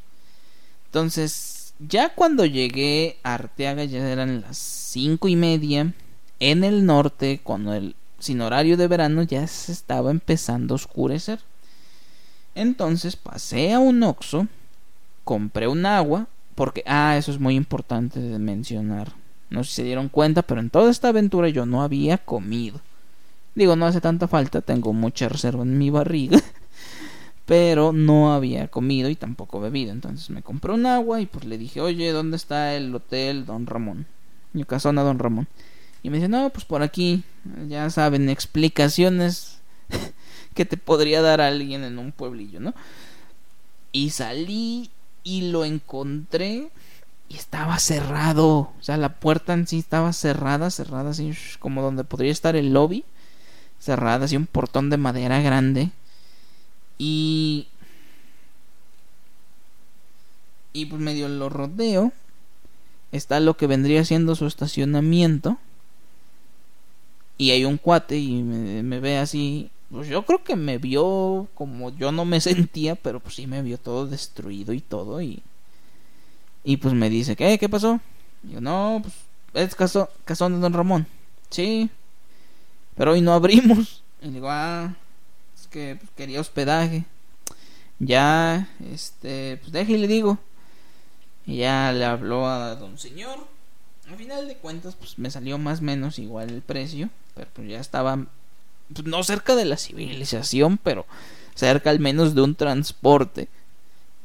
Entonces, 0.87 1.75
ya 1.79 2.15
cuando 2.15 2.47
llegué 2.47 3.19
a 3.23 3.35
Arteaga 3.35 3.85
ya 3.85 4.09
eran 4.09 4.41
las 4.41 4.57
cinco 4.57 5.29
y 5.29 5.37
media 5.37 5.93
en 6.41 6.65
el 6.65 6.87
norte, 6.87 7.41
cuando 7.43 7.75
el 7.75 7.95
sin 8.19 8.41
horario 8.41 8.77
de 8.77 8.89
verano 8.89 9.23
ya 9.23 9.47
se 9.47 9.73
estaba 9.73 10.11
empezando 10.11 10.75
a 10.75 10.77
oscurecer. 10.77 11.41
Entonces 12.55 13.17
pasé 13.17 13.73
a 13.73 13.79
un 13.79 14.03
Oxxo, 14.03 14.49
compré 15.29 15.69
un 15.69 15.85
agua, 15.85 16.27
porque, 16.55 16.83
ah, 16.87 17.19
eso 17.19 17.31
es 17.31 17.39
muy 17.39 17.55
importante 17.55 18.19
de 18.19 18.39
mencionar. 18.39 19.13
No 19.51 19.63
sé 19.63 19.69
si 19.69 19.77
se 19.77 19.85
dieron 19.85 20.09
cuenta, 20.09 20.41
pero 20.41 20.59
en 20.59 20.71
toda 20.71 20.91
esta 20.91 21.09
aventura 21.09 21.51
yo 21.51 21.67
no 21.67 21.83
había 21.83 22.17
comido. 22.17 22.81
Digo, 23.55 23.77
no 23.77 23.85
hace 23.85 24.01
tanta 24.01 24.27
falta, 24.27 24.63
tengo 24.63 24.95
mucha 24.95 25.29
reserva 25.29 25.65
en 25.65 25.77
mi 25.77 25.91
barriga. 25.91 26.41
Pero 27.45 27.93
no 27.93 28.33
había 28.33 28.69
comido 28.69 29.11
y 29.11 29.17
tampoco 29.17 29.61
bebido. 29.61 29.93
Entonces 29.93 30.31
me 30.31 30.41
compré 30.43 30.73
un 30.73 30.87
agua 30.87 31.21
y 31.21 31.27
pues 31.27 31.45
le 31.45 31.59
dije, 31.59 31.83
oye, 31.83 32.11
¿dónde 32.11 32.39
está 32.39 32.75
el 32.75 32.95
hotel 32.95 33.45
Don 33.45 33.67
Ramón? 33.67 34.07
Mi 34.55 34.65
casona 34.65 35.03
Don 35.03 35.19
Ramón. 35.19 35.47
Y 36.03 36.09
me 36.09 36.17
dice, 36.17 36.29
no, 36.29 36.49
pues 36.49 36.65
por 36.65 36.81
aquí. 36.81 37.23
Ya 37.69 37.91
saben, 37.91 38.31
explicaciones 38.31 39.61
que 40.55 40.65
te 40.65 40.79
podría 40.79 41.21
dar 41.21 41.43
alguien 41.43 41.85
en 41.85 41.99
un 41.99 42.13
pueblillo, 42.13 42.61
¿no? 42.61 42.75
Y 43.93 44.11
salí 44.11 44.91
y 45.25 45.51
lo 45.51 45.65
encontré 45.65 46.71
y 47.29 47.37
estaba 47.37 47.79
cerrado. 47.79 48.49
O 48.49 48.77
sea, 48.81 48.97
la 48.97 49.21
puerta 49.21 49.53
en 49.53 49.67
sí 49.67 49.79
estaba 49.79 50.13
cerrada, 50.13 50.71
cerrada 50.71 51.11
así 51.11 51.33
como 51.59 51.83
donde 51.83 52.05
podría 52.05 52.33
estar 52.33 52.57
el 52.57 52.73
lobby. 52.73 53.05
Cerrada, 53.81 54.25
así 54.25 54.37
un 54.37 54.47
portón 54.47 54.91
de 54.91 54.97
madera 54.97 55.41
grande. 55.41 55.91
Y... 56.99 57.69
Y 60.73 60.87
pues 60.87 61.01
medio 61.01 61.29
lo 61.29 61.49
rodeo. 61.49 62.13
Está 63.13 63.41
lo 63.41 63.57
que 63.57 63.67
vendría 63.67 64.05
siendo 64.05 64.35
su 64.35 64.47
estacionamiento 64.47 65.59
y 67.39 67.53
hay 67.53 67.65
un 67.65 67.79
cuate 67.79 68.19
y 68.19 68.43
me, 68.43 69.01
ve 69.01 69.17
así. 69.17 69.71
Pues 69.91 70.09
yo 70.09 70.25
creo 70.25 70.45
que 70.45 70.57
me 70.57 70.79
vio 70.79 71.49
como 71.55 71.91
yo 71.97 72.13
no 72.13 72.25
me 72.25 72.41
sentía, 72.41 72.95
pero 72.95 73.21
pues 73.21 73.35
sí 73.35 73.47
me 73.47 73.63
vio 73.63 73.79
todo 73.79 74.07
destruido 74.07 74.73
y 74.73 74.81
todo. 74.81 75.23
Y, 75.23 75.43
y 76.65 76.77
pues 76.77 76.95
me 76.95 77.11
dice, 77.11 77.37
¿qué? 77.37 77.59
¿Qué 77.59 77.69
pasó? 77.69 78.01
Y 78.45 78.53
yo, 78.53 78.61
no, 78.61 79.01
pues 79.03 79.15
es 79.55 79.75
caso, 79.75 80.09
casón 80.25 80.55
de 80.55 80.61
Don 80.61 80.73
Ramón. 80.73 81.07
Sí, 81.51 81.91
pero 82.97 83.13
hoy 83.13 83.21
no 83.21 83.33
abrimos. 83.33 84.03
Y 84.21 84.31
digo, 84.31 84.49
ah, 84.51 84.95
es 85.55 85.67
que 85.69 85.97
pues, 85.97 86.11
quería 86.17 86.41
hospedaje. 86.41 87.05
Ya, 87.99 88.69
este, 88.93 89.57
pues 89.59 89.73
deje 89.73 89.93
y 89.93 89.99
le 89.99 90.09
digo. 90.09 90.39
Y 91.47 91.59
ya 91.59 91.93
le 91.93 92.05
habló 92.05 92.47
a 92.47 92.75
don 92.75 92.99
señor. 92.99 93.47
Al 94.09 94.17
final 94.17 94.49
de 94.49 94.57
cuentas, 94.57 94.95
pues 94.95 95.19
me 95.19 95.31
salió 95.31 95.59
más 95.59 95.81
o 95.81 95.83
menos 95.83 96.19
igual 96.19 96.51
el 96.51 96.63
precio 96.63 97.11
pero 97.39 97.51
pues 97.55 97.69
ya 97.69 97.79
estaba 97.79 98.27
no 99.05 99.23
cerca 99.23 99.55
de 99.55 99.65
la 99.65 99.77
civilización, 99.77 100.79
pero 100.79 101.07
cerca 101.55 101.91
al 101.91 102.01
menos 102.01 102.35
de 102.35 102.43
un 102.43 102.55
transporte. 102.55 103.49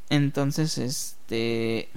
Entonces, 0.09 0.77
este 0.77 1.89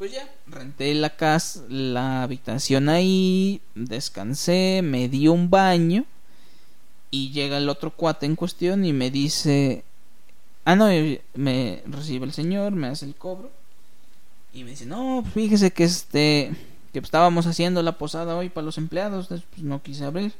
pues 0.00 0.12
ya 0.12 0.26
renté 0.46 0.94
la 0.94 1.14
casa, 1.14 1.62
la 1.68 2.22
habitación 2.22 2.88
ahí, 2.88 3.60
descansé, 3.74 4.80
me 4.82 5.10
di 5.10 5.28
un 5.28 5.50
baño 5.50 6.06
y 7.10 7.32
llega 7.32 7.58
el 7.58 7.68
otro 7.68 7.90
cuate 7.90 8.24
en 8.24 8.34
cuestión 8.34 8.86
y 8.86 8.94
me 8.94 9.10
dice, 9.10 9.84
ah 10.64 10.74
no, 10.74 10.88
me 11.34 11.82
recibe 11.84 12.24
el 12.24 12.32
señor, 12.32 12.72
me 12.72 12.86
hace 12.86 13.04
el 13.04 13.14
cobro 13.14 13.50
y 14.54 14.64
me 14.64 14.70
dice, 14.70 14.86
no, 14.86 15.22
fíjese 15.34 15.70
que 15.70 15.84
este 15.84 16.52
que 16.92 16.98
estábamos 16.98 17.46
haciendo 17.46 17.82
la 17.82 17.98
posada 17.98 18.36
hoy 18.36 18.48
para 18.48 18.64
los 18.64 18.78
empleados, 18.78 19.28
pues 19.28 19.62
no 19.62 19.82
quise 19.82 20.04
abrir. 20.04 20.32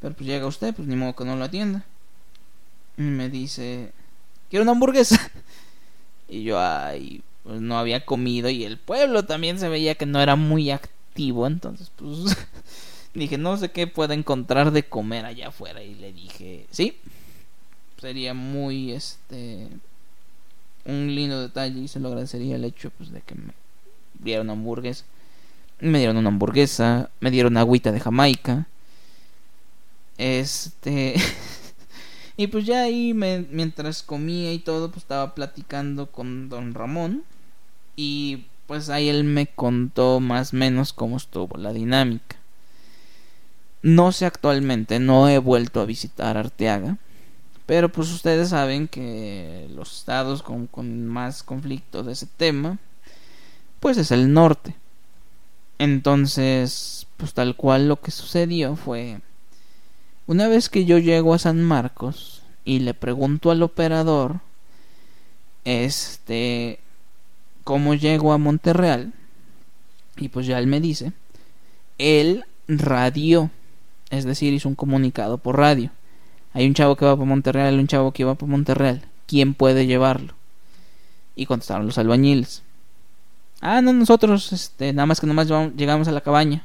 Pero 0.00 0.14
pues 0.14 0.26
llega 0.26 0.46
usted, 0.46 0.74
pues 0.74 0.86
ni 0.88 0.96
modo 0.96 1.14
que 1.14 1.24
no 1.24 1.36
lo 1.36 1.44
atienda. 1.44 1.84
Y 2.96 3.02
me 3.02 3.28
dice, 3.28 3.92
quiero 4.50 4.62
una 4.62 4.72
hamburguesa. 4.72 5.30
y 6.28 6.42
yo, 6.42 6.58
ay, 6.60 7.22
pues 7.48 7.60
no 7.62 7.78
había 7.78 8.04
comido 8.04 8.50
y 8.50 8.64
el 8.64 8.76
pueblo 8.76 9.24
también 9.24 9.58
se 9.58 9.70
veía 9.70 9.94
que 9.94 10.04
no 10.04 10.20
era 10.20 10.36
muy 10.36 10.70
activo, 10.70 11.46
entonces 11.46 11.90
pues 11.96 12.36
dije, 13.14 13.38
no 13.38 13.56
sé 13.56 13.70
qué 13.70 13.86
pueda 13.86 14.12
encontrar 14.12 14.70
de 14.70 14.82
comer 14.82 15.24
allá 15.24 15.48
afuera 15.48 15.82
y 15.82 15.94
le 15.94 16.12
dije, 16.12 16.66
sí, 16.70 16.98
sería 17.98 18.34
muy, 18.34 18.92
este, 18.92 19.68
un 20.84 21.14
lindo 21.14 21.40
detalle 21.40 21.80
y 21.80 21.88
se 21.88 22.00
lo 22.00 22.08
agradecería 22.08 22.56
el 22.56 22.64
hecho 22.64 22.90
pues 22.90 23.10
de 23.12 23.22
que 23.22 23.34
me 23.34 23.54
diera 24.18 24.42
una 24.42 24.52
hamburguesa. 24.52 25.06
Me 25.80 25.98
dieron 25.98 26.16
una 26.16 26.28
hamburguesa, 26.28 27.10
me 27.20 27.30
dieron 27.30 27.56
agüita 27.56 27.92
de 27.92 28.00
Jamaica. 28.00 28.66
Este. 30.16 31.14
y 32.36 32.48
pues 32.48 32.66
ya 32.66 32.82
ahí, 32.82 33.14
mientras 33.14 34.02
comía 34.02 34.52
y 34.52 34.58
todo, 34.58 34.90
pues 34.90 35.04
estaba 35.04 35.34
platicando 35.34 36.10
con 36.10 36.48
don 36.48 36.74
Ramón. 36.74 37.24
Y 37.96 38.46
pues 38.66 38.90
ahí 38.90 39.08
él 39.08 39.24
me 39.24 39.46
contó 39.46 40.20
más 40.20 40.52
o 40.52 40.56
menos 40.56 40.92
cómo 40.92 41.16
estuvo 41.16 41.56
la 41.56 41.72
dinámica. 41.72 42.36
No 43.82 44.12
sé 44.12 44.26
actualmente, 44.26 44.98
no 44.98 45.28
he 45.28 45.38
vuelto 45.38 45.80
a 45.80 45.86
visitar 45.86 46.36
Arteaga. 46.36 46.98
Pero 47.66 47.90
pues 47.90 48.10
ustedes 48.10 48.48
saben 48.48 48.88
que 48.88 49.68
los 49.74 49.98
estados 49.98 50.42
con, 50.42 50.66
con 50.66 51.06
más 51.06 51.42
conflicto 51.42 52.02
de 52.02 52.12
ese 52.12 52.26
tema, 52.26 52.78
pues 53.78 53.98
es 53.98 54.10
el 54.10 54.32
norte. 54.32 54.74
Entonces, 55.78 57.06
pues 57.16 57.34
tal 57.34 57.56
cual 57.56 57.88
lo 57.88 58.00
que 58.00 58.10
sucedió 58.10 58.76
fue, 58.76 59.20
una 60.26 60.48
vez 60.48 60.68
que 60.68 60.84
yo 60.84 60.98
llego 60.98 61.34
a 61.34 61.38
San 61.38 61.62
Marcos 61.62 62.42
y 62.64 62.80
le 62.80 62.94
pregunto 62.94 63.50
al 63.50 63.62
operador, 63.62 64.40
este, 65.64 66.80
cómo 67.64 67.94
llego 67.94 68.32
a 68.32 68.38
Monterreal, 68.38 69.12
y 70.16 70.28
pues 70.28 70.46
ya 70.46 70.58
él 70.58 70.66
me 70.66 70.80
dice, 70.80 71.12
él 71.98 72.44
radió, 72.66 73.50
es 74.10 74.24
decir, 74.24 74.52
hizo 74.52 74.68
un 74.68 74.74
comunicado 74.74 75.38
por 75.38 75.56
radio. 75.56 75.90
Hay 76.52 76.66
un 76.66 76.74
chavo 76.74 76.96
que 76.96 77.04
va 77.04 77.14
para 77.16 77.28
Monterreal, 77.28 77.78
un 77.78 77.86
chavo 77.86 78.12
que 78.12 78.24
va 78.24 78.34
para 78.34 78.50
Monterreal. 78.50 79.02
¿Quién 79.26 79.54
puede 79.54 79.86
llevarlo? 79.86 80.34
Y 81.36 81.46
contestaron 81.46 81.86
los 81.86 81.98
albañiles. 81.98 82.62
Ah, 83.60 83.80
no, 83.82 83.92
nosotros, 83.92 84.52
este, 84.52 84.92
nada 84.92 85.06
más 85.06 85.20
que 85.20 85.26
nomás 85.26 85.48
llegamos 85.76 86.08
a 86.08 86.12
la 86.12 86.20
cabaña. 86.20 86.64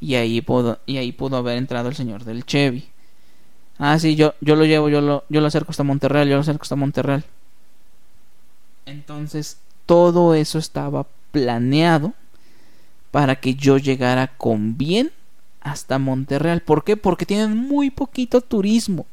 Y 0.00 0.14
ahí 0.14 0.40
pudo, 0.40 0.78
y 0.86 0.98
ahí 0.98 1.12
pudo 1.12 1.38
haber 1.38 1.58
entrado 1.58 1.88
el 1.88 1.96
señor 1.96 2.24
del 2.24 2.44
Chevy. 2.44 2.88
Ah, 3.78 3.98
sí, 3.98 4.16
yo, 4.16 4.34
yo 4.40 4.56
lo 4.56 4.64
llevo, 4.64 4.88
yo 4.88 5.00
lo, 5.00 5.24
yo 5.28 5.40
lo 5.40 5.46
acerco 5.46 5.70
hasta 5.70 5.84
Monterreal, 5.84 6.28
yo 6.28 6.34
lo 6.34 6.40
acerco 6.40 6.62
hasta 6.62 6.76
Monterreal. 6.76 7.24
Entonces, 8.86 9.58
todo 9.86 10.34
eso 10.34 10.58
estaba 10.58 11.06
planeado 11.30 12.12
para 13.10 13.36
que 13.36 13.54
yo 13.54 13.78
llegara 13.78 14.28
con 14.36 14.76
bien 14.76 15.12
hasta 15.60 15.98
Monterreal. 15.98 16.60
¿Por 16.60 16.84
qué? 16.84 16.96
Porque 16.96 17.26
tienen 17.26 17.56
muy 17.56 17.90
poquito 17.90 18.40
turismo. 18.40 19.06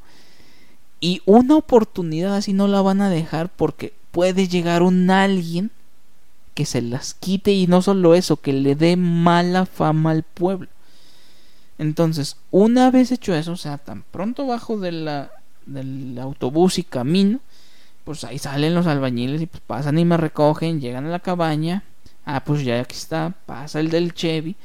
Y 1.00 1.22
una 1.26 1.56
oportunidad 1.56 2.36
así 2.36 2.54
no 2.54 2.68
la 2.68 2.82
van 2.82 3.02
a 3.02 3.10
dejar 3.10 3.50
porque 3.50 3.94
puede 4.12 4.48
llegar 4.48 4.82
un 4.82 5.10
alguien 5.12 5.72
que 6.56 6.66
se 6.66 6.82
las 6.82 7.14
quite 7.14 7.52
y 7.52 7.68
no 7.68 7.84
solo 7.84 8.16
eso, 8.16 8.38
que 8.38 8.54
le 8.54 8.76
dé 8.76 8.96
mala 8.96 9.68
fama 9.68 10.12
al 10.12 10.24
pueblo. 10.24 10.70
Entonces, 11.78 12.38
una 12.50 12.90
vez 12.90 13.12
hecho 13.12 13.36
eso, 13.36 13.52
o 13.52 13.58
sea, 13.58 13.78
tan 13.78 14.04
pronto 14.04 14.48
bajo 14.48 14.80
del 14.80 16.18
autobús 16.20 16.80
y 16.80 16.84
camino, 16.84 17.42
pues 18.06 18.24
ahí 18.24 18.40
salen 18.40 18.74
los 18.74 18.88
albañiles 18.88 19.42
y 19.42 19.48
pues 19.48 19.62
pasan 19.68 20.00
y 20.00 20.06
me 20.06 20.16
recogen, 20.16 20.80
llegan 20.80 21.06
a 21.06 21.10
la 21.10 21.20
cabaña. 21.20 21.84
Ah, 22.26 22.44
pues 22.44 22.64
ya 22.64 22.80
aquí 22.80 22.96
está, 22.96 23.34
pasa 23.46 23.80
el 23.82 23.90
del 23.90 24.14
Chevy. 24.14 24.56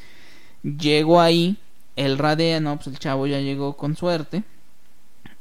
Llego 0.63 1.21
ahí, 1.21 1.57
el 1.97 2.19
radea, 2.19 2.61
no, 2.61 2.77
pues 2.77 2.87
el 2.87 2.99
chavo 2.99 3.27
ya 3.27 3.41
llegó 3.41 3.77
con 3.77 3.97
suerte. 3.97 4.45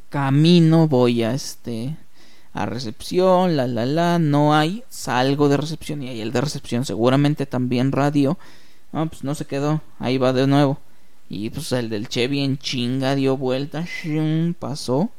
Camino, 0.09 0.87
voy 0.87 1.21
a 1.21 1.33
este 1.33 1.95
a 2.53 2.65
recepción, 2.65 3.55
la 3.55 3.67
la 3.67 3.85
la, 3.85 4.19
no 4.19 4.55
hay, 4.55 4.83
salgo 4.89 5.49
de 5.49 5.57
recepción 5.57 6.01
y 6.03 6.09
ahí 6.09 6.21
el 6.21 6.31
de 6.31 6.41
recepción 6.41 6.85
seguramente 6.85 7.45
también 7.45 7.91
radio. 7.91 8.37
No, 8.91 9.07
pues 9.07 9.23
no 9.23 9.35
se 9.35 9.45
quedó, 9.45 9.81
ahí 9.99 10.17
va 10.17 10.33
de 10.33 10.47
nuevo. 10.47 10.79
Y 11.29 11.51
pues 11.51 11.71
el 11.73 11.89
del 11.89 12.07
Chevy 12.09 12.39
en 12.43 12.57
chinga 12.57 13.15
dio 13.15 13.37
vuelta, 13.37 13.85
pasó 14.57 15.11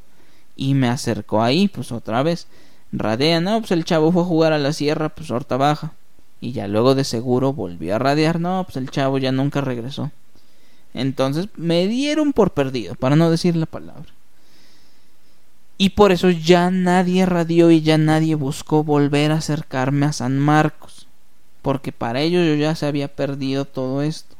y 0.57 0.74
me 0.74 0.89
acercó 0.89 1.43
ahí, 1.43 1.68
pues 1.68 1.93
otra 1.93 2.22
vez. 2.22 2.49
Radea, 2.93 3.41
no, 3.41 3.61
pues 3.61 3.70
el 3.70 3.85
chavo 3.85 4.11
fue 4.11 4.22
a 4.22 4.26
jugar 4.26 4.53
a 4.53 4.59
la 4.59 4.72
sierra, 4.72 5.11
pues 5.11 5.31
horta 5.31 5.57
baja. 5.57 5.93
Y 6.41 6.53
ya 6.53 6.66
luego 6.66 6.95
de 6.95 7.05
seguro 7.05 7.53
volvió 7.53 7.95
a 7.95 7.99
radiar, 7.99 8.41
no, 8.41 8.64
pues 8.64 8.76
el 8.76 8.91
chavo 8.91 9.18
ya 9.18 9.31
nunca 9.31 9.61
regresó. 9.61 10.11
Entonces 10.93 11.47
me 11.57 11.87
dieron 11.87 12.33
por 12.33 12.53
perdido, 12.53 12.97
para 12.97 13.14
no 13.14 13.31
decir 13.31 13.55
la 13.55 13.66
palabra. 13.66 14.11
Y 15.83 15.89
por 15.89 16.12
eso 16.12 16.28
ya 16.28 16.70
nadie 16.70 17.24
radió 17.24 17.70
y 17.70 17.81
ya 17.81 17.97
nadie 17.97 18.35
buscó 18.35 18.85
volver 18.85 19.33
a 19.33 19.37
acercarme 19.37 20.05
a 20.05 20.12
San 20.12 20.39
Marcos. 20.39 21.07
Porque 21.62 21.91
para 21.91 22.20
ello 22.20 22.45
yo 22.45 22.55
ya 22.55 22.74
se 22.74 22.85
había 22.85 23.09
perdido 23.09 23.64
todo 23.64 24.03
esto. 24.03 24.37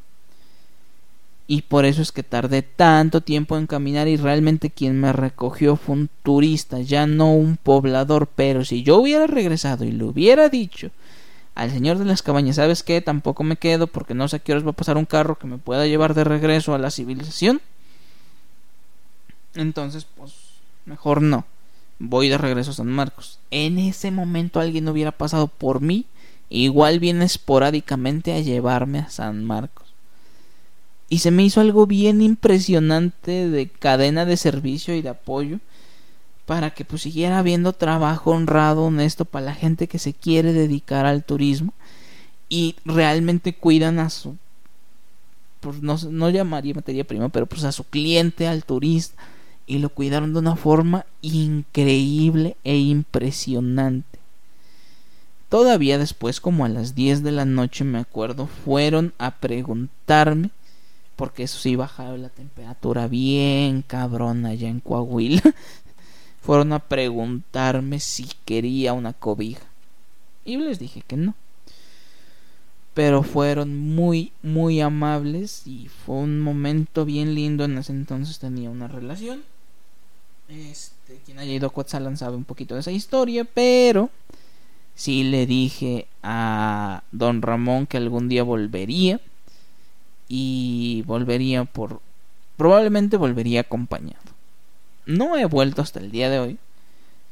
Y 1.47 1.63
por 1.63 1.87
eso 1.87 2.03
es 2.03 2.13
que 2.13 2.23
tardé 2.23 2.61
tanto 2.61 3.23
tiempo 3.23 3.57
en 3.57 3.67
caminar 3.67 4.07
y 4.07 4.19
realmente 4.19 4.69
quien 4.69 5.01
me 5.01 5.15
recogió 5.15 5.77
fue 5.77 5.95
un 5.95 6.11
turista, 6.23 6.81
ya 6.81 7.07
no 7.07 7.33
un 7.33 7.57
poblador. 7.57 8.27
Pero 8.27 8.67
si 8.67 8.83
yo 8.83 8.99
hubiera 8.99 9.27
regresado 9.27 9.87
y 9.87 9.93
le 9.93 10.05
hubiera 10.05 10.51
dicho 10.51 10.91
al 11.55 11.71
señor 11.71 11.97
de 11.97 12.05
las 12.05 12.21
cabañas, 12.21 12.57
¿sabes 12.57 12.83
qué? 12.83 13.01
Tampoco 13.01 13.45
me 13.45 13.57
quedo 13.57 13.87
porque 13.87 14.13
no 14.13 14.29
sé 14.29 14.37
a 14.37 14.39
qué 14.41 14.53
horas 14.53 14.67
va 14.67 14.73
a 14.73 14.75
pasar 14.75 14.99
un 14.99 15.07
carro 15.07 15.39
que 15.39 15.47
me 15.47 15.57
pueda 15.57 15.87
llevar 15.87 16.13
de 16.13 16.25
regreso 16.25 16.75
a 16.75 16.79
la 16.79 16.91
civilización. 16.91 17.63
Entonces, 19.55 20.05
pues, 20.05 20.50
mejor 20.91 21.23
no. 21.23 21.47
Voy 21.99 22.29
de 22.29 22.39
regreso 22.39 22.73
a 22.73 22.75
San 22.75 22.89
Marcos. 22.89 23.39
En 23.51 23.79
ese 23.79 24.11
momento 24.11 24.61
alguien 24.61 24.89
hubiera 24.89 25.13
pasado 25.13 25.47
por 25.49 25.81
mí, 25.81 26.07
igual 26.49 26.99
viene 26.99 27.25
esporádicamente 27.25 28.33
a 28.35 28.41
llevarme 28.41 28.99
a 28.99 29.11
San 29.11 29.45
Marcos 29.45 29.91
y 31.11 31.19
se 31.19 31.33
me 31.33 31.43
hizo 31.43 31.61
algo 31.61 31.87
bien 31.87 32.23
impresionante 32.23 33.51
de 33.51 33.69
cadena 33.69 34.25
de 34.25 34.37
servicio 34.37 34.95
y 34.95 35.03
de 35.03 35.11
apoyo 35.11 35.59
para 36.47 36.71
que 36.71 36.85
pues 36.85 37.03
siguiera 37.03 37.41
habiendo 37.41 37.73
trabajo 37.73 38.31
honrado, 38.31 38.85
honesto 38.85 39.25
para 39.25 39.47
la 39.47 39.55
gente 39.55 39.89
que 39.89 39.99
se 39.99 40.15
quiere 40.15 40.53
dedicar 40.53 41.07
al 41.07 41.25
turismo 41.25 41.75
y 42.49 42.77
realmente 42.85 43.55
cuidan 43.55 43.99
a 43.99 44.09
su 44.09 44.37
pues 45.59 45.83
no, 45.83 45.99
no 46.11 46.31
llamaría 46.31 46.75
materia 46.75 47.05
prima, 47.05 47.29
pero 47.29 47.45
pues 47.45 47.65
a 47.65 47.73
su 47.73 47.85
cliente, 47.85 48.47
al 48.47 48.65
turista 48.65 49.21
y 49.67 49.79
lo 49.79 49.89
cuidaron 49.89 50.33
de 50.33 50.41
una 50.41 50.57
forma 50.57 51.07
increíble 51.23 52.57
e 52.65 52.77
impresionante. 52.77 54.19
Todavía 55.49 55.99
después, 55.99 56.41
como 56.41 56.65
a 56.65 56.69
las 56.69 56.95
10 56.95 57.23
de 57.23 57.33
la 57.33 57.45
noche, 57.45 57.85
me 57.85 57.99
acuerdo, 57.99 58.47
fueron 58.47 59.13
a 59.19 59.33
preguntarme 59.33 60.51
porque 61.21 61.43
eso 61.43 61.59
sí 61.59 61.77
bajaba 61.77 62.17
la 62.17 62.31
temperatura 62.31 63.07
bien 63.07 63.83
cabrón 63.83 64.47
allá 64.47 64.71
en 64.71 64.81
Coahuila. 64.81 65.43
Fueron 66.41 66.73
a 66.73 66.79
preguntarme 66.79 68.01
si 68.01 68.27
quería 68.47 68.95
una 68.95 69.13
cobija. 69.13 69.67
Y 70.47 70.57
les 70.57 70.79
dije 70.79 71.03
que 71.07 71.19
no. 71.19 71.35
Pero 72.95 73.23
fueron 73.23 73.79
muy, 73.79 74.33
muy 74.43 74.81
amables 74.81 75.67
y 75.67 75.89
fue 75.89 76.17
un 76.17 76.41
momento 76.41 77.05
bien 77.05 77.35
lindo. 77.35 77.65
En 77.65 77.79
ese 77.79 77.93
entonces 77.93 78.39
tenía 78.39 78.71
una 78.71 78.89
relación. 78.89 79.43
Este, 80.49 81.21
quien 81.25 81.39
haya 81.39 81.53
ido 81.53 81.69
a 81.69 81.73
Coatzalan 81.73 82.17
sabe 82.17 82.37
un 82.37 82.45
poquito 82.45 82.75
de 82.75 82.81
esa 82.81 82.91
historia, 82.91 83.45
pero 83.45 84.11
sí 84.97 85.23
le 85.23 85.47
dije 85.47 86.09
a 86.23 87.05
don 87.13 87.41
Ramón 87.41 87.87
que 87.87 87.97
algún 87.97 88.29
día 88.29 88.43
volvería 88.43 89.21
y 90.29 91.03
volvería 91.07 91.65
por 91.65 92.01
probablemente 92.57 93.17
volvería 93.17 93.63
acompañado. 93.63 94.21
No 95.07 95.37
he 95.39 95.45
vuelto 95.47 95.83
hasta 95.83 95.99
el 95.99 96.11
día 96.11 96.29
de 96.29 96.39
hoy. 96.41 96.59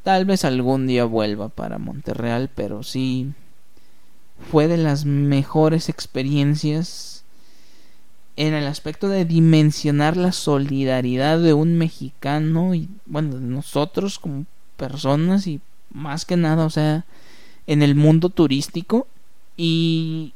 Tal 0.02 0.24
vez 0.24 0.44
algún 0.44 0.86
día 0.86 1.04
vuelva 1.04 1.48
para 1.48 1.78
Monterreal, 1.78 2.48
pero 2.54 2.82
sí 2.82 3.32
fue 4.50 4.68
de 4.68 4.76
las 4.76 5.04
mejores 5.04 5.88
experiencias 5.88 7.24
en 8.36 8.54
el 8.54 8.66
aspecto 8.66 9.08
de 9.08 9.24
dimensionar 9.24 10.16
la 10.16 10.32
solidaridad 10.32 11.40
de 11.40 11.54
un 11.54 11.76
mexicano 11.76 12.74
y 12.74 12.88
bueno, 13.04 13.34
de 13.34 13.40
nosotros 13.40 14.18
como 14.18 14.46
personas 14.76 15.46
y 15.48 15.60
más 15.90 16.24
que 16.24 16.36
nada, 16.36 16.64
o 16.64 16.70
sea, 16.70 17.04
en 17.66 17.82
el 17.82 17.94
mundo 17.96 18.28
turístico. 18.28 19.08
Y 19.56 20.34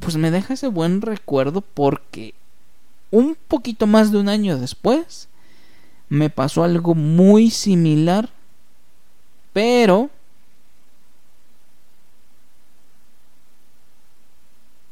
pues 0.00 0.16
me 0.16 0.32
deja 0.32 0.54
ese 0.54 0.66
buen 0.66 1.02
recuerdo 1.02 1.60
porque 1.60 2.34
un 3.12 3.36
poquito 3.48 3.86
más 3.86 4.10
de 4.10 4.18
un 4.18 4.28
año 4.28 4.58
después 4.58 5.28
me 6.08 6.30
pasó 6.30 6.64
algo 6.64 6.94
muy 6.94 7.50
similar, 7.50 8.30
pero 9.52 10.10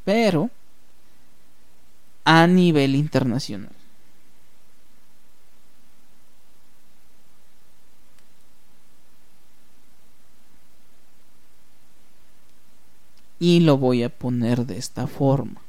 pero 0.04 0.50
a 2.24 2.46
nivel 2.46 2.94
internacional. 2.94 3.70
y 13.44 13.60
lo 13.60 13.76
voy 13.76 14.02
a 14.02 14.08
poner 14.08 14.64
de 14.64 14.78
esta 14.78 15.06
forma. 15.06 15.60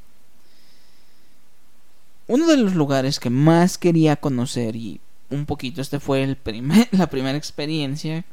Uno 2.28 2.48
de 2.48 2.56
los 2.56 2.74
lugares 2.74 3.20
que 3.20 3.30
más 3.30 3.78
quería 3.78 4.16
conocer 4.16 4.78
y 4.78 5.02
un 5.30 5.46
poquito 5.46 5.82
este 5.82 6.00
fue 6.00 6.24
el 6.24 6.38
la 6.92 7.08
primera 7.08 7.38
experiencia 7.38 8.24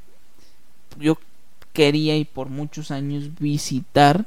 yo 1.01 1.19
quería 1.73 2.17
y 2.17 2.25
por 2.25 2.51
muchos 2.51 2.91
años 2.91 3.31
visitar 3.41 4.27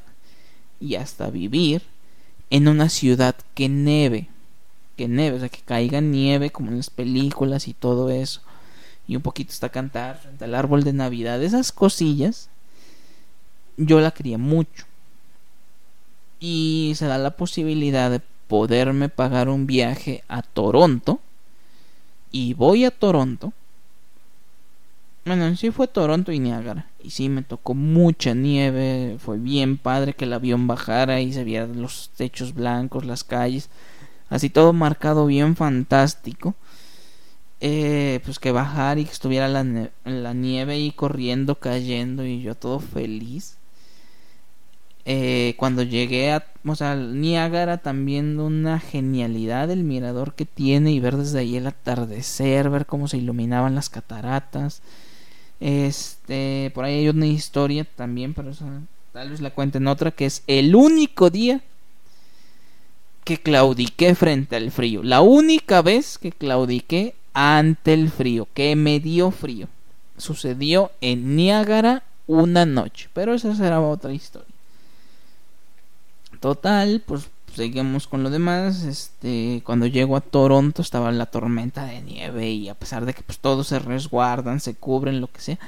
y 0.85 0.95
hasta 0.95 1.29
vivir 1.29 1.81
en 2.49 2.67
una 2.67 2.89
ciudad 2.89 3.35
que 3.55 3.69
neve, 3.69 4.29
que 4.95 5.07
neve, 5.07 5.37
o 5.37 5.39
sea, 5.39 5.49
que 5.49 5.61
caiga 5.61 5.99
nieve 5.99 6.51
como 6.51 6.69
en 6.69 6.77
las 6.77 6.89
películas 6.89 7.67
y 7.67 7.73
todo 7.73 8.11
eso. 8.11 8.41
Y 9.07 9.15
un 9.15 9.21
poquito 9.21 9.51
está 9.51 9.69
cantar 9.69 10.19
frente 10.19 10.45
al 10.45 10.55
árbol 10.55 10.83
de 10.83 10.93
Navidad, 10.93 11.41
esas 11.41 11.71
cosillas, 11.71 12.49
yo 13.77 13.99
la 13.99 14.11
quería 14.11 14.37
mucho 14.37 14.85
y 16.39 16.93
se 16.95 17.05
da 17.07 17.17
la 17.17 17.31
posibilidad 17.31 18.11
de 18.11 18.21
poderme 18.47 19.09
pagar 19.09 19.49
un 19.49 19.65
viaje 19.65 20.23
a 20.27 20.43
Toronto 20.43 21.19
y 22.31 22.53
voy 22.53 22.85
a 22.85 22.91
Toronto 22.91 23.53
bueno, 25.25 25.55
sí 25.55 25.71
fue 25.71 25.87
Toronto 25.87 26.31
y 26.31 26.39
Niágara. 26.39 26.87
Y 27.01 27.09
sí 27.11 27.29
me 27.29 27.41
tocó 27.41 27.73
mucha 27.73 28.33
nieve. 28.33 29.17
Fue 29.19 29.37
bien 29.37 29.77
padre 29.77 30.13
que 30.13 30.25
el 30.25 30.33
avión 30.33 30.67
bajara 30.67 31.21
y 31.21 31.33
se 31.33 31.43
vieran 31.43 31.81
los 31.81 32.11
techos 32.15 32.53
blancos, 32.53 33.05
las 33.05 33.23
calles. 33.23 33.69
Así 34.29 34.49
todo 34.49 34.73
marcado 34.73 35.25
bien 35.25 35.55
fantástico. 35.55 36.55
Eh, 37.61 38.19
pues 38.25 38.39
que 38.39 38.51
bajar 38.51 38.99
y 38.99 39.05
que 39.05 39.11
estuviera 39.11 39.47
la, 39.47 39.89
la 40.03 40.33
nieve 40.33 40.73
ahí 40.73 40.91
corriendo, 40.91 41.55
cayendo 41.55 42.25
y 42.25 42.41
yo 42.41 42.55
todo 42.55 42.79
feliz. 42.79 43.57
Eh, 45.05 45.55
cuando 45.57 45.83
llegué 45.83 46.31
a 46.31 46.45
o 46.67 46.75
sea, 46.75 46.95
Niágara 46.95 47.77
también 47.77 48.39
una 48.39 48.79
genialidad 48.79 49.69
el 49.69 49.83
mirador 49.83 50.33
que 50.33 50.45
tiene 50.45 50.91
y 50.91 50.99
ver 50.99 51.15
desde 51.15 51.39
ahí 51.39 51.57
el 51.57 51.67
atardecer, 51.67 52.71
ver 52.71 52.87
cómo 52.87 53.07
se 53.07 53.17
iluminaban 53.17 53.75
las 53.75 53.89
cataratas. 53.89 54.81
Este, 55.59 56.71
por 56.73 56.85
ahí 56.85 56.99
hay 56.99 57.09
una 57.09 57.27
historia 57.27 57.85
también, 57.95 58.33
pero 58.33 58.51
tal 59.13 59.29
vez 59.29 59.41
la 59.41 59.51
cuenten 59.51 59.87
otra 59.87 60.11
que 60.11 60.25
es 60.25 60.43
el 60.47 60.75
único 60.75 61.29
día 61.29 61.61
que 63.23 63.37
claudiqué 63.37 64.15
frente 64.15 64.55
al 64.55 64.71
frío. 64.71 65.01
La 65.03 65.21
única 65.21 65.81
vez 65.81 66.17
que 66.17 66.31
claudiqué 66.31 67.15
ante 67.33 67.93
el 67.93 68.09
frío, 68.11 68.47
que 68.53 68.75
me 68.75 68.99
dio 68.99 69.31
frío. 69.31 69.67
Sucedió 70.17 70.91
en 71.01 71.35
Niágara 71.35 72.03
una 72.27 72.65
noche, 72.65 73.09
pero 73.13 73.33
esa 73.33 73.55
será 73.55 73.81
otra 73.81 74.13
historia. 74.13 74.47
Total, 76.39 77.01
pues 77.05 77.27
seguimos 77.55 78.07
con 78.07 78.23
lo 78.23 78.29
demás. 78.29 78.83
Este, 78.83 79.61
cuando 79.65 79.87
llego 79.87 80.15
a 80.15 80.21
Toronto 80.21 80.81
estaba 80.81 81.11
la 81.11 81.25
tormenta 81.25 81.85
de 81.85 82.01
nieve 82.01 82.49
y 82.49 82.69
a 82.69 82.75
pesar 82.75 83.05
de 83.05 83.13
que 83.13 83.21
pues 83.21 83.39
todos 83.39 83.67
se 83.67 83.79
resguardan, 83.79 84.59
se 84.59 84.75
cubren, 84.75 85.21
lo 85.21 85.27
que 85.31 85.41
sea, 85.41 85.59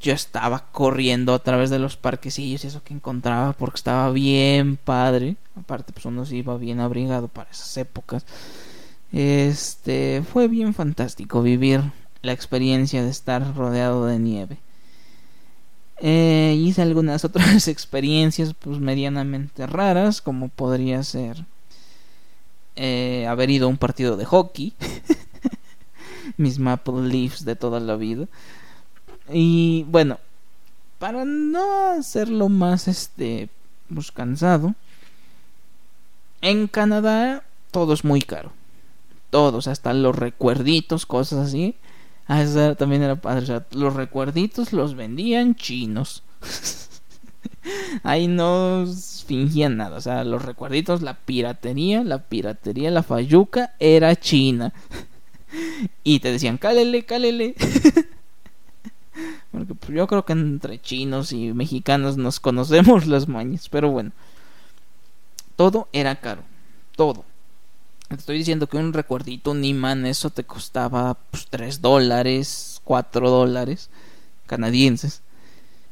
yo 0.00 0.12
estaba 0.12 0.66
corriendo 0.72 1.34
a 1.34 1.38
través 1.38 1.70
de 1.70 1.78
los 1.78 1.96
parquecillos 1.96 2.64
y 2.64 2.68
eso 2.68 2.82
que 2.82 2.94
encontraba 2.94 3.52
porque 3.52 3.76
estaba 3.76 4.10
bien 4.10 4.76
padre. 4.76 5.36
Aparte, 5.56 5.92
pues 5.92 6.04
uno 6.06 6.26
se 6.26 6.36
iba 6.36 6.56
bien 6.56 6.80
abrigado 6.80 7.28
para 7.28 7.50
esas 7.50 7.76
épocas. 7.76 8.26
Este 9.12 10.22
fue 10.32 10.48
bien 10.48 10.74
fantástico 10.74 11.42
vivir 11.42 11.80
la 12.22 12.32
experiencia 12.32 13.02
de 13.02 13.10
estar 13.10 13.54
rodeado 13.54 14.06
de 14.06 14.18
nieve. 14.18 14.58
Eh, 15.98 16.54
hice 16.58 16.82
algunas 16.82 17.24
otras 17.24 17.68
experiencias 17.68 18.54
pues 18.58 18.78
medianamente 18.78 19.66
raras 19.66 20.20
como 20.20 20.48
podría 20.48 21.02
ser 21.02 21.46
eh, 22.76 23.26
haber 23.26 23.48
ido 23.48 23.66
a 23.66 23.70
un 23.70 23.78
partido 23.78 24.18
de 24.18 24.26
hockey 24.26 24.74
mis 26.36 26.58
Maple 26.58 27.08
Leafs 27.08 27.44
de 27.46 27.56
toda 27.56 27.80
la 27.80 27.96
vida. 27.96 28.26
Y 29.30 29.84
bueno 29.88 30.18
para 30.98 31.24
no 31.24 31.92
hacerlo 31.98 32.48
más 32.48 32.88
este 32.88 33.48
pues 33.92 34.12
cansado 34.12 34.74
en 36.42 36.68
Canadá 36.68 37.42
todo 37.70 37.92
es 37.92 38.04
muy 38.04 38.22
caro. 38.22 38.52
Todos 39.30 39.66
hasta 39.66 39.92
los 39.92 40.16
recuerditos 40.16 41.04
cosas 41.06 41.48
así 41.48 41.74
Ah, 42.28 42.42
eso 42.42 42.74
también 42.76 43.02
era 43.02 43.16
padre. 43.16 43.42
O 43.42 43.46
sea, 43.46 43.66
los 43.72 43.94
recuerditos 43.94 44.72
los 44.72 44.94
vendían 44.94 45.54
chinos. 45.54 46.22
Ahí 48.02 48.26
no 48.28 48.84
fingían 49.26 49.76
nada. 49.76 49.96
O 49.96 50.00
sea, 50.00 50.24
los 50.24 50.44
recuerditos, 50.44 51.02
la 51.02 51.14
piratería, 51.14 52.02
la 52.04 52.18
piratería, 52.18 52.90
la 52.90 53.02
fayuca 53.02 53.74
era 53.78 54.16
china. 54.16 54.72
Y 56.04 56.20
te 56.20 56.32
decían, 56.32 56.58
cálele, 56.58 57.04
cálele. 57.04 57.54
Porque 59.50 59.74
pues, 59.74 59.92
yo 59.92 60.06
creo 60.06 60.24
que 60.24 60.32
entre 60.32 60.80
chinos 60.80 61.32
y 61.32 61.52
mexicanos 61.52 62.16
nos 62.16 62.40
conocemos 62.40 63.06
las 63.06 63.28
mañas. 63.28 63.68
Pero 63.68 63.90
bueno, 63.90 64.12
todo 65.56 65.88
era 65.92 66.16
caro. 66.16 66.42
Todo. 66.96 67.24
Te 68.08 68.14
estoy 68.14 68.38
diciendo 68.38 68.68
que 68.68 68.76
un 68.76 68.92
recuerdito, 68.92 69.50
un 69.50 69.64
eso 70.06 70.30
te 70.30 70.44
costaba 70.44 71.14
pues, 71.30 71.46
3 71.50 71.80
dólares, 71.80 72.80
4 72.84 73.30
dólares 73.30 73.90
canadienses. 74.46 75.22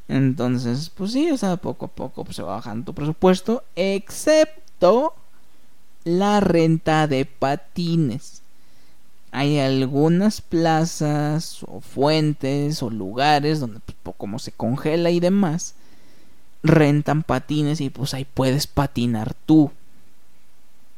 Entonces, 0.07 0.91
pues 0.91 1.13
sí, 1.13 1.31
o 1.31 1.37
sea, 1.37 1.57
poco 1.57 1.87
a 1.87 1.89
poco 1.89 2.25
pues, 2.25 2.37
se 2.37 2.43
va 2.43 2.55
bajando 2.57 2.87
tu 2.87 2.95
presupuesto, 2.95 3.65
excepto 3.75 5.15
la 6.05 6.39
renta 6.39 7.09
de 7.09 7.25
patines. 7.25 8.43
Hay 9.33 9.59
algunas 9.59 10.41
plazas 10.41 11.65
o 11.67 11.81
fuentes 11.81 12.81
o 12.85 12.91
lugares 12.91 13.59
donde, 13.59 13.81
pues, 13.81 14.15
como 14.17 14.39
se 14.39 14.53
congela 14.53 15.11
y 15.11 15.19
demás, 15.19 15.75
rentan 16.63 17.25
patines 17.25 17.81
y 17.81 17.91
pues 17.91 18.15
ahí 18.15 18.25
puedes 18.25 18.69
patinar 18.69 19.35
tú 19.35 19.73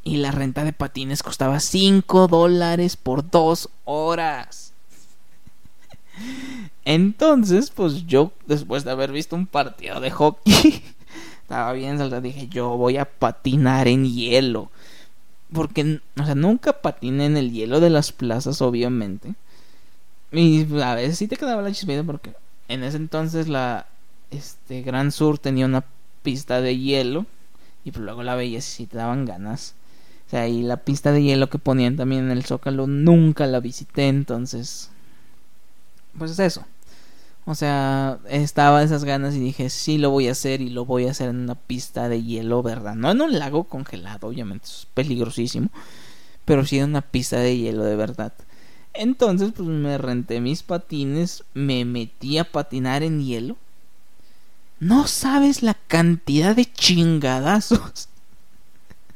y 0.06 0.18
la 0.18 0.30
renta 0.30 0.62
de 0.62 0.72
patines 0.72 1.24
costaba 1.24 1.58
5 1.58 2.28
dólares 2.28 2.96
por 2.96 3.28
2 3.28 3.68
horas. 3.86 4.72
Entonces, 6.84 7.70
pues 7.70 8.06
yo, 8.06 8.30
después 8.46 8.84
de 8.84 8.92
haber 8.92 9.10
visto 9.10 9.34
un 9.34 9.48
partido 9.48 10.00
de 10.00 10.12
hockey, 10.12 10.84
estaba 11.42 11.72
bien 11.72 11.98
salta, 11.98 12.20
dije, 12.20 12.46
yo 12.46 12.76
voy 12.76 12.98
a 12.98 13.04
patinar 13.04 13.88
en 13.88 14.04
hielo. 14.04 14.70
Porque, 15.52 16.00
o 16.20 16.24
sea, 16.24 16.36
nunca 16.36 16.80
patiné 16.80 17.26
en 17.26 17.36
el 17.36 17.50
hielo 17.50 17.80
de 17.80 17.90
las 17.90 18.12
plazas, 18.12 18.62
obviamente. 18.62 19.34
Y 20.30 20.72
a 20.80 20.94
veces 20.94 21.18
sí 21.18 21.26
te 21.26 21.36
quedaba 21.36 21.62
la 21.62 21.72
chispita 21.72 22.04
porque 22.04 22.32
en 22.68 22.84
ese 22.84 22.96
entonces 22.96 23.48
la 23.48 23.86
este 24.30 24.82
Gran 24.82 25.10
Sur 25.10 25.38
tenía 25.40 25.66
una 25.66 25.84
pista 26.22 26.60
de 26.60 26.78
hielo 26.78 27.26
y 27.84 27.90
luego 27.90 28.22
la 28.22 28.36
veías 28.36 28.78
y 28.78 28.86
te 28.86 28.98
daban 28.98 29.24
ganas. 29.24 29.74
O 30.26 30.30
sea, 30.30 30.48
y 30.48 30.62
la 30.62 30.78
pista 30.78 31.12
de 31.12 31.22
hielo 31.22 31.48
que 31.48 31.58
ponían 31.58 31.96
también 31.96 32.24
en 32.24 32.30
el 32.32 32.44
Zócalo 32.44 32.86
nunca 32.88 33.46
la 33.46 33.60
visité, 33.60 34.08
entonces. 34.08 34.90
Pues 36.18 36.32
es 36.32 36.40
eso. 36.40 36.64
O 37.44 37.54
sea, 37.54 38.18
estaba 38.28 38.82
esas 38.82 39.04
ganas 39.04 39.36
y 39.36 39.38
dije, 39.38 39.70
sí 39.70 39.98
lo 39.98 40.10
voy 40.10 40.26
a 40.26 40.32
hacer 40.32 40.60
y 40.60 40.68
lo 40.68 40.84
voy 40.84 41.06
a 41.06 41.12
hacer 41.12 41.28
en 41.28 41.36
una 41.36 41.54
pista 41.54 42.08
de 42.08 42.24
hielo, 42.24 42.60
¿verdad? 42.60 42.96
No 42.96 43.12
en 43.12 43.20
un 43.20 43.38
lago 43.38 43.64
congelado, 43.64 44.26
obviamente, 44.26 44.66
es 44.66 44.88
peligrosísimo. 44.94 45.70
Pero 46.44 46.66
sí 46.66 46.78
en 46.78 46.90
una 46.90 47.02
pista 47.02 47.38
de 47.38 47.56
hielo 47.56 47.84
de 47.84 47.94
verdad. 47.94 48.32
Entonces, 48.94 49.52
pues 49.54 49.68
me 49.68 49.96
renté 49.96 50.40
mis 50.40 50.64
patines, 50.64 51.44
me 51.54 51.84
metí 51.84 52.38
a 52.38 52.50
patinar 52.50 53.04
en 53.04 53.22
hielo. 53.22 53.56
No 54.80 55.06
sabes 55.06 55.62
la 55.62 55.74
cantidad 55.74 56.56
de 56.56 56.66
chingadazos 56.66 58.08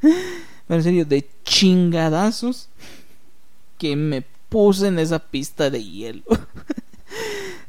en 0.75 0.83
serio, 0.83 1.05
de 1.05 1.29
chingadazos 1.45 2.69
que 3.79 3.97
me 3.97 4.23
puse 4.49 4.89
en 4.89 4.99
esa 4.99 5.19
pista 5.19 5.71
de 5.71 5.85
hielo. 5.85 6.23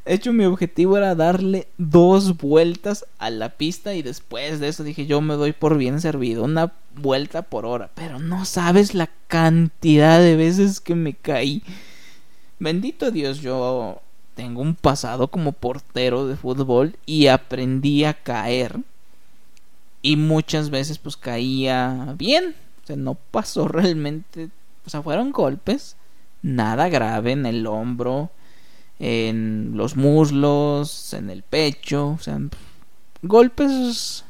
De 0.04 0.14
hecho, 0.14 0.32
mi 0.32 0.44
objetivo 0.44 0.96
era 0.96 1.14
darle 1.14 1.68
dos 1.78 2.36
vueltas 2.36 3.06
a 3.18 3.30
la 3.30 3.50
pista 3.50 3.94
y 3.94 4.02
después 4.02 4.58
de 4.58 4.66
eso 4.66 4.82
dije 4.82 5.06
yo 5.06 5.20
me 5.20 5.34
doy 5.34 5.52
por 5.52 5.78
bien 5.78 6.00
servido, 6.00 6.42
una 6.42 6.72
vuelta 6.96 7.42
por 7.42 7.64
hora. 7.66 7.90
Pero 7.94 8.18
no 8.18 8.44
sabes 8.44 8.94
la 8.94 9.08
cantidad 9.28 10.18
de 10.18 10.34
veces 10.34 10.80
que 10.80 10.96
me 10.96 11.14
caí. 11.14 11.62
Bendito 12.58 13.12
Dios, 13.12 13.40
yo 13.40 14.02
tengo 14.34 14.60
un 14.60 14.74
pasado 14.74 15.28
como 15.28 15.52
portero 15.52 16.26
de 16.26 16.36
fútbol 16.36 16.96
y 17.06 17.28
aprendí 17.28 18.04
a 18.04 18.14
caer. 18.14 18.80
Y 20.02 20.16
muchas 20.16 20.70
veces 20.70 20.98
pues 20.98 21.16
caía 21.16 22.16
bien, 22.18 22.56
o 22.82 22.86
sea, 22.86 22.96
no 22.96 23.14
pasó 23.14 23.68
realmente. 23.68 24.50
O 24.86 24.90
sea, 24.90 25.02
fueron 25.02 25.30
golpes. 25.32 25.96
Nada 26.42 26.88
grave 26.88 27.32
en 27.32 27.46
el 27.46 27.66
hombro, 27.66 28.30
en 28.98 29.72
los 29.74 29.96
muslos, 29.96 31.14
en 31.14 31.30
el 31.30 31.42
pecho. 31.42 32.08
O 32.08 32.18
sea, 32.18 32.40
golpes 33.22 34.24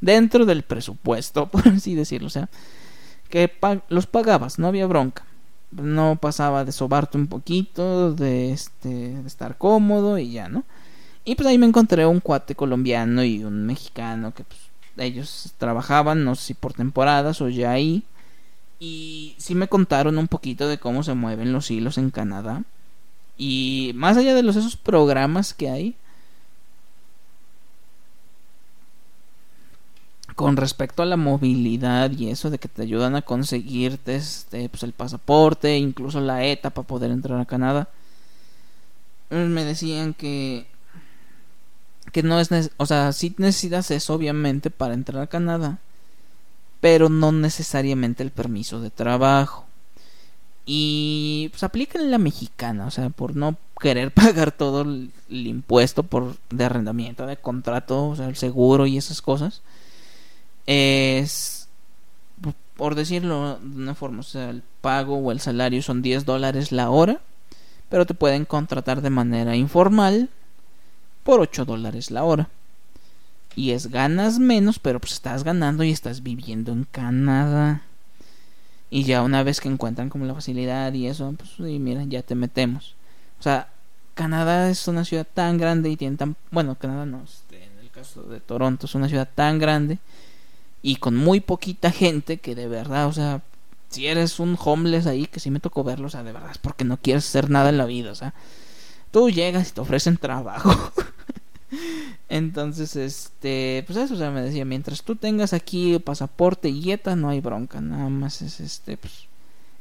dentro 0.00 0.44
del 0.44 0.62
presupuesto, 0.62 1.46
por 1.50 1.68
así 1.68 1.94
decirlo. 1.94 2.26
O 2.26 2.30
sea, 2.30 2.48
que 3.30 3.52
los 3.88 4.06
pagabas, 4.06 4.58
no 4.58 4.66
había 4.66 4.86
bronca. 4.86 5.24
No 5.70 6.16
pasaba 6.20 6.64
de 6.64 6.72
sobarte 6.72 7.18
un 7.18 7.26
poquito, 7.26 8.12
de, 8.14 8.52
este, 8.52 8.88
de 8.88 9.26
estar 9.26 9.58
cómodo 9.58 10.18
y 10.18 10.32
ya, 10.32 10.48
¿no? 10.48 10.64
Y 11.24 11.34
pues 11.34 11.48
ahí 11.48 11.58
me 11.58 11.66
encontré 11.66 12.06
un 12.06 12.20
cuate 12.20 12.54
colombiano 12.54 13.24
y 13.24 13.42
un 13.42 13.66
mexicano 13.66 14.32
que 14.32 14.44
pues 14.44 14.60
ellos 14.96 15.52
trabajaban, 15.58 16.24
no 16.24 16.34
sé 16.34 16.44
si 16.44 16.54
por 16.54 16.72
temporadas 16.72 17.40
o 17.40 17.48
ya 17.48 17.70
ahí. 17.72 18.04
Y 18.78 19.34
sí 19.38 19.54
me 19.54 19.68
contaron 19.68 20.18
un 20.18 20.28
poquito 20.28 20.68
de 20.68 20.78
cómo 20.78 21.02
se 21.02 21.14
mueven 21.14 21.52
los 21.52 21.70
hilos 21.70 21.98
en 21.98 22.10
Canadá. 22.10 22.64
Y 23.38 23.92
más 23.94 24.16
allá 24.16 24.34
de 24.34 24.48
esos 24.48 24.76
programas 24.76 25.54
que 25.54 25.70
hay, 25.70 25.96
con 30.36 30.56
respecto 30.56 31.02
a 31.02 31.06
la 31.06 31.16
movilidad 31.16 32.10
y 32.10 32.28
eso 32.30 32.50
de 32.50 32.58
que 32.58 32.68
te 32.68 32.82
ayudan 32.82 33.16
a 33.16 33.22
conseguirte 33.22 34.16
este, 34.16 34.68
pues 34.68 34.82
el 34.82 34.92
pasaporte, 34.92 35.78
incluso 35.78 36.20
la 36.20 36.44
ETA 36.44 36.70
para 36.70 36.86
poder 36.86 37.10
entrar 37.10 37.40
a 37.40 37.46
Canadá, 37.46 37.88
me 39.30 39.64
decían 39.64 40.12
que 40.14 40.66
que 42.16 42.22
no 42.22 42.40
es, 42.40 42.48
o 42.78 42.86
sea, 42.86 43.12
sí 43.12 43.34
necesitas 43.36 43.90
eso 43.90 44.14
obviamente 44.14 44.70
para 44.70 44.94
entrar 44.94 45.22
a 45.22 45.26
Canadá, 45.26 45.80
pero 46.80 47.10
no 47.10 47.30
necesariamente 47.30 48.22
el 48.22 48.30
permiso 48.30 48.80
de 48.80 48.88
trabajo. 48.88 49.66
Y 50.64 51.50
pues 51.50 51.62
aplica 51.62 51.98
en 51.98 52.10
la 52.10 52.16
mexicana, 52.16 52.86
o 52.86 52.90
sea, 52.90 53.10
por 53.10 53.36
no 53.36 53.58
querer 53.78 54.12
pagar 54.14 54.50
todo 54.50 54.80
el, 54.80 55.12
impuesto 55.28 56.04
por 56.04 56.38
de 56.48 56.64
arrendamiento, 56.64 57.26
de 57.26 57.36
contrato, 57.36 58.08
o 58.08 58.16
sea, 58.16 58.28
el 58.28 58.36
seguro 58.36 58.86
y 58.86 58.96
esas 58.96 59.20
cosas. 59.20 59.60
Es 60.64 61.68
por 62.78 62.94
decirlo 62.94 63.58
de 63.60 63.76
una 63.76 63.94
forma, 63.94 64.20
o 64.20 64.22
sea, 64.22 64.48
el 64.48 64.62
pago 64.80 65.18
o 65.18 65.32
el 65.32 65.40
salario 65.40 65.82
son 65.82 66.00
10 66.00 66.24
dólares 66.24 66.72
la 66.72 66.88
hora, 66.88 67.20
pero 67.90 68.06
te 68.06 68.14
pueden 68.14 68.46
contratar 68.46 69.02
de 69.02 69.10
manera 69.10 69.54
informal 69.54 70.30
por 71.26 71.40
8 71.40 71.64
dólares 71.64 72.10
la 72.10 72.24
hora. 72.24 72.48
Y 73.56 73.72
es 73.72 73.88
ganas 73.88 74.38
menos, 74.38 74.78
pero 74.78 75.00
pues 75.00 75.12
estás 75.12 75.42
ganando 75.42 75.82
y 75.82 75.90
estás 75.90 76.22
viviendo 76.22 76.72
en 76.72 76.84
Canadá. 76.84 77.82
Y 78.88 79.02
ya 79.02 79.22
una 79.22 79.42
vez 79.42 79.60
que 79.60 79.68
encuentran 79.68 80.08
como 80.08 80.24
la 80.24 80.34
facilidad 80.34 80.92
y 80.92 81.08
eso, 81.08 81.34
pues 81.36 81.58
y 81.58 81.78
mira, 81.80 82.04
ya 82.04 82.22
te 82.22 82.36
metemos. 82.36 82.94
O 83.40 83.42
sea, 83.42 83.68
Canadá 84.14 84.70
es 84.70 84.86
una 84.86 85.04
ciudad 85.04 85.26
tan 85.34 85.58
grande 85.58 85.90
y 85.90 85.96
tiene 85.96 86.16
tan... 86.16 86.36
Bueno, 86.50 86.76
Canadá 86.76 87.04
no, 87.04 87.24
este, 87.24 87.64
en 87.64 87.78
el 87.80 87.90
caso 87.90 88.22
de 88.22 88.40
Toronto 88.40 88.86
es 88.86 88.94
una 88.94 89.08
ciudad 89.08 89.28
tan 89.34 89.58
grande 89.58 89.98
y 90.80 90.96
con 90.96 91.16
muy 91.16 91.40
poquita 91.40 91.90
gente 91.90 92.36
que 92.36 92.54
de 92.54 92.68
verdad, 92.68 93.08
o 93.08 93.12
sea, 93.12 93.42
si 93.88 94.06
eres 94.06 94.38
un 94.38 94.56
homeless 94.62 95.08
ahí, 95.08 95.26
que 95.26 95.40
sí 95.40 95.50
me 95.50 95.58
tocó 95.58 95.82
verlo, 95.82 96.06
o 96.06 96.10
sea, 96.10 96.22
de 96.22 96.32
verdad 96.32 96.52
es 96.52 96.58
porque 96.58 96.84
no 96.84 96.98
quieres 96.98 97.26
hacer 97.26 97.50
nada 97.50 97.70
en 97.70 97.78
la 97.78 97.86
vida, 97.86 98.12
o 98.12 98.14
sea, 98.14 98.32
tú 99.10 99.28
llegas 99.28 99.70
y 99.70 99.72
te 99.72 99.80
ofrecen 99.80 100.16
trabajo. 100.18 100.70
Entonces, 102.28 102.96
este, 102.96 103.84
pues 103.86 103.98
eso, 103.98 104.14
o 104.14 104.16
sea, 104.16 104.30
me 104.30 104.42
decía, 104.42 104.64
mientras 104.64 105.02
tú 105.02 105.16
tengas 105.16 105.52
aquí 105.52 105.98
pasaporte 105.98 106.68
y 106.68 106.80
dieta, 106.80 107.16
no 107.16 107.28
hay 107.28 107.40
bronca, 107.40 107.80
nada 107.80 108.08
más 108.08 108.42
es 108.42 108.60
este, 108.60 108.96
pues, 108.96 109.26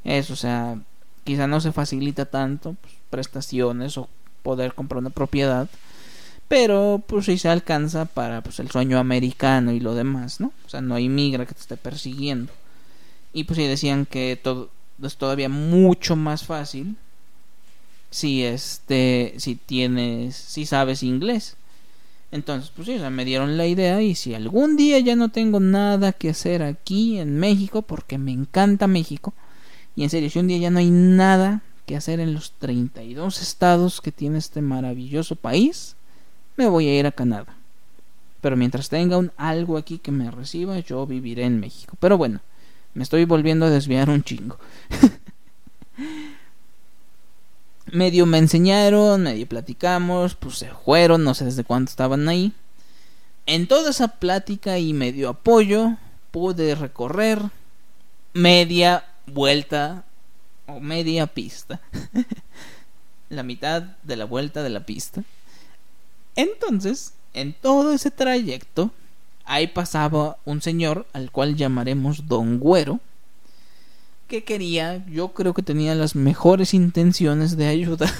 eso, 0.03 0.33
o 0.33 0.37
sea, 0.37 0.79
quizá 1.23 1.47
no 1.47 1.61
se 1.61 1.71
facilita 1.71 2.25
tanto, 2.25 2.75
pues, 2.81 2.93
prestaciones 3.09 3.97
o 3.97 4.09
poder 4.43 4.73
comprar 4.75 4.99
una 4.99 5.09
propiedad, 5.09 5.67
pero 6.47 7.01
pues 7.07 7.25
sí 7.25 7.37
se 7.37 7.49
alcanza 7.49 8.05
para 8.05 8.41
pues 8.41 8.59
el 8.59 8.69
sueño 8.69 8.99
americano 8.99 9.71
y 9.71 9.79
lo 9.79 9.95
demás, 9.95 10.39
¿no? 10.39 10.53
O 10.65 10.69
sea, 10.69 10.81
no 10.81 10.95
hay 10.95 11.09
migra 11.09 11.45
que 11.45 11.55
te 11.55 11.61
esté 11.61 11.77
persiguiendo. 11.77 12.53
Y 13.33 13.45
pues 13.45 13.57
sí 13.57 13.65
decían 13.65 14.05
que 14.05 14.39
todo 14.41 14.69
es 15.01 15.17
todavía 15.17 15.49
mucho 15.49 16.15
más 16.15 16.45
fácil 16.45 16.95
si 18.11 18.43
este 18.43 19.33
si 19.37 19.55
tienes 19.55 20.35
si 20.35 20.65
sabes 20.65 21.03
inglés. 21.03 21.57
Entonces, 22.35 22.71
pues 22.75 22.87
sí, 22.87 22.95
o 22.95 22.99
sea, 22.99 23.09
me 23.09 23.25
dieron 23.25 23.57
la 23.57 23.65
idea 23.65 24.01
y 24.01 24.13
si 24.13 24.35
algún 24.35 24.75
día 24.75 24.99
ya 24.99 25.15
no 25.15 25.29
tengo 25.29 25.59
nada 25.59 26.11
que 26.11 26.29
hacer 26.29 26.61
aquí 26.63 27.17
en 27.17 27.39
México 27.39 27.81
porque 27.81 28.17
me 28.17 28.31
encanta 28.31 28.87
México 28.87 29.33
y 29.95 30.03
en 30.03 30.09
serio, 30.09 30.29
si 30.29 30.39
un 30.39 30.47
día 30.47 30.57
ya 30.57 30.69
no 30.69 30.79
hay 30.79 30.89
nada 30.89 31.61
que 31.85 31.95
hacer 31.95 32.19
en 32.19 32.33
los 32.33 32.51
32 32.59 33.41
estados 33.41 34.01
que 34.01 34.11
tiene 34.11 34.37
este 34.37 34.61
maravilloso 34.61 35.35
país, 35.35 35.95
me 36.57 36.67
voy 36.67 36.87
a 36.87 36.99
ir 36.99 37.05
a 37.07 37.11
Canadá. 37.11 37.55
Pero 38.41 38.57
mientras 38.57 38.89
tenga 38.89 39.17
un 39.17 39.31
algo 39.37 39.77
aquí 39.77 39.97
que 39.97 40.11
me 40.11 40.29
reciba, 40.29 40.79
yo 40.79 41.05
viviré 41.07 41.43
en 41.43 41.59
México. 41.59 41.95
Pero 41.99 42.17
bueno, 42.17 42.41
me 42.93 43.03
estoy 43.03 43.25
volviendo 43.25 43.65
a 43.65 43.69
desviar 43.69 44.09
un 44.09 44.23
chingo. 44.23 44.57
medio 47.91 48.25
me 48.25 48.37
enseñaron, 48.37 49.23
medio 49.23 49.47
platicamos, 49.47 50.35
pues 50.35 50.57
se 50.57 50.69
fueron, 50.69 51.23
no 51.23 51.33
sé 51.33 51.45
desde 51.45 51.63
cuándo 51.63 51.89
estaban 51.89 52.27
ahí. 52.27 52.53
En 53.45 53.67
toda 53.67 53.91
esa 53.91 54.07
plática 54.07 54.79
y 54.79 54.93
medio 54.93 55.29
apoyo, 55.29 55.97
pude 56.31 56.75
recorrer 56.75 57.39
media 58.33 59.05
vuelta 59.27 60.03
o 60.65 60.79
media 60.79 61.27
pista. 61.27 61.79
la 63.29 63.43
mitad 63.43 63.83
de 64.03 64.15
la 64.15 64.25
vuelta 64.25 64.63
de 64.63 64.69
la 64.69 64.85
pista. 64.85 65.23
Entonces, 66.35 67.13
en 67.33 67.53
todo 67.53 67.93
ese 67.93 68.11
trayecto, 68.11 68.91
ahí 69.45 69.67
pasaba 69.67 70.37
un 70.45 70.61
señor 70.61 71.05
al 71.13 71.31
cual 71.31 71.55
llamaremos 71.55 72.27
Don 72.27 72.59
Güero, 72.59 72.99
que 74.35 74.43
quería, 74.43 75.05
yo 75.07 75.29
creo 75.29 75.53
que 75.53 75.63
tenía 75.63 75.95
las 75.95 76.13
mejores 76.13 76.73
intenciones 76.73 77.55
de 77.55 77.67
ayudar. 77.67 78.11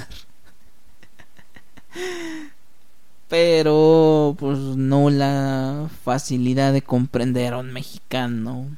Pero, 3.28 4.36
pues 4.40 4.58
no 4.58 5.10
la 5.10 5.90
facilidad 6.04 6.72
de 6.72 6.82
comprender 6.82 7.54
a 7.54 7.58
un 7.58 7.74
mexicano 7.74 8.70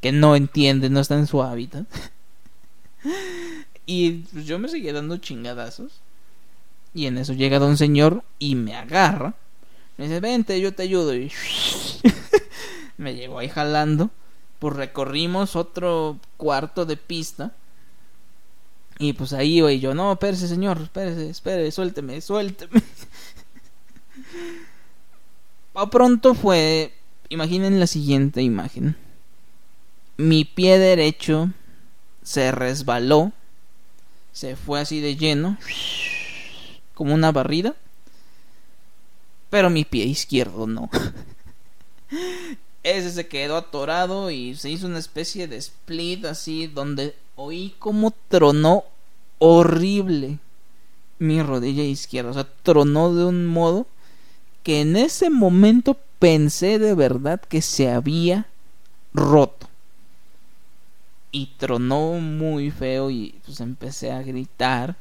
que 0.00 0.12
no 0.12 0.34
entiende, 0.34 0.88
no 0.88 1.00
está 1.00 1.16
en 1.18 1.26
su 1.26 1.42
hábitat. 1.42 1.86
y 3.86 4.12
pues, 4.12 4.46
yo 4.46 4.58
me 4.58 4.68
seguía 4.68 4.94
dando 4.94 5.18
chingadazos. 5.18 6.00
Y 6.94 7.04
en 7.04 7.18
eso 7.18 7.34
llega 7.34 7.58
don 7.58 7.76
señor 7.76 8.24
y 8.38 8.54
me 8.54 8.74
agarra. 8.74 9.34
Me 9.98 10.04
dice, 10.06 10.20
vente, 10.20 10.58
yo 10.58 10.72
te 10.72 10.84
ayudo. 10.84 11.14
Y 11.14 11.30
me 12.96 13.14
llevo 13.14 13.40
ahí 13.40 13.50
jalando. 13.50 14.10
Pues 14.58 14.74
recorrimos 14.74 15.56
otro 15.56 16.18
cuarto 16.36 16.86
de 16.86 16.96
pista. 16.96 17.52
Y 18.98 19.12
pues 19.12 19.32
ahí 19.32 19.58
iba 19.58 19.70
y 19.70 19.80
yo, 19.80 19.94
no, 19.94 20.12
espérese 20.12 20.48
señor, 20.48 20.80
espérese, 20.80 21.28
espérese, 21.28 21.70
suélteme, 21.72 22.20
suélteme. 22.20 22.82
A 25.74 25.90
pronto 25.90 26.34
fue, 26.34 26.94
imaginen 27.28 27.78
la 27.78 27.86
siguiente 27.86 28.40
imagen. 28.40 28.96
Mi 30.16 30.46
pie 30.46 30.78
derecho 30.78 31.50
se 32.22 32.50
resbaló, 32.50 33.32
se 34.32 34.56
fue 34.56 34.80
así 34.80 35.00
de 35.00 35.16
lleno, 35.16 35.58
como 36.94 37.12
una 37.12 37.30
barrida, 37.30 37.74
pero 39.50 39.68
mi 39.68 39.84
pie 39.84 40.06
izquierdo 40.06 40.66
no. 40.66 40.88
Ese 42.86 43.10
se 43.10 43.26
quedó 43.26 43.56
atorado 43.56 44.30
y 44.30 44.54
se 44.54 44.70
hizo 44.70 44.86
una 44.86 45.00
especie 45.00 45.48
de 45.48 45.56
split 45.56 46.24
así 46.24 46.68
donde 46.68 47.16
oí 47.34 47.74
como 47.80 48.14
tronó 48.28 48.84
horrible 49.40 50.38
mi 51.18 51.42
rodilla 51.42 51.82
izquierda. 51.82 52.30
O 52.30 52.34
sea, 52.34 52.46
tronó 52.62 53.12
de 53.12 53.24
un 53.24 53.44
modo 53.44 53.88
que 54.62 54.82
en 54.82 54.94
ese 54.94 55.30
momento 55.30 55.98
pensé 56.20 56.78
de 56.78 56.94
verdad 56.94 57.40
que 57.40 57.60
se 57.60 57.90
había 57.90 58.46
roto 59.12 59.68
y 61.32 61.46
tronó 61.56 62.12
muy 62.20 62.70
feo 62.70 63.10
y 63.10 63.34
pues 63.44 63.58
empecé 63.58 64.12
a 64.12 64.22
gritar. 64.22 64.94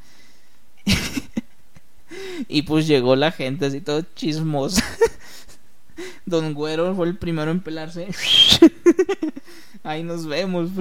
y 2.47 2.63
pues 2.63 2.87
llegó 2.87 3.15
la 3.15 3.31
gente 3.31 3.67
así 3.67 3.79
todo 3.79 4.01
chismosa. 4.15 4.83
Don 6.25 6.53
Güero 6.53 6.95
fue 6.95 7.07
el 7.07 7.17
primero 7.17 7.51
en 7.51 7.61
pelarse. 7.61 8.07
Ahí 9.83 10.03
nos 10.03 10.25
vemos. 10.25 10.71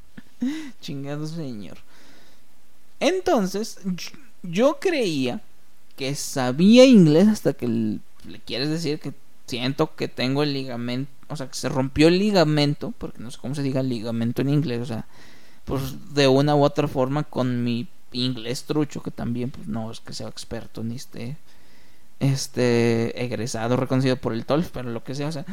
Chingado 0.80 1.26
señor. 1.26 1.78
Entonces, 3.00 3.78
yo 4.42 4.78
creía 4.80 5.40
que 5.96 6.14
sabía 6.14 6.84
inglés 6.84 7.28
hasta 7.28 7.52
que 7.52 7.68
le 7.68 8.40
quieres 8.44 8.68
decir 8.68 8.98
que 8.98 9.12
siento 9.46 9.94
que 9.94 10.08
tengo 10.08 10.42
el 10.42 10.52
ligamento 10.52 11.10
o 11.28 11.36
sea, 11.36 11.48
que 11.48 11.54
se 11.54 11.68
rompió 11.68 12.08
el 12.08 12.18
ligamento, 12.18 12.92
porque 12.98 13.22
no 13.22 13.30
sé 13.30 13.38
cómo 13.38 13.54
se 13.54 13.62
diga 13.62 13.82
ligamento 13.82 14.42
en 14.42 14.48
inglés, 14.48 14.80
o 14.80 14.86
sea, 14.86 15.06
pues 15.64 16.14
de 16.14 16.28
una 16.28 16.54
u 16.54 16.62
otra 16.62 16.88
forma 16.88 17.24
con 17.24 17.64
mi 17.64 17.88
inglés 18.12 18.64
trucho, 18.64 19.02
que 19.02 19.10
también 19.10 19.50
pues 19.50 19.66
no 19.66 19.90
es 19.90 20.00
que 20.00 20.12
sea 20.12 20.28
experto 20.28 20.84
ni 20.84 20.96
esté 20.96 21.36
este 22.20 23.24
egresado, 23.24 23.76
reconocido 23.76 24.16
por 24.16 24.32
el 24.32 24.46
TOLF, 24.46 24.70
pero 24.70 24.90
lo 24.90 25.04
que 25.04 25.14
sea, 25.14 25.28
o 25.28 25.32
sea, 25.32 25.44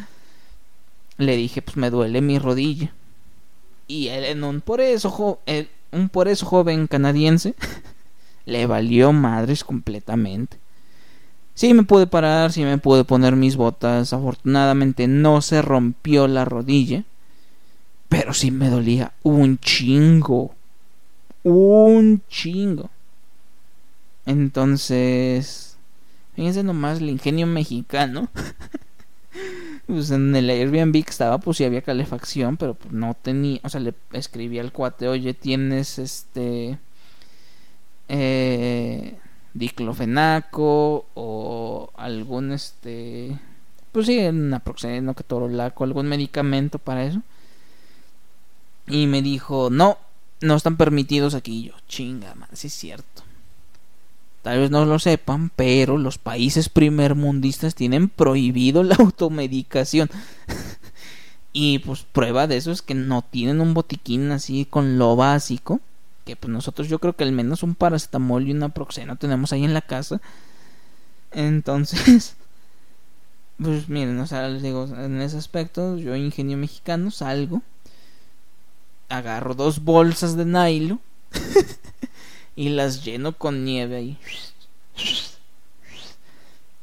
le 1.18 1.36
dije, 1.36 1.62
pues 1.62 1.78
me 1.78 1.89
duele 1.89 2.22
mi 2.22 2.39
rodilla. 2.39 2.93
Y 3.88 4.07
él 4.07 4.24
en 4.26 4.43
un 4.43 4.62
por 4.62 4.82
eso, 4.82 5.39
un 5.91 6.09
por 6.09 6.28
eso 6.28 6.45
joven 6.45 6.88
canadiense 6.88 7.55
le 8.45 8.66
valió 8.66 9.12
madres 9.12 9.64
completamente. 9.64 10.57
Sí 11.53 11.74
me 11.74 11.84
pude 11.84 12.07
parar, 12.07 12.51
sí 12.51 12.64
me 12.64 12.78
pude 12.78 13.03
poner 13.03 13.36
mis 13.36 13.55
botas. 13.55 14.14
Afortunadamente 14.14 15.07
no 15.07 15.41
se 15.41 15.62
rompió 15.62 16.28
la 16.28 16.45
rodilla. 16.45 17.03
Pero 18.09 18.34
sí 18.34 18.51
me 18.51 18.70
dolía 18.70 19.14
un 19.24 19.57
chingo. 19.59 20.55
Un 21.43 22.22
chingo. 22.30 22.89
Entonces... 24.26 25.70
Fíjense 26.36 26.63
nomás 26.63 26.99
el 26.99 27.09
ingenio 27.09 27.47
mexicano. 27.47 28.29
pues 29.88 30.11
en 30.11 30.36
el 30.36 30.49
Airbnb 30.49 31.03
que 31.03 31.09
estaba, 31.11 31.39
pues 31.39 31.57
sí 31.57 31.63
había 31.63 31.82
calefacción, 31.82 32.57
pero 32.57 32.75
pues 32.75 32.93
no 32.93 33.13
tenía. 33.13 33.59
O 33.63 33.69
sea, 33.69 33.79
le 33.82 33.93
escribí 34.13 34.59
al 34.59 34.71
cuate, 34.71 35.07
oye, 35.07 35.34
tienes 35.34 35.99
este. 35.99 36.79
Eh 38.07 39.17
diclofenaco 39.53 41.05
o 41.13 41.91
algún 41.95 42.51
este 42.51 43.39
pues 43.91 44.05
sí, 44.07 44.21
naproxeno, 44.32 45.13
ketorolaco, 45.13 45.84
algún 45.84 46.07
medicamento 46.07 46.79
para 46.79 47.03
eso. 47.03 47.21
Y 48.88 49.05
me 49.07 49.21
dijo, 49.21 49.69
"No, 49.69 49.97
no 50.39 50.55
están 50.55 50.77
permitidos 50.77 51.36
aquí." 51.36 51.63
yo, 51.63 51.73
"Chinga, 51.88 52.34
man, 52.36 52.47
sí 52.53 52.67
es 52.67 52.73
cierto." 52.73 53.23
Tal 54.41 54.59
vez 54.59 54.71
no 54.71 54.85
lo 54.85 54.97
sepan, 54.97 55.51
pero 55.55 55.97
los 55.97 56.17
países 56.17 56.69
primermundistas 56.69 57.75
tienen 57.75 58.09
prohibido 58.09 58.83
la 58.83 58.95
automedicación. 58.99 60.09
y 61.53 61.79
pues 61.79 62.05
prueba 62.11 62.47
de 62.47 62.57
eso 62.57 62.71
es 62.71 62.81
que 62.81 62.95
no 62.95 63.21
tienen 63.21 63.61
un 63.61 63.73
botiquín 63.73 64.31
así 64.31 64.65
con 64.65 64.97
lo 64.97 65.15
básico 65.15 65.79
que 66.25 66.35
pues 66.35 66.51
nosotros 66.51 66.87
yo 66.87 66.99
creo 66.99 67.15
que 67.15 67.23
al 67.23 67.31
menos 67.31 67.63
un 67.63 67.75
paracetamol 67.75 68.47
y 68.47 68.51
una 68.51 68.69
proxeno 68.69 69.15
tenemos 69.15 69.53
ahí 69.53 69.63
en 69.63 69.73
la 69.73 69.81
casa. 69.81 70.21
Entonces, 71.31 72.35
pues 73.61 73.89
miren, 73.89 74.19
o 74.19 74.27
sea, 74.27 74.47
les 74.47 74.61
digo, 74.61 74.85
en 74.85 75.21
ese 75.21 75.37
aspecto, 75.37 75.97
yo 75.97 76.15
ingenio 76.15 76.57
mexicano 76.57 77.11
salgo, 77.11 77.61
agarro 79.09 79.55
dos 79.55 79.83
bolsas 79.83 80.35
de 80.35 80.45
nylon 80.45 81.01
y 82.55 82.69
las 82.69 83.03
lleno 83.03 83.33
con 83.33 83.65
nieve 83.65 83.95
ahí. 83.95 84.17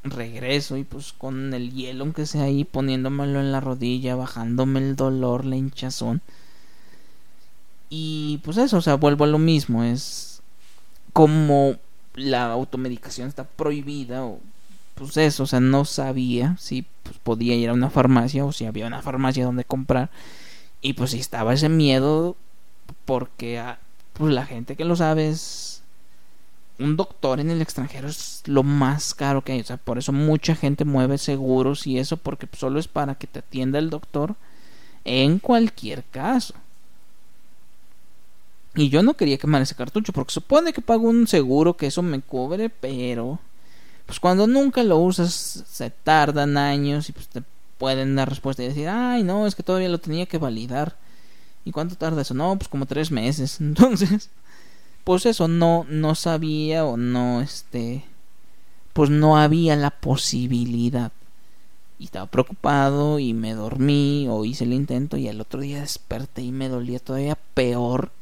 Regreso 0.04 0.76
y 0.76 0.84
pues 0.84 1.12
con 1.12 1.52
el 1.52 1.72
hielo 1.72 2.04
aunque 2.04 2.24
sea 2.24 2.44
ahí 2.44 2.64
poniéndomelo 2.64 3.40
en 3.40 3.52
la 3.52 3.60
rodilla, 3.60 4.16
bajándome 4.16 4.80
el 4.80 4.96
dolor, 4.96 5.44
la 5.44 5.56
hinchazón. 5.56 6.22
Y 7.90 8.40
pues 8.44 8.56
eso, 8.56 8.78
o 8.78 8.82
sea, 8.82 8.94
vuelvo 8.96 9.24
a 9.24 9.28
lo 9.28 9.38
mismo, 9.38 9.82
es 9.82 10.40
como 11.12 11.76
la 12.14 12.52
automedicación 12.52 13.28
está 13.28 13.44
prohibida 13.44 14.24
o 14.24 14.40
pues 14.94 15.16
eso, 15.16 15.44
o 15.44 15.46
sea, 15.46 15.60
no 15.60 15.84
sabía 15.84 16.56
si 16.58 16.84
pues, 17.04 17.16
podía 17.22 17.54
ir 17.54 17.68
a 17.70 17.72
una 17.72 17.90
farmacia 17.90 18.44
o 18.44 18.52
si 18.52 18.66
había 18.66 18.86
una 18.86 19.02
farmacia 19.02 19.44
donde 19.44 19.64
comprar. 19.64 20.10
Y 20.80 20.94
pues 20.94 21.12
si 21.12 21.18
estaba 21.20 21.54
ese 21.54 21.68
miedo 21.68 22.36
porque 23.04 23.58
ah, 23.58 23.78
pues 24.18 24.34
la 24.34 24.44
gente 24.44 24.76
que 24.76 24.84
lo 24.84 24.96
sabe 24.96 25.28
es 25.28 25.82
un 26.78 26.96
doctor 26.96 27.40
en 27.40 27.50
el 27.50 27.60
extranjero 27.60 28.08
es 28.08 28.42
lo 28.46 28.62
más 28.62 29.14
caro 29.14 29.42
que 29.42 29.52
hay, 29.52 29.60
o 29.60 29.64
sea, 29.64 29.76
por 29.76 29.98
eso 29.98 30.12
mucha 30.12 30.54
gente 30.54 30.84
mueve 30.84 31.18
seguros 31.18 31.86
y 31.86 31.98
eso 31.98 32.16
porque 32.16 32.48
solo 32.56 32.78
es 32.78 32.88
para 32.88 33.16
que 33.16 33.26
te 33.26 33.40
atienda 33.40 33.78
el 33.78 33.90
doctor 33.90 34.36
en 35.04 35.38
cualquier 35.38 36.04
caso. 36.04 36.54
Y 38.74 38.90
yo 38.90 39.02
no 39.02 39.14
quería 39.14 39.38
quemar 39.38 39.62
ese 39.62 39.74
cartucho 39.74 40.12
porque 40.12 40.32
supone 40.32 40.72
que 40.72 40.80
pago 40.80 41.08
un 41.08 41.26
seguro 41.26 41.76
que 41.76 41.86
eso 41.86 42.02
me 42.02 42.20
cubre, 42.20 42.70
pero 42.70 43.40
pues 44.06 44.20
cuando 44.20 44.46
nunca 44.46 44.84
lo 44.84 44.98
usas 44.98 45.64
se 45.68 45.90
tardan 45.90 46.56
años 46.56 47.08
y 47.08 47.12
pues 47.12 47.28
te 47.28 47.42
pueden 47.78 48.14
dar 48.14 48.28
respuesta 48.28 48.62
y 48.62 48.68
decir, 48.68 48.88
ay 48.88 49.22
no, 49.24 49.46
es 49.46 49.54
que 49.54 49.62
todavía 49.62 49.88
lo 49.88 49.98
tenía 49.98 50.26
que 50.26 50.38
validar. 50.38 50.96
¿Y 51.68 51.70
cuánto 51.70 51.96
tarda 51.96 52.22
eso? 52.22 52.32
No, 52.32 52.56
pues 52.56 52.66
como 52.66 52.86
tres 52.86 53.10
meses. 53.10 53.60
Entonces, 53.60 54.30
pues 55.04 55.26
eso, 55.26 55.48
no, 55.48 55.84
no 55.90 56.14
sabía 56.14 56.86
o 56.86 56.96
no, 56.96 57.42
este, 57.42 58.04
pues 58.94 59.10
no 59.10 59.36
había 59.36 59.76
la 59.76 59.90
posibilidad. 59.90 61.12
Y 61.98 62.04
estaba 62.04 62.24
preocupado 62.24 63.18
y 63.18 63.34
me 63.34 63.52
dormí 63.52 64.28
o 64.30 64.46
hice 64.46 64.64
el 64.64 64.72
intento 64.72 65.18
y 65.18 65.28
el 65.28 65.42
otro 65.42 65.60
día 65.60 65.80
desperté 65.80 66.40
y 66.40 66.52
me 66.52 66.70
dolía 66.70 67.00
todavía 67.00 67.36
peor. 67.52 68.12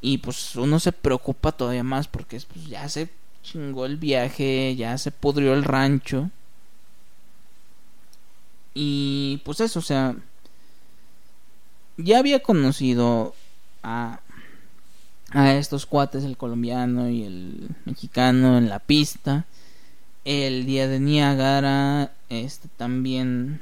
Y 0.00 0.16
pues 0.16 0.56
uno 0.56 0.80
se 0.80 0.92
preocupa 0.92 1.52
todavía 1.52 1.84
más 1.84 2.08
porque 2.08 2.40
pues, 2.40 2.68
ya 2.68 2.88
se 2.88 3.10
chingó 3.42 3.84
el 3.84 3.98
viaje, 3.98 4.74
ya 4.76 4.96
se 4.96 5.10
pudrió 5.10 5.52
el 5.52 5.64
rancho. 5.64 6.30
Y 8.72 9.42
pues 9.44 9.60
eso, 9.60 9.80
o 9.80 9.82
sea, 9.82 10.16
ya 11.96 12.18
había 12.18 12.40
conocido 12.40 13.34
a, 13.82 14.20
a 15.30 15.54
estos 15.54 15.86
cuates, 15.86 16.24
el 16.24 16.36
colombiano 16.36 17.08
y 17.08 17.24
el 17.24 17.68
mexicano 17.84 18.58
en 18.58 18.68
la 18.68 18.78
pista. 18.78 19.44
El 20.24 20.66
día 20.66 20.86
de 20.86 21.00
Niágara, 21.00 22.12
este 22.28 22.68
también 22.76 23.60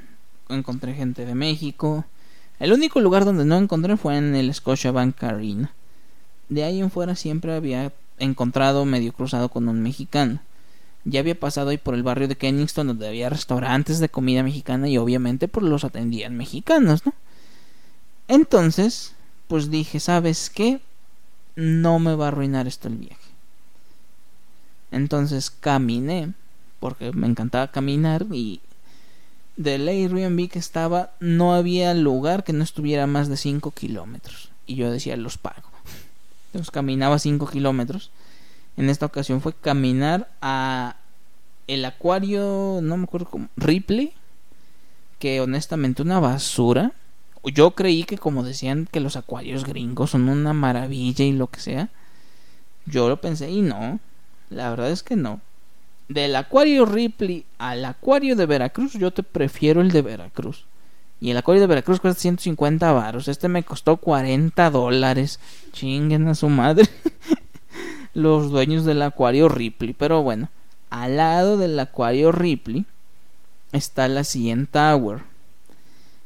encontré 0.49 0.93
gente 0.93 1.25
de 1.25 1.35
México. 1.35 2.05
El 2.59 2.73
único 2.73 2.99
lugar 3.01 3.25
donde 3.25 3.45
no 3.45 3.57
encontré 3.57 3.97
fue 3.97 4.17
en 4.17 4.35
el 4.35 4.53
Scotiabank 4.53 5.23
Arena. 5.23 5.71
De 6.49 6.63
ahí 6.63 6.79
en 6.79 6.91
fuera 6.91 7.15
siempre 7.15 7.55
había 7.55 7.91
encontrado 8.19 8.85
medio 8.85 9.13
cruzado 9.13 9.49
con 9.49 9.67
un 9.67 9.81
mexicano. 9.81 10.39
Ya 11.03 11.21
había 11.21 11.39
pasado 11.39 11.69
ahí 11.69 11.77
por 11.77 11.95
el 11.95 12.03
barrio 12.03 12.27
de 12.27 12.35
Kenningston 12.35 12.87
donde 12.87 13.07
había 13.07 13.29
restaurantes 13.29 13.99
de 13.99 14.09
comida 14.09 14.43
mexicana 14.43 14.87
y 14.87 14.97
obviamente 14.99 15.47
pues 15.47 15.65
los 15.65 15.83
atendían 15.83 16.37
mexicanos, 16.37 17.05
¿no? 17.05 17.13
Entonces, 18.31 19.13
pues 19.49 19.69
dije, 19.69 19.99
¿sabes 19.99 20.49
qué? 20.49 20.79
No 21.57 21.99
me 21.99 22.15
va 22.15 22.25
a 22.25 22.27
arruinar 22.29 22.65
esto 22.65 22.87
el 22.87 22.95
viaje. 22.95 23.17
Entonces 24.89 25.51
caminé, 25.51 26.31
porque 26.79 27.11
me 27.11 27.27
encantaba 27.27 27.71
caminar 27.71 28.25
y 28.31 28.61
del 29.57 29.85
Airbnb 29.89 30.47
que 30.49 30.59
estaba 30.59 31.11
no 31.19 31.53
había 31.53 31.93
lugar 31.93 32.45
que 32.45 32.53
no 32.53 32.63
estuviera 32.63 33.05
más 33.05 33.27
de 33.27 33.35
5 33.35 33.71
kilómetros. 33.71 34.49
Y 34.65 34.75
yo 34.75 34.89
decía, 34.89 35.17
los 35.17 35.37
pago. 35.37 35.69
Entonces 36.47 36.71
caminaba 36.71 37.19
5 37.19 37.47
kilómetros. 37.47 38.11
En 38.77 38.89
esta 38.89 39.07
ocasión 39.07 39.41
fue 39.41 39.53
caminar 39.53 40.31
a 40.41 40.95
el 41.67 41.83
acuario, 41.83 42.79
no 42.81 42.95
me 42.95 43.03
acuerdo 43.03 43.29
cómo, 43.29 43.49
Ripley, 43.57 44.13
que 45.19 45.41
honestamente 45.41 46.01
una 46.01 46.21
basura. 46.21 46.93
Yo 47.43 47.71
creí 47.71 48.03
que 48.03 48.17
como 48.17 48.43
decían 48.43 48.87
que 48.91 48.99
los 48.99 49.15
acuarios 49.15 49.65
gringos 49.65 50.11
son 50.11 50.29
una 50.29 50.53
maravilla 50.53 51.25
y 51.25 51.31
lo 51.31 51.47
que 51.47 51.59
sea. 51.59 51.89
Yo 52.85 53.09
lo 53.09 53.19
pensé 53.19 53.49
y 53.49 53.61
no. 53.61 53.99
La 54.49 54.69
verdad 54.69 54.91
es 54.91 55.01
que 55.01 55.15
no. 55.15 55.41
Del 56.07 56.35
acuario 56.35 56.85
Ripley 56.85 57.45
al 57.57 57.85
acuario 57.85 58.35
de 58.35 58.45
Veracruz, 58.45 58.93
yo 58.93 59.11
te 59.11 59.23
prefiero 59.23 59.81
el 59.81 59.91
de 59.91 60.01
Veracruz. 60.01 60.65
Y 61.21 61.29
el 61.31 61.37
acuario 61.37 61.61
de 61.61 61.67
Veracruz 61.67 61.99
cuesta 61.99 62.19
150 62.19 62.91
varos. 62.91 63.27
Este 63.27 63.47
me 63.47 63.63
costó 63.63 63.97
40 63.97 64.69
dólares. 64.71 65.39
Chinguen 65.71 66.27
a 66.27 66.35
su 66.35 66.49
madre. 66.49 66.89
Los 68.13 68.49
dueños 68.51 68.85
del 68.85 69.01
acuario 69.03 69.47
Ripley. 69.47 69.93
Pero 69.93 70.23
bueno, 70.23 70.49
al 70.89 71.17
lado 71.17 71.57
del 71.57 71.79
acuario 71.79 72.31
Ripley 72.31 72.85
está 73.71 74.07
la 74.07 74.23
CN 74.23 74.65
Tower. 74.65 75.30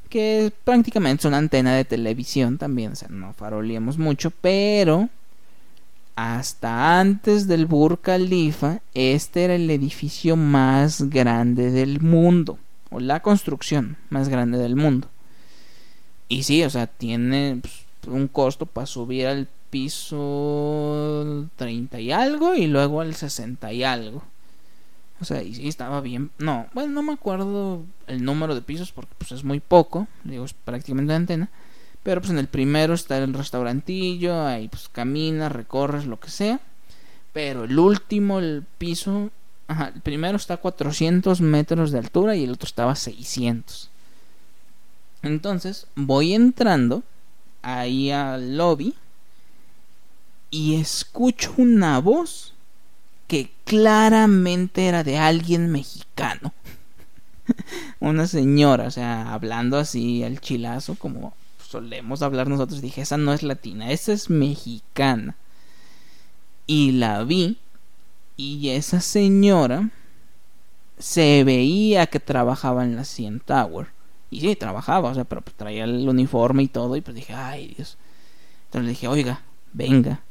Que 0.09 0.51
prácticamente 0.63 1.21
es 1.21 1.25
una 1.25 1.37
antena 1.37 1.75
de 1.75 1.85
televisión 1.85 2.57
también. 2.57 2.93
O 2.93 2.95
sea, 2.95 3.09
no 3.09 3.33
faroleamos 3.33 3.97
mucho. 3.97 4.31
Pero 4.31 5.09
hasta 6.15 6.99
antes 6.99 7.47
del 7.47 7.65
Burj 7.65 7.99
Khalifa, 8.01 8.79
este 8.93 9.43
era 9.43 9.55
el 9.55 9.69
edificio 9.69 10.35
más 10.35 11.09
grande 11.09 11.71
del 11.71 11.99
mundo 11.99 12.57
o 12.89 12.99
la 12.99 13.21
construcción 13.21 13.97
más 14.09 14.29
grande 14.29 14.57
del 14.57 14.75
mundo. 14.75 15.09
Y 16.29 16.43
sí, 16.43 16.63
o 16.63 16.69
sea, 16.69 16.87
tiene 16.87 17.59
pues, 17.61 17.85
un 18.07 18.27
costo 18.27 18.65
para 18.65 18.87
subir 18.87 19.27
al 19.27 19.47
piso 19.69 21.47
30 21.57 21.99
y 21.99 22.11
algo 22.11 22.55
y 22.55 22.67
luego 22.67 23.01
al 23.01 23.13
60 23.13 23.73
y 23.73 23.83
algo. 23.83 24.23
O 25.22 25.26
sea, 25.26 25.41
y 25.41 25.68
estaba 25.68 26.01
bien. 26.01 26.32
No, 26.38 26.68
bueno, 26.74 26.93
no 26.93 27.01
me 27.01 27.13
acuerdo 27.13 27.84
el 28.07 28.24
número 28.24 28.53
de 28.53 28.61
pisos 28.61 28.91
porque 28.91 29.13
pues 29.18 29.32
es 29.32 29.43
muy 29.43 29.59
poco, 29.59 30.07
digo, 30.24 30.45
es 30.45 30.53
prácticamente 30.53 31.11
la 31.11 31.18
antena. 31.18 31.49
Pero 32.03 32.22
pues 32.22 32.32
en 32.32 32.38
el 32.38 32.47
primero 32.47 32.93
está 32.93 33.18
el 33.18 33.34
restaurantillo, 33.34 34.45
ahí 34.45 34.68
pues 34.68 34.89
caminas, 34.89 35.51
recorres, 35.51 36.05
lo 36.05 36.20
que 36.20 36.30
sea. 36.30 36.59
Pero 37.34 37.63
el 37.63 37.80
último, 37.80 38.39
el 38.39 38.66
piso, 38.78 39.32
Ajá, 39.68 39.91
el 39.95 40.01
primero 40.01 40.38
está 40.38 40.55
a 40.55 40.57
400 40.57 41.41
metros 41.41 41.91
de 41.91 41.97
altura 41.99 42.36
y 42.36 42.43
el 42.43 42.51
otro 42.51 42.68
estaba 42.68 42.91
a 42.91 42.95
600. 42.95 43.89
Entonces 45.24 45.88
voy 45.95 46.34
entrando 46.34 47.03
ahí 47.63 48.11
al 48.11 48.57
lobby 48.57 48.93
y 50.51 50.76
escucho 50.76 51.53
una 51.57 51.99
voz 51.99 52.53
que 53.28 53.51
claramente 53.63 54.88
era 54.88 55.03
de 55.03 55.17
alguien 55.17 55.71
mexicano. 55.71 56.53
una 57.99 58.28
señora, 58.28 58.88
o 58.88 58.91
sea, 58.91 59.34
hablando 59.34 59.78
así 59.78 60.23
al 60.23 60.39
chilazo 60.39 60.95
como 60.95 61.34
solemos 61.67 62.21
hablar 62.21 62.47
nosotros. 62.47 62.82
Dije, 62.82 63.01
esa 63.01 63.17
no 63.17 63.34
es 63.34 63.43
latina, 63.43 63.91
esa 63.91 64.13
es 64.13 64.30
mexicana. 64.30 65.36
Y 66.67 66.93
la 66.93 67.23
vi 67.23 67.57
y 68.38 68.69
esa 68.69 69.01
señora 69.01 69.89
se 70.97 71.43
veía 71.43 72.07
que 72.07 72.19
trabajaba 72.19 72.84
en 72.84 72.95
la 72.95 73.03
CN 73.03 73.39
Tower. 73.39 73.88
Y 74.32 74.41
sí, 74.41 74.55
trabajaba, 74.55 75.09
o 75.09 75.13
sea, 75.13 75.23
pero 75.23 75.43
traía 75.55 75.84
el 75.84 76.07
uniforme 76.07 76.63
y 76.63 76.67
todo. 76.67 76.95
Y 76.95 77.01
pues 77.01 77.15
dije, 77.15 77.34
ay 77.34 77.73
Dios. 77.76 77.97
Entonces 78.65 78.86
le 78.86 78.89
dije, 78.89 79.07
oiga, 79.07 79.41
venga. 79.73 80.21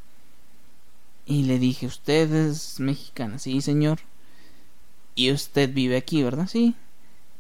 Y 1.27 1.45
le 1.45 1.59
dije, 1.59 1.87
usted 1.87 2.33
es 2.33 2.81
mexicana, 2.81 3.39
sí, 3.39 3.61
señor. 3.61 4.01
Y 5.15 5.31
usted 5.33 5.73
vive 5.73 5.97
aquí, 5.97 6.23
¿verdad? 6.23 6.49
Sí. 6.49 6.75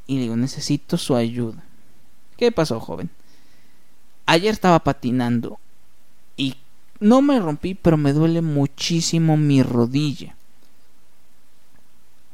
Y 0.06 0.16
le 0.16 0.22
digo, 0.22 0.36
necesito 0.36 0.96
su 0.96 1.16
ayuda. 1.16 1.62
¿Qué 2.36 2.52
pasó, 2.52 2.80
joven? 2.80 3.10
Ayer 4.26 4.52
estaba 4.52 4.78
patinando 4.80 5.58
y 6.36 6.56
no 7.00 7.20
me 7.20 7.38
rompí, 7.38 7.74
pero 7.74 7.96
me 7.96 8.12
duele 8.12 8.40
muchísimo 8.40 9.36
mi 9.36 9.62
rodilla. 9.62 10.34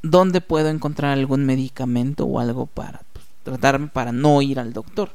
¿dónde 0.03 0.41
puedo 0.41 0.69
encontrar 0.69 1.13
algún 1.13 1.45
medicamento 1.45 2.25
o 2.25 2.41
algo 2.41 2.67
para 2.67 3.03
pues, 3.13 3.25
tratarme 3.43 3.89
para 3.89 4.13
no 4.13 4.43
ir 4.43 4.59
al 4.59 4.73
doctor? 4.73 5.13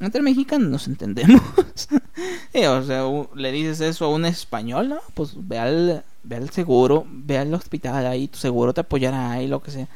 Entre 0.00 0.22
mexicanos 0.22 0.68
nos 0.68 0.86
entendemos. 0.88 1.42
o 2.54 2.82
sea, 2.82 3.04
le 3.34 3.52
dices 3.52 3.80
eso 3.80 4.06
a 4.06 4.08
un 4.08 4.24
español, 4.24 4.88
¿no? 4.88 5.00
Pues 5.14 5.32
ve 5.36 5.58
al, 5.58 6.04
ve 6.22 6.36
al 6.36 6.50
seguro, 6.50 7.06
ve 7.08 7.38
al 7.38 7.52
hospital 7.52 8.06
ahí, 8.06 8.26
tu 8.26 8.38
seguro 8.38 8.72
te 8.72 8.80
apoyará 8.80 9.30
ahí, 9.30 9.46
lo 9.46 9.62
que 9.62 9.70
sea. 9.70 9.88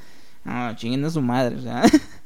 No, 0.45 0.77
chinguen 0.77 1.05
a 1.07 1.11
su 1.11 1.23
madre, 1.23 1.57
o 1.57 1.63
sea. 1.63 1.83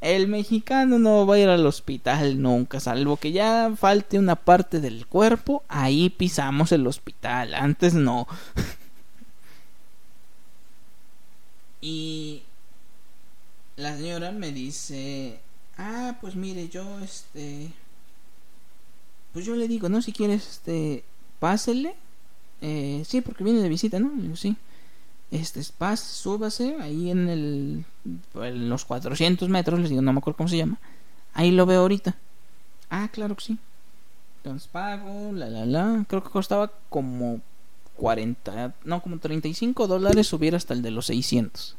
El 0.00 0.28
mexicano 0.28 0.98
no 0.98 1.26
va 1.26 1.34
a 1.34 1.38
ir 1.38 1.48
al 1.50 1.66
hospital 1.66 2.40
nunca, 2.40 2.80
salvo 2.80 3.18
que 3.18 3.32
ya 3.32 3.70
falte 3.76 4.18
una 4.18 4.34
parte 4.34 4.80
del 4.80 5.06
cuerpo, 5.06 5.62
ahí 5.68 6.08
pisamos 6.08 6.72
el 6.72 6.86
hospital, 6.86 7.54
antes 7.54 7.94
no. 7.94 8.26
Y 11.82 12.42
la 13.76 13.96
señora 13.96 14.32
me 14.32 14.52
dice, 14.52 15.40
ah, 15.80 16.18
pues 16.20 16.36
mire, 16.36 16.68
yo 16.68 17.00
este, 17.00 17.72
pues 19.32 19.44
yo 19.44 19.56
le 19.56 19.66
digo, 19.68 19.88
no, 19.88 20.02
si 20.02 20.12
quieres, 20.12 20.46
este, 20.48 21.04
pásele, 21.38 21.94
eh, 22.60 23.02
sí, 23.06 23.20
porque 23.20 23.44
viene 23.44 23.60
de 23.60 23.68
visita, 23.68 23.98
¿no? 23.98 24.10
Le 24.14 24.22
digo, 24.22 24.36
sí. 24.36 24.56
este, 25.30 25.62
paz, 25.78 26.00
súbase 26.00 26.76
ahí 26.80 27.10
en 27.10 27.28
el, 27.28 27.84
en 28.34 28.68
los 28.68 28.84
400 28.84 29.48
metros, 29.48 29.80
les 29.80 29.90
digo, 29.90 30.02
no 30.02 30.12
me 30.12 30.18
acuerdo 30.18 30.36
cómo 30.36 30.48
se 30.48 30.58
llama. 30.58 30.78
Ahí 31.32 31.50
lo 31.50 31.64
veo 31.66 31.80
ahorita. 31.80 32.16
Ah, 32.90 33.08
claro 33.12 33.36
que 33.36 33.44
sí. 33.44 33.58
Entonces 34.38 34.68
pago, 34.68 35.32
la, 35.32 35.48
la, 35.48 35.64
la. 35.64 36.04
Creo 36.08 36.22
que 36.22 36.30
costaba 36.30 36.72
como 36.88 37.40
40, 37.96 38.74
no, 38.84 39.02
como 39.02 39.18
35 39.18 39.86
dólares 39.86 40.26
subir 40.26 40.56
hasta 40.56 40.74
el 40.74 40.82
de 40.82 40.90
los 40.90 41.06
600. 41.06 41.76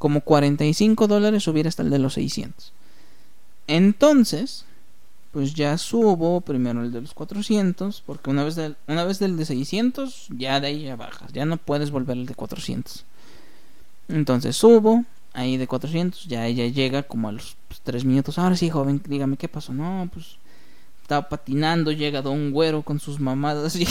Como 0.00 0.22
45 0.22 1.06
dólares 1.06 1.44
subir 1.44 1.68
hasta 1.68 1.84
el 1.84 1.90
de 1.90 2.00
los 2.00 2.14
600. 2.14 2.72
Entonces, 3.68 4.64
pues 5.30 5.54
ya 5.54 5.78
subo 5.78 6.40
primero 6.40 6.82
el 6.82 6.90
de 6.90 7.02
los 7.02 7.14
400, 7.14 8.02
porque 8.04 8.30
una 8.30 8.42
vez, 8.42 8.56
del, 8.56 8.76
una 8.88 9.04
vez 9.04 9.20
del 9.20 9.36
de 9.36 9.44
600, 9.44 10.26
ya 10.30 10.58
de 10.58 10.68
ahí 10.68 10.82
ya 10.82 10.96
bajas, 10.96 11.32
ya 11.32 11.44
no 11.44 11.56
puedes 11.56 11.92
volver 11.92 12.16
el 12.16 12.26
de 12.26 12.34
400. 12.34 13.04
Entonces 14.08 14.56
subo, 14.56 15.04
ahí 15.34 15.56
de 15.56 15.68
400, 15.68 16.24
ya 16.24 16.46
ella 16.46 16.66
llega 16.66 17.04
como 17.04 17.28
a 17.28 17.32
los 17.32 17.56
3 17.68 17.82
pues, 17.84 18.04
minutos. 18.04 18.38
Ahora 18.38 18.56
sí, 18.56 18.70
joven, 18.70 19.00
dígame 19.06 19.36
qué 19.36 19.48
pasó. 19.48 19.72
No, 19.72 20.08
pues 20.12 20.38
estaba 21.02 21.28
patinando, 21.28 21.92
llega 21.92 22.22
Don 22.22 22.50
Güero 22.50 22.82
con 22.82 22.98
sus 22.98 23.20
mamadas 23.20 23.76
y 23.76 23.86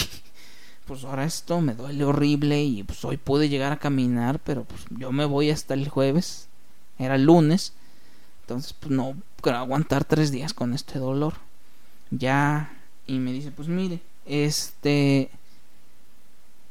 pues 0.89 1.03
ahora 1.03 1.23
esto 1.23 1.61
me 1.61 1.75
duele 1.75 2.03
horrible 2.03 2.63
y 2.63 2.81
pues 2.81 3.05
hoy 3.05 3.17
pude 3.17 3.47
llegar 3.47 3.71
a 3.71 3.77
caminar, 3.77 4.39
pero 4.39 4.63
pues 4.63 4.81
yo 4.89 5.11
me 5.11 5.23
voy 5.25 5.51
hasta 5.51 5.75
el 5.75 5.87
jueves, 5.87 6.47
era 6.97 7.15
lunes, 7.19 7.73
entonces 8.41 8.73
pues 8.73 8.89
no 8.89 9.13
quiero 9.39 9.59
aguantar 9.59 10.03
tres 10.03 10.31
días 10.31 10.55
con 10.55 10.73
este 10.73 10.97
dolor. 10.97 11.35
Ya, 12.09 12.75
y 13.05 13.19
me 13.19 13.31
dice, 13.31 13.51
pues 13.51 13.67
mire, 13.67 13.99
este 14.25 15.29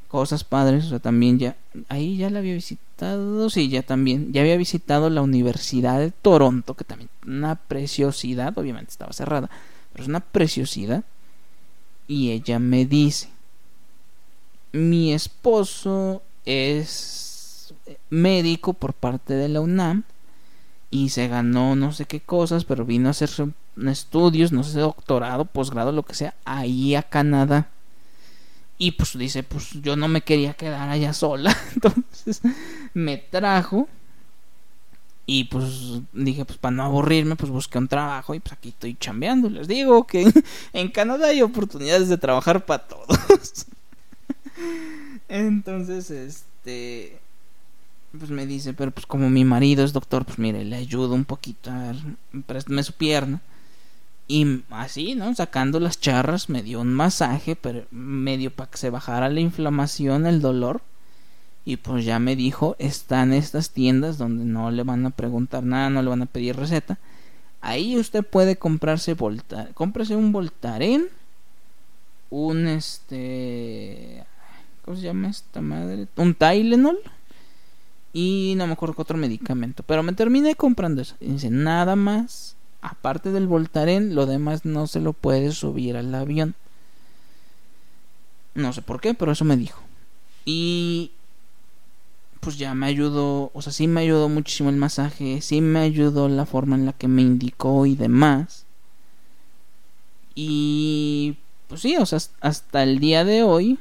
cosas 0.09 0.43
padres, 0.43 0.87
o 0.87 0.89
sea, 0.89 0.99
también 0.99 1.39
ya, 1.39 1.57
ahí 1.89 2.17
ya 2.17 2.29
la 2.29 2.41
había 2.41 2.55
visitado, 2.55 3.49
sí, 3.51 3.69
ya 3.69 3.83
también, 3.85 4.33
ya 4.33 4.41
había 4.41 4.57
visitado 4.57 5.11
la 5.11 5.23
Universidad 5.23 6.01
de 6.01 6.11
Toronto, 6.11 6.75
que 6.75 6.83
también 6.83 7.09
una 7.25 7.55
preciosidad, 7.55 8.59
obviamente 8.59 8.91
estaba 8.91 9.13
cerrada, 9.13 9.49
pero 9.93 10.03
es 10.03 10.09
una 10.09 10.21
preciosidad. 10.21 11.05
Y 12.09 12.31
ella 12.31 12.59
me 12.59 12.87
dice, 12.87 13.29
mi 14.73 15.13
esposo 15.13 16.23
es 16.45 17.75
médico 18.11 18.75
por 18.75 18.95
parte 18.95 19.35
de 19.35 19.49
la 19.49 19.61
UNAM 19.61 20.05
y 20.91 21.11
se 21.11 21.29
ganó 21.29 21.77
no 21.77 21.93
sé 21.93 22.07
qué 22.07 22.21
cosas, 22.21 22.65
pero 22.65 22.85
vino 22.85 23.09
a 23.09 23.11
hacer 23.11 23.31
estudios, 23.87 24.53
no 24.53 24.65
sé, 24.65 24.81
doctorado, 24.81 25.45
posgrado, 25.45 25.93
lo 25.93 26.03
que 26.03 26.15
sea, 26.15 26.35
ahí 26.45 26.95
a 26.95 27.03
Canadá. 27.03 27.69
Y 28.79 28.93
pues 28.93 29.19
dice, 29.19 29.43
pues 29.43 29.71
yo 29.83 29.97
no 29.97 30.09
me 30.09 30.23
quería 30.23 30.55
quedar 30.55 30.89
allá 30.89 31.13
sola, 31.13 31.57
entonces 31.75 32.41
me 32.95 33.19
trajo 33.19 33.89
y 35.31 35.45
pues 35.45 36.01
dije, 36.15 36.47
pues 36.47 36.59
para 36.59 36.75
no 36.75 36.85
aburrirme, 36.85 37.37
pues 37.37 37.51
busqué 37.51 37.77
un 37.77 37.87
trabajo 37.87 38.35
y 38.35 38.41
pues 38.41 38.55
aquí 38.55 38.71
estoy 38.71 38.95
chambeando. 38.95 39.51
Les 39.51 39.69
digo 39.69 40.07
que 40.07 40.33
en 40.73 40.89
Canadá 40.91 41.27
hay 41.29 41.43
oportunidades 41.43 42.09
de 42.09 42.17
trabajar 42.17 42.65
para 42.65 42.89
todos. 42.89 43.67
Entonces, 45.29 46.11
este, 46.11 47.19
pues 48.19 48.31
me 48.31 48.47
dice, 48.47 48.73
pero 48.75 48.91
pues 48.91 49.07
como 49.07 49.31
mi 49.31 49.45
marido 49.45 49.85
es 49.85 49.93
doctor, 49.93 50.25
pues 50.25 50.39
mire, 50.39 50.65
le 50.65 50.77
ayudo 50.77 51.15
un 51.15 51.25
poquito, 51.25 51.71
a 51.71 51.79
ver, 51.79 51.97
préstame 52.47 52.83
su 52.83 52.93
pierna. 52.93 53.41
Y 54.27 54.63
así, 54.71 55.15
¿no? 55.15 55.35
Sacando 55.35 55.81
las 55.81 56.01
charras, 56.01 56.51
me 56.51 56.63
dio 56.63 56.81
un 56.81 56.93
masaje, 56.93 57.57
pero 57.57 57.87
medio 57.91 58.51
para 58.51 58.71
que 58.71 58.77
se 58.77 58.91
bajara 58.91 59.31
la 59.31 59.41
inflamación, 59.41 60.27
el 60.27 60.43
dolor. 60.43 60.83
Y 61.65 61.79
pues 61.79 62.05
ya 62.05 62.19
me 62.19 62.37
dijo, 62.37 62.77
están 62.79 63.33
estas 63.33 63.71
tiendas 63.71 64.19
donde 64.19 64.45
no 64.45 64.71
le 64.71 64.83
van 64.83 65.07
a 65.07 65.11
preguntar 65.11 65.65
nada, 65.65 65.91
no 65.91 66.03
le 66.03 66.11
van 66.11 66.23
a 66.23 66.27
pedir 66.27 66.57
receta. 66.57 66.99
Ahí 67.61 67.99
usted 67.99 68.25
puede 68.25 68.57
comprarse 68.57 69.17
cómprese 69.75 70.15
un 70.15 70.33
Voltaren, 70.33 71.09
un 72.31 72.69
este, 72.69 74.25
¿cómo 74.89 74.97
se 74.99 75.05
llama 75.05 75.29
esta 75.29 75.61
madre? 75.61 76.09
Un 76.17 76.35
Tylenol 76.35 76.99
y 78.15 78.55
no 78.57 78.67
me 78.67 78.73
acuerdo 78.73 78.95
qué 78.95 79.03
otro 79.03 79.19
medicamento, 79.19 79.83
pero 79.83 80.03
me 80.03 80.15
terminé 80.15 80.55
comprando 80.55 81.03
eso. 81.03 81.15
Y 81.21 81.33
dice, 81.33 81.51
nada 81.51 81.95
más, 81.95 82.57
aparte 82.81 83.31
del 83.31 83.47
Voltaren, 83.47 84.15
lo 84.15 84.25
demás 84.25 84.65
no 84.65 84.87
se 84.87 85.01
lo 85.01 85.13
puede 85.13 85.53
subir 85.53 85.99
al 85.99 86.15
avión. 86.15 86.55
No 88.55 88.73
sé 88.73 88.81
por 88.81 89.03
qué, 89.03 89.13
pero 89.13 89.33
eso 89.33 89.45
me 89.45 89.59
dijo. 89.59 89.83
Y 90.47 91.11
pues 92.41 92.57
ya 92.57 92.73
me 92.73 92.87
ayudó, 92.87 93.51
o 93.53 93.61
sea, 93.61 93.75
sí 93.75 93.89
me 93.89 94.01
ayudó 94.01 94.31
muchísimo 94.31 94.71
el 94.71 94.77
masaje, 94.77 95.43
sí 95.43 95.61
me 95.61 95.81
ayudó 95.81 96.31
la 96.31 96.47
forma 96.47 96.77
en 96.77 96.87
la 96.87 96.95
que 96.95 97.09
me 97.09 97.21
indicó 97.21 97.85
y 97.85 97.95
demás. 97.95 98.65
Y 100.35 101.37
pues 101.67 101.83
sí, 101.83 101.99
o 101.99 102.07
sea, 102.07 102.21
hasta 102.41 102.83
el 102.83 103.01
día 103.01 103.25
de 103.25 103.43
hoy 103.43 103.79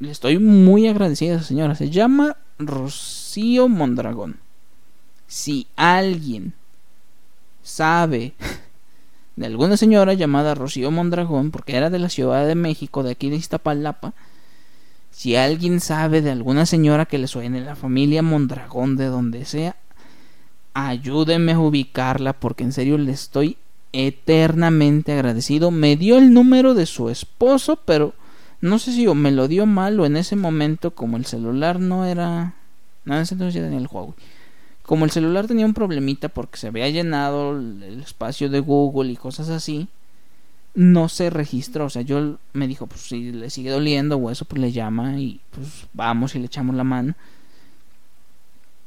le 0.00 0.10
estoy 0.10 0.38
muy 0.38 0.86
agradecida 0.86 1.34
a 1.34 1.36
esa 1.36 1.44
señora. 1.44 1.74
Se 1.74 1.90
llama 1.90 2.36
Rocío 2.58 3.68
Mondragón. 3.68 4.36
Si 5.26 5.66
alguien 5.76 6.54
sabe 7.62 8.34
de 9.36 9.46
alguna 9.46 9.76
señora 9.76 10.14
llamada 10.14 10.54
Rocío 10.54 10.90
Mondragón, 10.90 11.50
porque 11.50 11.76
era 11.76 11.90
de 11.90 11.98
la 11.98 12.08
Ciudad 12.08 12.46
de 12.46 12.54
México, 12.54 13.02
de 13.02 13.12
aquí 13.12 13.30
de 13.30 13.36
Iztapalapa, 13.36 14.14
si 15.10 15.36
alguien 15.36 15.80
sabe 15.80 16.22
de 16.22 16.30
alguna 16.30 16.66
señora 16.66 17.06
que 17.06 17.18
le 17.18 17.26
suene 17.26 17.60
la 17.60 17.76
familia 17.76 18.22
Mondragón 18.22 18.96
de 18.96 19.06
donde 19.06 19.44
sea, 19.44 19.76
ayúdenme 20.74 21.52
a 21.52 21.58
ubicarla 21.58 22.32
porque 22.34 22.64
en 22.64 22.72
serio 22.72 22.98
le 22.98 23.12
estoy 23.12 23.56
eternamente 23.92 25.12
agradecido. 25.12 25.70
Me 25.70 25.96
dio 25.96 26.18
el 26.18 26.32
número 26.32 26.74
de 26.74 26.86
su 26.86 27.08
esposo, 27.08 27.80
pero 27.84 28.14
no 28.60 28.78
sé 28.78 28.92
si 28.92 29.06
me 29.06 29.30
lo 29.30 29.48
dio 29.48 29.66
mal 29.66 29.98
o 30.00 30.06
en 30.06 30.16
ese 30.16 30.36
momento 30.36 30.94
como 30.94 31.16
el 31.16 31.26
celular 31.26 31.80
no 31.80 32.04
era... 32.04 32.54
No, 33.04 33.14
en 33.14 33.22
ese 33.22 33.34
entonces 33.34 33.54
ya 33.54 33.62
tenía 33.62 33.78
el 33.78 33.88
Huawei. 33.90 34.14
Como 34.82 35.04
el 35.04 35.10
celular 35.10 35.46
tenía 35.46 35.66
un 35.66 35.74
problemita 35.74 36.28
porque 36.28 36.58
se 36.58 36.68
había 36.68 36.88
llenado 36.88 37.56
el 37.56 38.00
espacio 38.00 38.48
de 38.48 38.60
Google 38.60 39.12
y 39.12 39.16
cosas 39.16 39.48
así, 39.48 39.88
no 40.74 41.08
se 41.08 41.30
registró. 41.30 41.86
O 41.86 41.90
sea, 41.90 42.02
yo 42.02 42.38
me 42.52 42.66
dijo, 42.66 42.86
pues 42.86 43.02
si 43.02 43.32
le 43.32 43.50
sigue 43.50 43.70
doliendo 43.70 44.16
o 44.16 44.30
eso, 44.30 44.44
pues 44.44 44.60
le 44.60 44.72
llama 44.72 45.18
y 45.18 45.40
pues 45.50 45.86
vamos 45.92 46.34
y 46.34 46.38
le 46.38 46.46
echamos 46.46 46.74
la 46.74 46.84
mano. 46.84 47.14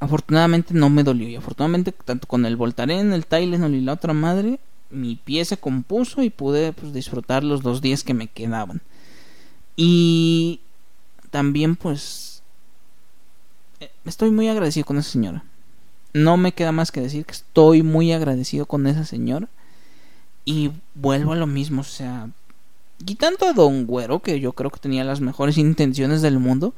Afortunadamente 0.00 0.74
no 0.74 0.90
me 0.90 1.04
dolió 1.04 1.28
y 1.28 1.36
afortunadamente 1.36 1.92
tanto 1.92 2.26
con 2.26 2.44
el 2.44 2.56
Voltaren, 2.56 3.12
el 3.12 3.26
Tylenol 3.26 3.74
y 3.74 3.80
la 3.80 3.92
otra 3.92 4.12
madre, 4.12 4.58
mi 4.90 5.16
pie 5.16 5.44
se 5.44 5.56
compuso 5.56 6.22
y 6.22 6.30
pude 6.30 6.72
pues, 6.72 6.92
disfrutar 6.92 7.44
los 7.44 7.62
dos 7.62 7.80
días 7.80 8.02
que 8.02 8.14
me 8.14 8.26
quedaban. 8.26 8.82
Y 9.76 10.60
también 11.30 11.76
pues 11.76 12.42
eh, 13.80 13.90
estoy 14.04 14.30
muy 14.30 14.48
agradecido 14.48 14.86
con 14.86 14.98
esa 14.98 15.10
señora. 15.10 15.44
No 16.12 16.36
me 16.36 16.52
queda 16.52 16.72
más 16.72 16.92
que 16.92 17.00
decir 17.00 17.24
que 17.24 17.32
estoy 17.32 17.82
muy 17.82 18.12
agradecido 18.12 18.66
con 18.66 18.86
esa 18.86 19.04
señora 19.04 19.48
y 20.44 20.70
vuelvo 20.94 21.32
a 21.32 21.36
lo 21.36 21.46
mismo, 21.46 21.80
o 21.80 21.84
sea, 21.84 22.28
quitando 23.04 23.46
a 23.46 23.52
Don 23.52 23.86
Güero, 23.86 24.20
que 24.20 24.40
yo 24.40 24.52
creo 24.52 24.70
que 24.70 24.80
tenía 24.80 25.04
las 25.04 25.20
mejores 25.20 25.56
intenciones 25.56 26.20
del 26.20 26.38
mundo, 26.38 26.74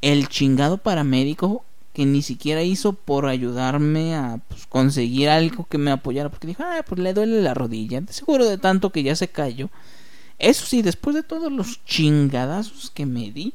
el 0.00 0.28
chingado 0.28 0.78
paramédico 0.78 1.64
que 1.92 2.06
ni 2.06 2.22
siquiera 2.22 2.62
hizo 2.62 2.94
por 2.94 3.26
ayudarme 3.26 4.14
a 4.16 4.40
pues, 4.48 4.66
conseguir 4.66 5.28
algo 5.28 5.66
que 5.68 5.78
me 5.78 5.90
apoyara, 5.90 6.30
porque 6.30 6.46
dijo, 6.46 6.62
ah, 6.64 6.82
pues 6.86 7.00
le 7.00 7.12
duele 7.12 7.42
la 7.42 7.54
rodilla, 7.54 8.02
seguro 8.08 8.46
de 8.46 8.58
tanto 8.58 8.90
que 8.90 9.02
ya 9.02 9.14
se 9.14 9.28
cayó. 9.28 9.68
Eso 10.42 10.66
sí, 10.66 10.82
después 10.82 11.14
de 11.14 11.22
todos 11.22 11.52
los 11.52 11.84
chingadazos 11.84 12.90
que 12.90 13.06
me 13.06 13.30
di, 13.30 13.54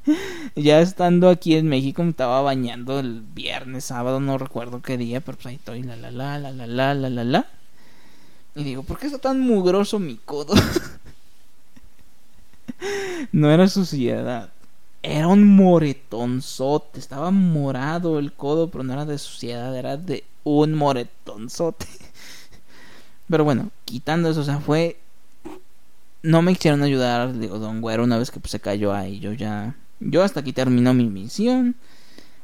ya 0.56 0.80
estando 0.80 1.28
aquí 1.28 1.54
en 1.54 1.68
México 1.68 2.02
me 2.02 2.08
estaba 2.08 2.40
bañando 2.40 2.98
el 2.98 3.20
viernes, 3.20 3.84
sábado, 3.84 4.18
no 4.18 4.38
recuerdo 4.38 4.80
qué 4.80 4.96
día, 4.96 5.20
pero 5.20 5.36
pues 5.36 5.48
ahí 5.48 5.56
estoy, 5.56 5.82
la 5.82 5.96
la 5.96 6.10
la, 6.10 6.38
la 6.38 6.50
la 6.50 6.66
la, 6.66 6.94
la 6.94 7.10
la 7.10 7.24
la. 7.24 7.46
Y 8.54 8.64
digo, 8.64 8.84
¿por 8.84 8.98
qué 8.98 9.04
está 9.04 9.18
tan 9.18 9.40
mugroso 9.40 9.98
mi 9.98 10.16
codo? 10.16 10.54
no 13.32 13.50
era 13.50 13.68
suciedad, 13.68 14.48
era 15.02 15.28
un 15.28 15.44
moretonzote, 15.44 17.00
estaba 17.00 17.30
morado 17.30 18.18
el 18.18 18.32
codo, 18.32 18.70
pero 18.70 18.82
no 18.82 18.94
era 18.94 19.04
de 19.04 19.18
suciedad, 19.18 19.76
era 19.76 19.98
de 19.98 20.24
un 20.42 20.72
moretonzote. 20.72 21.86
Pero 23.28 23.44
bueno, 23.44 23.70
quitando 23.84 24.28
eso, 24.28 24.40
o 24.40 24.44
sea, 24.44 24.58
fue 24.58 24.98
no 26.22 26.40
me 26.40 26.54
quisieron 26.54 26.82
ayudar, 26.82 27.36
digo, 27.38 27.58
Don 27.58 27.80
Güero, 27.80 28.04
una 28.04 28.18
vez 28.18 28.30
que 28.30 28.38
pues, 28.38 28.52
se 28.52 28.60
cayó 28.60 28.92
ahí. 28.94 29.18
Yo 29.18 29.32
ya. 29.32 29.74
Yo 30.00 30.22
hasta 30.22 30.40
aquí 30.40 30.52
terminó 30.52 30.94
mi 30.94 31.08
misión. 31.08 31.76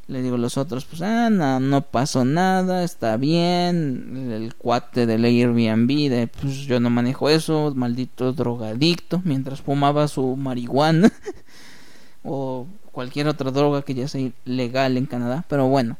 Le 0.09 0.23
digo 0.23 0.37
a 0.37 0.39
los 0.39 0.57
otros, 0.57 0.87
pues, 0.87 1.03
ah, 1.03 1.29
no, 1.29 1.61
no 1.61 1.83
pasó 1.83 2.25
nada, 2.25 2.83
está 2.83 3.17
bien. 3.17 4.31
El 4.33 4.55
cuate 4.55 5.07
del 5.07 5.25
Airbnb, 5.25 5.89
de, 6.11 6.29
pues 6.29 6.55
yo 6.61 6.81
no 6.81 6.89
manejo 6.91 7.29
eso, 7.29 7.73
maldito 7.77 8.33
drogadicto, 8.33 9.21
mientras 9.25 9.61
fumaba 9.61 10.09
su 10.09 10.35
marihuana. 10.35 11.13
o 12.25 12.67
cualquier 12.91 13.29
otra 13.29 13.51
droga 13.51 13.83
que 13.83 13.95
ya 13.95 14.09
sea 14.09 14.31
legal 14.45 14.97
en 14.97 15.07
Canadá, 15.07 15.45
pero 15.49 15.69
bueno. 15.69 15.99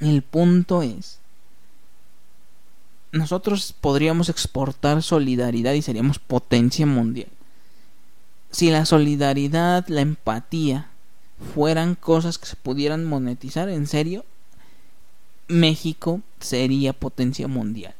El 0.00 0.22
punto 0.22 0.82
es 0.82 1.17
nosotros 3.12 3.74
podríamos 3.80 4.28
exportar 4.28 5.02
solidaridad 5.02 5.72
y 5.72 5.82
seríamos 5.82 6.18
potencia 6.18 6.86
mundial. 6.86 7.28
Si 8.50 8.70
la 8.70 8.86
solidaridad, 8.86 9.86
la 9.88 10.00
empatía 10.00 10.90
fueran 11.54 11.94
cosas 11.94 12.38
que 12.38 12.46
se 12.46 12.56
pudieran 12.56 13.04
monetizar, 13.04 13.68
en 13.68 13.86
serio, 13.86 14.24
México 15.48 16.20
sería 16.40 16.92
potencia 16.92 17.48
mundial. 17.48 17.94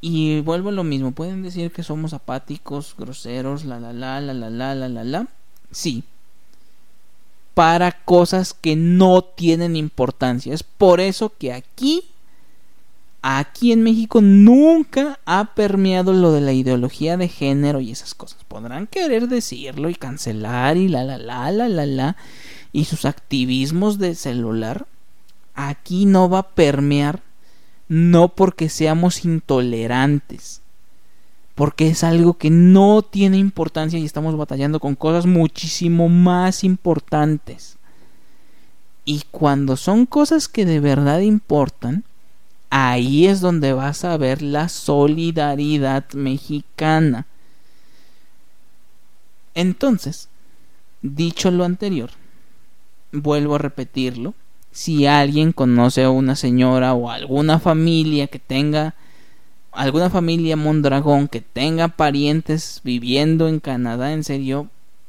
Y 0.00 0.40
vuelvo 0.40 0.70
a 0.70 0.72
lo 0.72 0.84
mismo, 0.84 1.12
pueden 1.12 1.42
decir 1.42 1.70
que 1.70 1.82
somos 1.82 2.12
apáticos, 2.12 2.94
groseros, 2.98 3.64
la 3.64 3.78
la 3.78 3.92
la 3.92 4.20
la 4.20 4.34
la 4.34 4.50
la 4.50 4.74
la 4.74 4.88
la 4.88 5.04
la. 5.04 5.28
Sí. 5.70 6.04
Para 7.54 7.92
cosas 7.92 8.52
que 8.52 8.74
no 8.74 9.22
tienen 9.22 9.76
importancia. 9.76 10.52
Es 10.52 10.62
por 10.64 11.00
eso 11.00 11.32
que 11.38 11.52
aquí 11.52 12.02
aquí 13.22 13.70
en 13.70 13.82
México 13.82 14.20
nunca 14.20 15.20
ha 15.24 15.54
permeado 15.54 16.12
lo 16.12 16.32
de 16.32 16.40
la 16.40 16.52
ideología 16.52 17.16
de 17.16 17.28
género 17.28 17.80
y 17.80 17.92
esas 17.92 18.14
cosas. 18.14 18.44
Podrán 18.44 18.88
querer 18.88 19.28
decirlo 19.28 19.88
y 19.88 19.94
cancelar 19.94 20.76
y 20.76 20.88
la 20.88 21.04
la 21.04 21.18
la 21.18 21.50
la 21.52 21.68
la 21.68 21.86
la 21.86 22.16
y 22.72 22.84
sus 22.84 23.04
activismos 23.04 23.98
de 23.98 24.16
celular. 24.16 24.86
Aquí 25.54 26.04
no 26.04 26.28
va 26.28 26.38
a 26.38 26.48
permear 26.50 27.22
no 27.88 28.28
porque 28.28 28.68
seamos 28.68 29.24
intolerantes, 29.24 30.62
porque 31.54 31.88
es 31.88 32.02
algo 32.04 32.34
que 32.34 32.50
no 32.50 33.02
tiene 33.02 33.36
importancia 33.36 33.98
y 33.98 34.04
estamos 34.04 34.36
batallando 34.36 34.80
con 34.80 34.96
cosas 34.96 35.26
muchísimo 35.26 36.08
más 36.08 36.64
importantes. 36.64 37.76
Y 39.04 39.24
cuando 39.30 39.76
son 39.76 40.06
cosas 40.06 40.48
que 40.48 40.64
de 40.64 40.80
verdad 40.80 41.20
importan, 41.20 42.04
ahí 42.74 43.26
es 43.26 43.42
donde 43.42 43.74
vas 43.74 44.02
a 44.02 44.16
ver 44.16 44.40
la 44.40 44.70
solidaridad 44.70 46.10
mexicana. 46.14 47.26
Entonces, 49.54 50.30
dicho 51.02 51.50
lo 51.50 51.64
anterior, 51.64 52.08
vuelvo 53.12 53.56
a 53.56 53.58
repetirlo, 53.58 54.32
si 54.70 55.04
alguien 55.04 55.52
conoce 55.52 56.04
a 56.04 56.08
una 56.08 56.34
señora 56.34 56.94
o 56.94 57.10
alguna 57.10 57.58
familia 57.58 58.26
que 58.28 58.38
tenga 58.38 58.94
alguna 59.70 60.08
familia 60.08 60.56
Mondragón 60.56 61.28
que 61.28 61.42
tenga 61.42 61.88
parientes 61.88 62.80
viviendo 62.84 63.48
en 63.48 63.60
Canadá, 63.60 64.14
en 64.14 64.24
serio, 64.24 64.68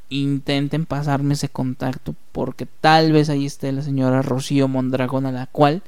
intenten 0.10 0.86
pasarme 0.86 1.36
ese 1.36 1.48
contacto 1.48 2.14
porque 2.34 2.66
tal 2.66 3.14
vez 3.14 3.30
ahí 3.30 3.46
esté 3.46 3.72
la 3.72 3.84
señora 3.84 4.22
Rocío 4.22 4.68
Mondragón 4.68 5.26
a 5.26 5.32
la 5.32 5.48
cual 5.48 5.82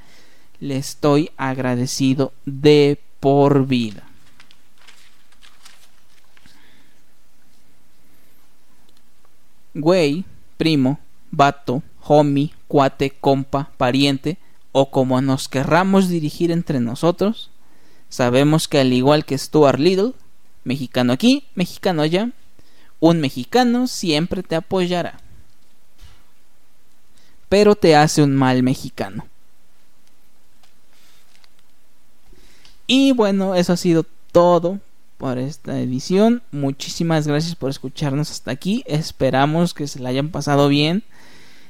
le 0.65 0.77
estoy 0.77 1.29
agradecido 1.37 2.33
de 2.45 2.99
por 3.19 3.67
vida. 3.67 4.03
Güey, 9.75 10.25
primo, 10.57 10.99
vato, 11.29 11.83
homie, 12.01 12.51
cuate, 12.67 13.11
compa, 13.11 13.69
pariente, 13.77 14.37
o 14.71 14.89
como 14.89 15.21
nos 15.21 15.47
querramos 15.47 16.09
dirigir 16.09 16.51
entre 16.51 16.79
nosotros, 16.79 17.51
sabemos 18.09 18.67
que 18.67 18.79
al 18.79 18.91
igual 18.91 19.23
que 19.23 19.37
Stuart 19.37 19.79
Little, 19.79 20.13
mexicano 20.63 21.13
aquí, 21.13 21.43
mexicano 21.53 22.01
allá, 22.01 22.31
un 22.99 23.21
mexicano 23.21 23.87
siempre 23.87 24.41
te 24.41 24.55
apoyará. 24.55 25.19
Pero 27.49 27.75
te 27.75 27.95
hace 27.95 28.23
un 28.23 28.35
mal 28.35 28.63
mexicano. 28.63 29.27
Y 32.87 33.11
bueno, 33.13 33.55
eso 33.55 33.73
ha 33.73 33.77
sido 33.77 34.05
todo 34.31 34.79
por 35.17 35.37
esta 35.37 35.79
edición. 35.79 36.41
Muchísimas 36.51 37.27
gracias 37.27 37.55
por 37.55 37.69
escucharnos 37.69 38.31
hasta 38.31 38.51
aquí. 38.51 38.83
Esperamos 38.85 39.73
que 39.73 39.87
se 39.87 39.99
la 39.99 40.09
hayan 40.09 40.29
pasado 40.29 40.67
bien. 40.67 41.03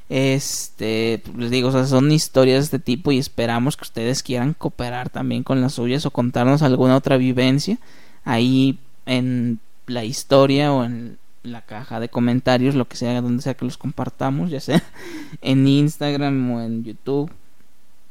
Este, 0.10 1.24
les 1.36 1.50
digo, 1.50 1.72
son 1.86 2.12
historias 2.12 2.60
de 2.60 2.64
este 2.66 2.80
tipo 2.80 3.12
y 3.12 3.18
esperamos 3.18 3.76
que 3.76 3.84
ustedes 3.84 4.22
quieran 4.22 4.54
cooperar 4.54 5.10
también 5.10 5.44
con 5.44 5.62
las 5.62 5.74
suyas 5.74 6.06
o 6.06 6.12
contarnos 6.12 6.62
alguna 6.62 6.96
otra 6.96 7.18
vivencia 7.18 7.80
ahí 8.24 8.78
en 9.08 9.60
la 9.88 10.04
historia 10.04 10.72
o 10.74 10.84
en 10.84 11.18
la 11.44 11.62
caja 11.62 12.00
de 12.00 12.10
comentarios, 12.10 12.76
lo 12.76 12.88
que 12.88 12.98
sea, 12.98 13.22
donde 13.22 13.42
sea 13.42 13.54
que 13.54 13.66
los 13.66 13.78
compartamos, 13.78 14.50
ya 14.52 14.60
sea 14.60 14.84
en 15.42 15.68
Instagram 15.68 16.52
o 16.52 16.62
en 16.62 16.84
YouTube 16.84 17.32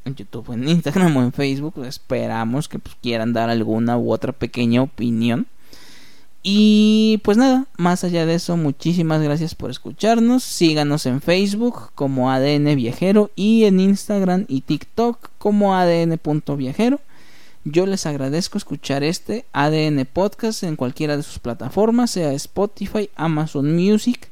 en 0.05 0.15
YouTube, 0.15 0.53
en 0.53 0.69
Instagram 0.69 1.17
o 1.17 1.23
en 1.23 1.33
Facebook. 1.33 1.85
Esperamos 1.85 2.69
que 2.69 2.79
pues, 2.79 2.97
quieran 3.01 3.33
dar 3.33 3.51
alguna 3.51 3.97
u 3.99 4.13
otra 4.13 4.33
pequeña 4.33 4.83
opinión. 4.83 5.47
Y 6.47 7.23
pues 7.25 7.39
nada, 7.39 7.65
más 7.79 8.05
allá 8.05 8.27
de 8.27 8.35
eso, 8.35 8.59
muchísimas 8.59 9.23
gracias 9.23 9.55
por 9.55 9.71
escucharnos. 9.71 10.43
Síganos 10.43 11.07
en 11.07 11.23
Facebook 11.23 11.91
como 11.95 12.31
ADN 12.31 12.77
Viajero 12.77 13.31
y 13.35 13.65
en 13.65 13.81
Instagram 13.81 14.45
y 14.47 14.61
TikTok 14.61 15.31
como 15.39 15.75
ADN.viajero. 15.75 17.01
Yo 17.65 17.87
les 17.87 18.05
agradezco 18.05 18.59
escuchar 18.59 19.03
este 19.03 19.47
ADN 19.55 20.05
Podcast 20.05 20.65
en 20.65 20.77
cualquiera 20.77 21.17
de 21.17 21.23
sus 21.23 21.39
plataformas, 21.39 22.11
sea 22.11 22.35
Spotify, 22.35 23.09
Amazon 23.17 23.75
Music 23.75 24.29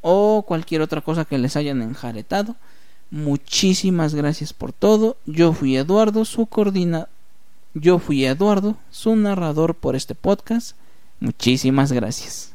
o 0.00 0.44
cualquier 0.46 0.82
otra 0.82 1.00
cosa 1.00 1.24
que 1.24 1.38
les 1.38 1.56
hayan 1.56 1.82
enjaretado. 1.82 2.54
Muchísimas 3.10 4.14
gracias 4.14 4.52
por 4.52 4.72
todo. 4.72 5.16
Yo 5.26 5.52
fui 5.52 5.76
Eduardo, 5.76 6.24
su 6.24 6.46
coordina. 6.46 7.08
Yo 7.74 7.98
fui 7.98 8.24
Eduardo, 8.24 8.76
su 8.90 9.16
narrador 9.16 9.74
por 9.74 9.96
este 9.96 10.14
podcast. 10.14 10.76
Muchísimas 11.20 11.92
gracias. 11.92 12.52